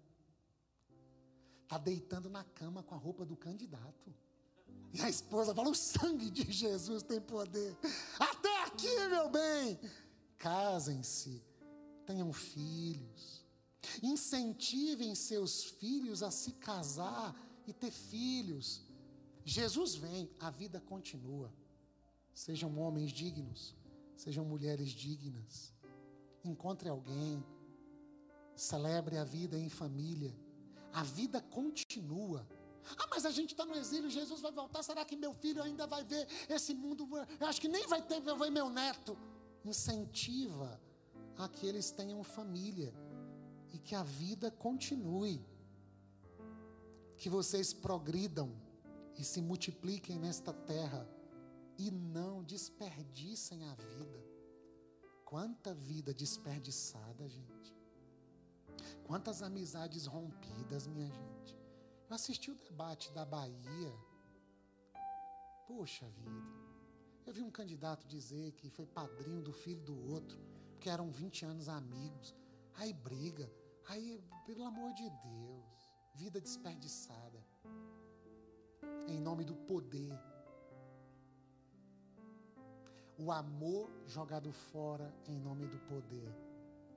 Está 1.63 1.79
deitando 1.79 2.29
na 2.29 2.43
cama 2.43 2.83
com 2.83 2.95
a 2.95 2.99
roupa 2.99 3.25
do 3.25 3.37
candidato. 3.37 4.15
E 4.93 5.01
a 5.03 5.09
esposa 5.09 5.55
fala: 5.55 5.69
o 5.69 5.75
sangue 5.75 6.31
de 6.31 6.51
Jesus 6.51 7.03
tem 7.03 7.21
poder. 7.21 7.77
Até 8.19 8.65
aqui, 8.65 9.09
meu 9.09 9.31
bem. 9.31 9.79
Casem-se, 10.39 11.43
tenham 12.09 12.33
filhos. 12.33 13.45
Incentivem 14.03 15.15
seus 15.15 15.65
filhos 15.65 16.23
a 16.23 16.31
se 16.31 16.53
casar 16.53 17.37
e 17.67 17.73
ter 17.73 17.91
filhos. 17.91 18.83
Jesus 19.45 19.95
vem, 19.95 20.31
a 20.41 20.51
vida 20.51 20.81
continua. 20.81 21.53
Sejam 22.33 22.79
homens 22.79 23.13
dignos, 23.13 23.77
sejam 24.17 24.45
mulheres 24.45 24.89
dignas. 24.89 25.75
Encontre 26.43 26.89
alguém, 26.89 27.45
celebre 28.57 29.19
a 29.19 29.25
vida 29.25 29.59
em 29.59 29.69
família. 29.69 30.35
A 30.95 31.03
vida 31.03 31.43
continua. 31.43 32.49
Ah, 32.97 33.07
mas 33.11 33.27
a 33.27 33.31
gente 33.31 33.51
está 33.51 33.67
no 33.67 33.75
exílio, 33.75 34.09
Jesus 34.09 34.41
vai 34.41 34.51
voltar. 34.51 34.83
Será 34.83 35.05
que 35.05 35.15
meu 35.15 35.35
filho 35.35 35.63
ainda 35.63 35.87
vai 35.87 36.03
ver 36.05 36.27
esse 36.49 36.73
mundo? 36.73 37.07
Eu 37.39 37.47
acho 37.47 37.61
que 37.61 37.69
nem 37.69 37.87
vai 37.87 38.01
ter 38.01 38.23
ver 38.23 38.51
meu 38.51 38.71
neto. 38.71 39.19
Incentiva 39.63 40.81
a 41.39 41.49
que 41.49 41.67
eles 41.67 41.91
tenham 41.91 42.23
família 42.25 42.93
e 43.73 43.79
que 43.79 43.95
a 43.95 44.03
vida 44.03 44.51
continue. 44.51 45.41
Que 47.17 47.31
vocês 47.31 47.73
progridam 47.73 48.53
e 49.17 49.25
se 49.25 49.41
multipliquem 49.41 50.19
nesta 50.19 50.53
terra 50.53 51.09
e 51.79 51.91
não 51.91 52.43
desperdicem 52.43 53.65
a 53.65 53.75
vida. 53.75 54.25
Quanta 55.25 55.75
vida 55.75 56.13
desperdiçada, 56.13 57.29
gente. 57.29 57.77
Quantas 59.05 59.43
amizades 59.43 60.07
rompidas, 60.07 60.87
minha 60.87 61.09
gente. 61.09 61.57
Eu 62.09 62.15
assisti 62.15 62.51
o 62.51 62.55
debate 62.55 63.13
da 63.13 63.25
Bahia. 63.25 63.93
Poxa 65.67 66.09
vida. 66.09 66.69
Eu 67.27 67.33
vi 67.33 67.43
um 67.43 67.51
candidato 67.51 68.07
dizer 68.07 68.53
que 68.53 68.71
foi 68.71 68.87
padrinho 68.87 69.43
do 69.43 69.53
filho 69.53 69.83
do 69.83 70.11
outro, 70.11 70.39
que 70.79 70.89
eram 70.89 71.11
20 71.11 71.45
anos 71.45 71.69
amigos. 71.69 72.35
Aí 72.75 72.93
briga. 72.93 73.51
Aí, 73.89 74.23
pelo 74.47 74.65
amor 74.65 74.93
de 74.95 75.09
Deus, 75.09 75.91
vida 76.15 76.41
desperdiçada. 76.41 77.45
Em 79.07 79.21
nome 79.21 79.45
do 79.45 79.55
poder. 79.55 80.13
O 83.19 83.33
amor 83.33 83.91
jogado 84.07 84.53
fora 84.53 85.13
em 85.27 85.39
nome 85.39 85.67
do 85.67 85.79
poder. 85.81 86.33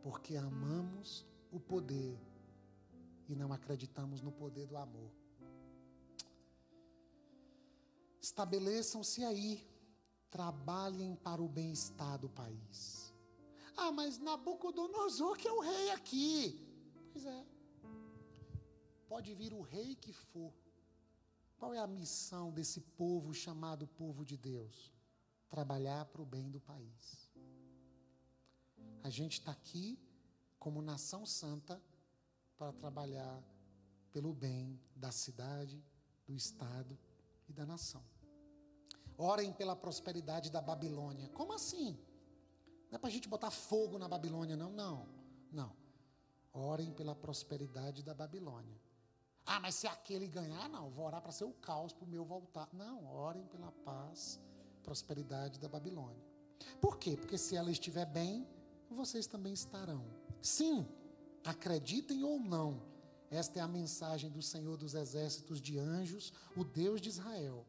Porque 0.03 0.35
amamos 0.35 1.25
o 1.51 1.59
poder 1.59 2.17
e 3.27 3.35
não 3.35 3.53
acreditamos 3.53 4.21
no 4.21 4.31
poder 4.31 4.67
do 4.67 4.77
amor. 4.77 5.11
Estabeleçam-se 8.21 9.23
aí, 9.23 9.67
trabalhem 10.29 11.15
para 11.15 11.41
o 11.41 11.47
bem-estar 11.47 12.19
do 12.19 12.29
país. 12.29 13.10
Ah, 13.75 13.91
mas 13.91 14.19
Nabucodonosor 14.19 15.37
que 15.37 15.47
é 15.47 15.51
o 15.51 15.59
rei 15.59 15.91
aqui. 15.91 16.59
Pois 17.11 17.25
é. 17.25 17.45
Pode 19.07 19.33
vir 19.33 19.53
o 19.53 19.61
rei 19.61 19.95
que 19.95 20.13
for. 20.13 20.53
Qual 21.57 21.73
é 21.73 21.79
a 21.79 21.87
missão 21.87 22.51
desse 22.51 22.81
povo 22.81 23.33
chamado 23.33 23.85
povo 23.87 24.25
de 24.25 24.37
Deus? 24.37 24.91
Trabalhar 25.49 26.05
para 26.05 26.21
o 26.21 26.25
bem 26.25 26.49
do 26.49 26.59
país. 26.59 27.29
A 29.03 29.09
gente 29.09 29.33
está 29.33 29.51
aqui 29.51 29.99
como 30.57 30.81
nação 30.81 31.25
santa 31.25 31.81
para 32.57 32.71
trabalhar 32.71 33.43
pelo 34.11 34.33
bem 34.33 34.79
da 34.95 35.11
cidade, 35.11 35.83
do 36.25 36.35
estado 36.35 36.97
e 37.47 37.53
da 37.53 37.65
nação. 37.65 38.03
Orem 39.17 39.51
pela 39.53 39.75
prosperidade 39.75 40.49
da 40.49 40.61
Babilônia. 40.61 41.29
Como 41.29 41.53
assim? 41.53 41.97
Não 42.91 42.97
é 42.97 42.99
para 42.99 43.09
a 43.09 43.11
gente 43.11 43.27
botar 43.27 43.49
fogo 43.49 43.97
na 43.97 44.07
Babilônia, 44.07 44.55
não, 44.55 44.71
não, 44.71 45.07
não. 45.51 45.71
Orem 46.53 46.91
pela 46.91 47.15
prosperidade 47.15 48.03
da 48.03 48.13
Babilônia. 48.13 48.77
Ah, 49.45 49.59
mas 49.59 49.75
se 49.75 49.87
aquele 49.87 50.27
ganhar, 50.27 50.69
não, 50.69 50.89
vou 50.89 51.05
orar 51.05 51.21
para 51.21 51.31
ser 51.31 51.45
o 51.45 51.53
caos 51.53 51.93
para 51.93 52.05
o 52.05 52.07
meu 52.07 52.25
voltar. 52.25 52.67
Não, 52.73 53.05
orem 53.05 53.45
pela 53.47 53.71
paz, 53.71 54.39
prosperidade 54.83 55.57
da 55.59 55.69
Babilônia. 55.69 56.21
Por 56.79 56.97
quê? 56.97 57.15
Porque 57.15 57.37
se 57.37 57.55
ela 57.55 57.71
estiver 57.71 58.05
bem, 58.05 58.47
vocês 58.89 59.25
também 59.25 59.53
estarão. 59.53 60.05
Sim, 60.41 60.85
acreditem 61.43 62.23
ou 62.23 62.39
não, 62.39 62.81
esta 63.31 63.59
é 63.59 63.61
a 63.61 63.67
mensagem 63.67 64.29
do 64.29 64.41
Senhor 64.41 64.75
dos 64.75 64.93
Exércitos 64.93 65.61
de 65.61 65.79
Anjos, 65.79 66.33
o 66.57 66.65
Deus 66.65 66.99
de 66.99 67.07
Israel. 67.07 67.65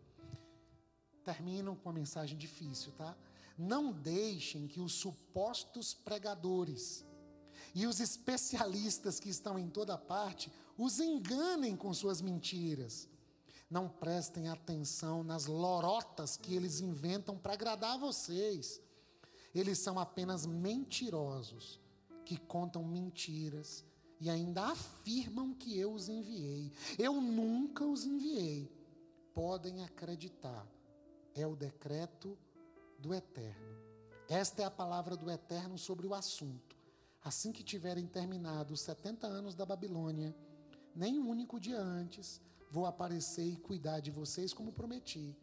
Terminam 1.22 1.76
com 1.76 1.88
uma 1.88 1.94
mensagem 1.94 2.36
difícil, 2.36 2.90
tá? 2.92 3.16
Não 3.56 3.92
deixem 3.92 4.66
que 4.66 4.80
os 4.80 4.92
supostos 4.92 5.94
pregadores 5.94 7.04
e 7.74 7.86
os 7.86 8.00
especialistas 8.00 9.18
que 9.18 9.28
estão 9.28 9.58
em 9.58 9.68
toda 9.68 9.96
parte 9.96 10.52
os 10.76 11.00
enganem 11.00 11.76
com 11.76 11.92
suas 11.92 12.20
mentiras. 12.20 13.08
Não 13.70 13.88
prestem 13.88 14.48
atenção 14.48 15.24
nas 15.24 15.46
lorotas 15.46 16.36
que 16.36 16.54
eles 16.54 16.80
inventam 16.80 17.38
para 17.38 17.54
agradar 17.54 17.98
vocês. 17.98 18.80
Eles 19.54 19.78
são 19.78 19.98
apenas 19.98 20.44
mentirosos 20.44 21.80
que 22.24 22.36
contam 22.36 22.84
mentiras 22.84 23.84
e 24.20 24.28
ainda 24.30 24.64
afirmam 24.66 25.54
que 25.54 25.78
eu 25.78 25.92
os 25.92 26.08
enviei. 26.08 26.70
Eu 26.98 27.20
nunca 27.20 27.84
os 27.84 28.04
enviei. 28.04 28.70
Podem 29.34 29.82
acreditar. 29.82 30.66
É 31.34 31.46
o 31.46 31.56
decreto 31.56 32.38
do 33.02 33.12
Eterno. 33.12 33.76
Esta 34.28 34.62
é 34.62 34.64
a 34.64 34.70
palavra 34.70 35.16
do 35.16 35.28
Eterno 35.28 35.76
sobre 35.76 36.06
o 36.06 36.14
assunto. 36.14 36.76
Assim 37.22 37.52
que 37.52 37.64
tiverem 37.64 38.06
terminado 38.06 38.72
os 38.72 38.80
70 38.80 39.26
anos 39.26 39.54
da 39.56 39.66
Babilônia, 39.66 40.34
nem 40.94 41.18
um 41.18 41.28
único 41.28 41.58
dia 41.58 41.80
antes, 41.80 42.40
vou 42.70 42.86
aparecer 42.86 43.44
e 43.44 43.56
cuidar 43.56 44.00
de 44.00 44.10
vocês 44.10 44.54
como 44.54 44.72
prometi 44.72 45.36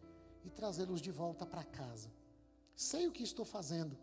e 0.46 0.50
trazê-los 0.50 1.02
de 1.02 1.12
volta 1.12 1.46
para 1.46 1.64
casa. 1.64 2.10
Sei 2.76 3.08
o 3.08 3.12
que 3.12 3.24
estou 3.24 3.44
fazendo, 3.44 3.98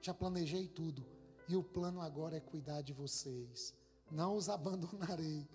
já 0.00 0.14
planejei 0.14 0.66
tudo 0.66 1.04
e 1.46 1.54
o 1.54 1.62
plano 1.62 2.00
agora 2.00 2.36
é 2.36 2.40
cuidar 2.40 2.80
de 2.80 2.94
vocês. 2.94 3.74
Não 4.10 4.34
os 4.34 4.48
abandonarei. 4.50 5.46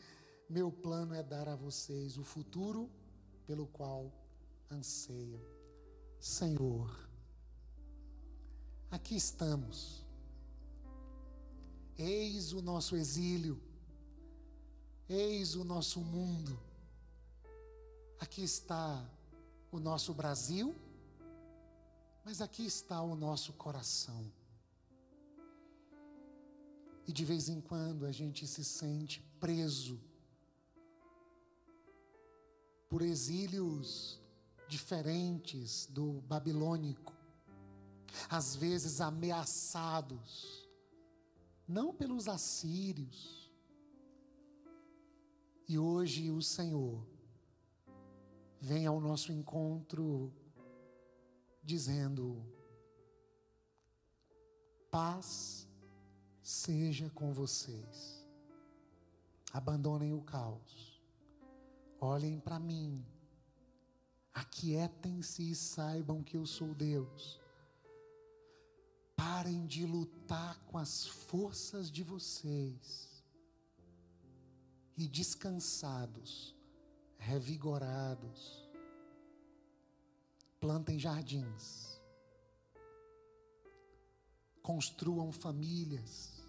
Meu 0.47 0.71
plano 0.71 1.15
é 1.15 1.23
dar 1.23 1.49
a 1.49 1.55
vocês 1.55 2.17
o 2.17 2.23
futuro 2.23 2.89
pelo 3.47 3.65
qual 3.67 4.11
anseiam. 4.69 5.41
Senhor, 6.19 7.08
aqui 8.89 9.15
estamos. 9.15 10.03
Eis 11.97 12.53
o 12.53 12.61
nosso 12.61 12.95
exílio. 12.95 13.61
Eis 15.07 15.55
o 15.55 15.63
nosso 15.63 15.99
mundo. 16.01 16.59
Aqui 18.19 18.43
está 18.43 19.09
o 19.71 19.79
nosso 19.79 20.13
Brasil, 20.13 20.75
mas 22.23 22.41
aqui 22.41 22.65
está 22.65 23.01
o 23.01 23.15
nosso 23.15 23.53
coração. 23.53 24.31
E 27.07 27.11
de 27.11 27.25
vez 27.25 27.49
em 27.49 27.59
quando 27.59 28.05
a 28.05 28.11
gente 28.11 28.45
se 28.45 28.63
sente 28.63 29.21
preso 29.39 29.99
por 32.87 33.01
exílios 33.01 34.19
diferentes 34.67 35.87
do 35.87 36.21
babilônico, 36.21 37.18
às 38.29 38.55
vezes 38.55 39.01
ameaçados, 39.01 40.67
não 41.67 41.93
pelos 41.93 42.27
assírios, 42.27 43.39
E 45.69 45.77
hoje 45.77 46.31
o 46.31 46.41
Senhor 46.41 47.05
vem 48.59 48.87
ao 48.87 48.99
nosso 48.99 49.31
encontro 49.31 50.33
dizendo: 51.63 52.43
paz 54.89 55.67
seja 56.41 57.07
com 57.11 57.31
vocês. 57.31 58.27
Abandonem 59.53 60.11
o 60.11 60.23
caos. 60.23 60.99
Olhem 62.01 62.39
para 62.39 62.57
mim. 62.59 63.05
Aquietem-se 64.33 65.51
e 65.51 65.53
saibam 65.53 66.23
que 66.23 66.35
eu 66.35 66.47
sou 66.47 66.73
Deus. 66.73 67.38
Parem 69.19 69.67
de 69.67 69.85
lutar 69.85 70.57
com 70.59 70.77
as 70.77 71.05
forças 71.05 71.91
de 71.91 72.03
vocês. 72.03 73.21
E 74.95 75.09
descansados, 75.09 76.55
revigorados, 77.17 78.69
plantem 80.57 80.97
jardins, 80.97 82.01
construam 84.61 85.33
famílias, 85.33 86.47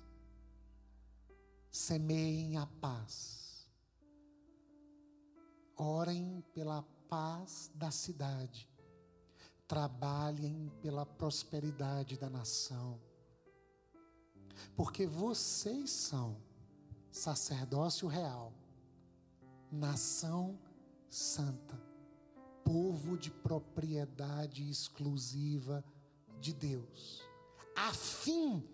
semeiem 1.72 2.56
a 2.56 2.66
paz, 2.66 3.68
orem 5.76 6.40
pela 6.54 6.82
paz 7.08 7.68
da 7.74 7.90
cidade, 7.90 8.69
trabalhem 9.70 10.68
pela 10.82 11.06
prosperidade 11.06 12.18
da 12.18 12.28
nação, 12.28 13.00
porque 14.74 15.06
vocês 15.06 15.90
são 15.90 16.36
sacerdócio 17.08 18.08
real, 18.08 18.52
nação 19.70 20.58
santa 21.08 21.80
povo 22.64 23.16
de 23.16 23.30
propriedade 23.30 24.68
exclusiva 24.68 25.84
de 26.40 26.52
Deus, 26.52 27.22
a 27.76 27.94
fim 27.94 28.68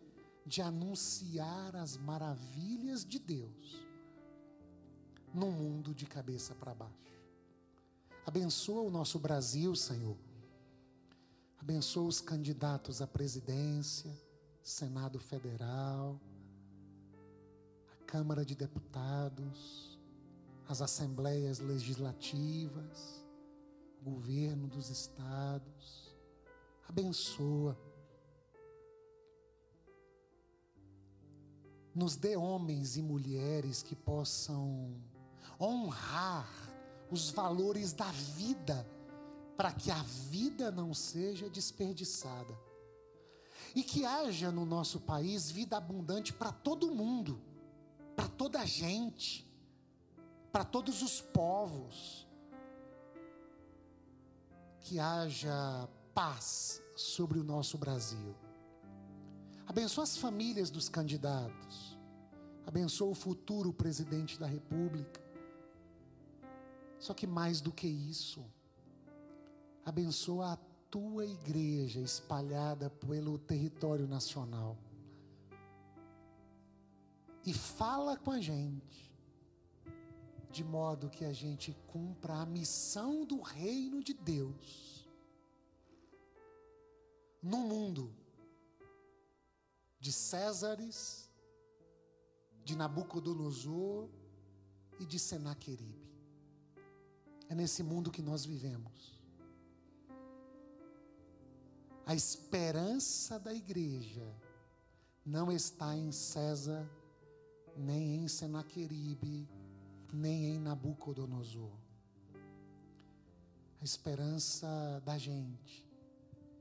de 0.47 0.63
anunciar 0.63 1.77
as 1.77 1.99
maravilhas 1.99 3.05
de 3.05 3.19
Deus 3.19 3.87
no 5.35 5.51
mundo 5.51 5.95
de 5.95 6.07
cabeça 6.07 6.55
para 6.55 6.75
baixo. 6.75 7.21
Abençoa 8.25 8.81
o 8.81 8.91
nosso 8.91 9.19
Brasil, 9.19 9.77
Senhor. 9.77 10.26
Abençoa 11.67 12.05
os 12.05 12.21
candidatos 12.21 13.03
à 13.03 13.09
presidência, 13.09 14.17
Senado 14.63 15.19
Federal, 15.19 16.21
a 17.93 18.05
Câmara 18.05 18.45
de 18.45 18.55
Deputados, 18.55 19.99
as 20.69 20.81
assembleias 20.81 21.59
legislativas 21.59 23.27
governo 24.01 24.69
dos 24.69 24.91
estados. 24.91 26.15
Abençoa. 26.89 27.77
Nos 31.93 32.15
dê 32.15 32.37
homens 32.37 32.97
e 32.97 33.03
mulheres 33.03 33.83
que 33.83 33.97
possam 33.97 35.03
honrar 35.61 36.49
os 37.11 37.31
valores 37.31 37.93
da 37.93 38.13
vida, 38.13 38.87
para 39.57 39.73
que 39.73 39.91
a 39.91 40.03
vida 40.31 40.71
não 40.71 40.93
seja 40.93 41.49
desperdiçada. 41.49 42.57
E 43.75 43.83
que 43.83 44.05
haja 44.05 44.51
no 44.51 44.65
nosso 44.65 45.01
país 45.01 45.51
vida 45.51 45.77
abundante 45.77 46.33
para 46.33 46.53
todo 46.53 46.95
mundo, 46.95 47.41
para 48.15 48.29
toda 48.29 48.61
a 48.61 48.67
gente, 48.67 49.47
para 50.53 50.65
todos 50.65 51.03
os 51.03 51.21
povos 51.21 52.27
que 54.81 54.99
haja 54.99 55.89
paz 56.15 56.83
sobre 56.95 57.39
o 57.39 57.45
nosso 57.45 57.77
Brasil. 57.77 58.35
Abençoa 59.67 60.05
as 60.05 60.17
famílias 60.17 60.71
dos 60.71 60.89
candidatos. 60.89 61.99
Abençoa 62.65 63.11
o 63.11 63.15
futuro 63.15 63.73
presidente 63.73 64.39
da 64.39 64.47
República. 64.47 65.21
Só 66.99 67.13
que 67.13 67.27
mais 67.27 67.61
do 67.61 67.73
que 67.73 67.87
isso, 67.87 68.45
abençoa 69.87 70.55
a 70.55 70.57
tua 70.91 71.25
igreja 71.25 72.01
espalhada 72.01 72.91
pelo 72.91 73.39
território 73.39 74.09
nacional. 74.09 74.77
E 77.45 77.55
fala 77.55 78.17
com 78.17 78.33
a 78.33 78.41
gente 78.41 79.07
de 80.51 80.65
modo 80.65 81.09
que 81.09 81.25
a 81.25 81.33
gente 81.33 81.73
cumpra 81.87 82.35
a 82.35 82.47
missão 82.47 83.25
do 83.25 83.41
reino 83.41 84.03
de 84.03 84.13
Deus 84.13 85.07
no 87.41 87.59
mundo 87.59 88.13
de 90.01 90.11
Césares, 90.11 91.31
de 92.65 92.75
Nabucodonosor 92.75 94.09
e 94.99 95.07
de 95.07 95.19
Senaqueribe. 95.19 96.11
É 97.49 97.55
nesse 97.55 97.85
mundo 97.85 98.11
que 98.11 98.23
nós 98.23 98.45
vivemos. 98.45 99.16
A 102.07 102.15
esperança 102.15 103.37
da 103.37 103.53
igreja 103.53 104.33
não 105.25 105.51
está 105.51 105.97
em 105.97 106.13
César, 106.13 106.89
nem 107.77 108.23
em 108.23 108.29
Senaqueribe, 108.29 109.49
nem 110.13 110.55
em 110.55 110.61
Nabucodonosor. 110.61 111.77
A 113.81 113.85
esperança 113.85 115.03
da 115.05 115.19
gente 115.19 115.85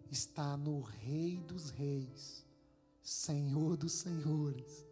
está 0.10 0.58
no 0.58 0.82
Rei 0.82 1.38
dos 1.42 1.70
Reis, 1.70 2.44
Senhor 3.04 3.78
dos 3.78 3.94
Senhores, 3.94 4.84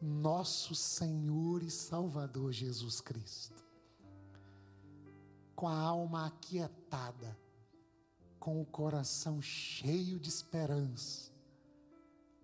nosso 0.00 0.74
Senhor 0.74 1.62
e 1.62 1.70
Salvador 1.70 2.52
Jesus 2.52 3.00
Cristo. 3.00 3.62
Com 5.54 5.68
a 5.68 5.78
alma 5.78 6.26
aquietada, 6.26 7.38
com 8.42 8.60
o 8.60 8.66
coração 8.66 9.40
cheio 9.40 10.18
de 10.18 10.28
esperança, 10.28 11.30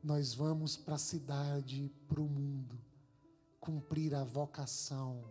nós 0.01 0.33
vamos 0.33 0.77
para 0.77 0.95
a 0.95 0.99
cidade, 0.99 1.91
para 2.07 2.21
o 2.21 2.29
mundo, 2.29 2.79
cumprir 3.59 4.15
a 4.15 4.23
vocação 4.23 5.25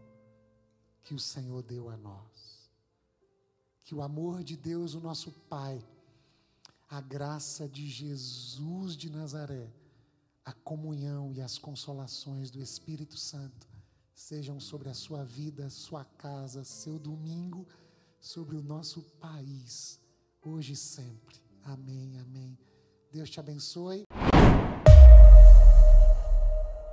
que 1.06 1.14
o 1.14 1.20
Senhor 1.20 1.64
deu 1.64 1.90
a 1.90 1.96
nós. 1.96 2.70
Que 3.82 3.96
o 3.96 4.02
amor 4.02 4.44
de 4.44 4.58
Deus, 4.58 4.94
o 4.94 5.00
nosso 5.00 5.32
Pai, 5.32 5.82
a 6.90 7.00
graça 7.00 7.66
de 7.66 7.88
Jesus 7.88 8.98
de 8.98 9.10
Nazaré, 9.10 9.72
a 10.44 10.52
comunhão 10.52 11.32
e 11.32 11.40
as 11.40 11.58
consolações 11.58 12.52
do 12.52 12.62
Espírito 12.62 13.16
Santo 13.16 13.70
sejam 14.14 14.60
sobre 14.60 14.90
a 14.90 14.94
sua 14.94 15.24
vida, 15.24 15.70
sua 15.70 16.04
casa, 16.04 16.66
seu 16.66 17.00
domingo, 17.00 17.66
sobre 18.20 18.58
o 18.58 18.62
nosso 18.62 19.02
país, 19.22 20.06
hoje 20.48 20.74
e 20.74 20.76
sempre. 20.76 21.38
Amém, 21.64 22.18
amém. 22.20 22.58
Deus 23.12 23.30
te 23.30 23.40
abençoe. 23.40 24.04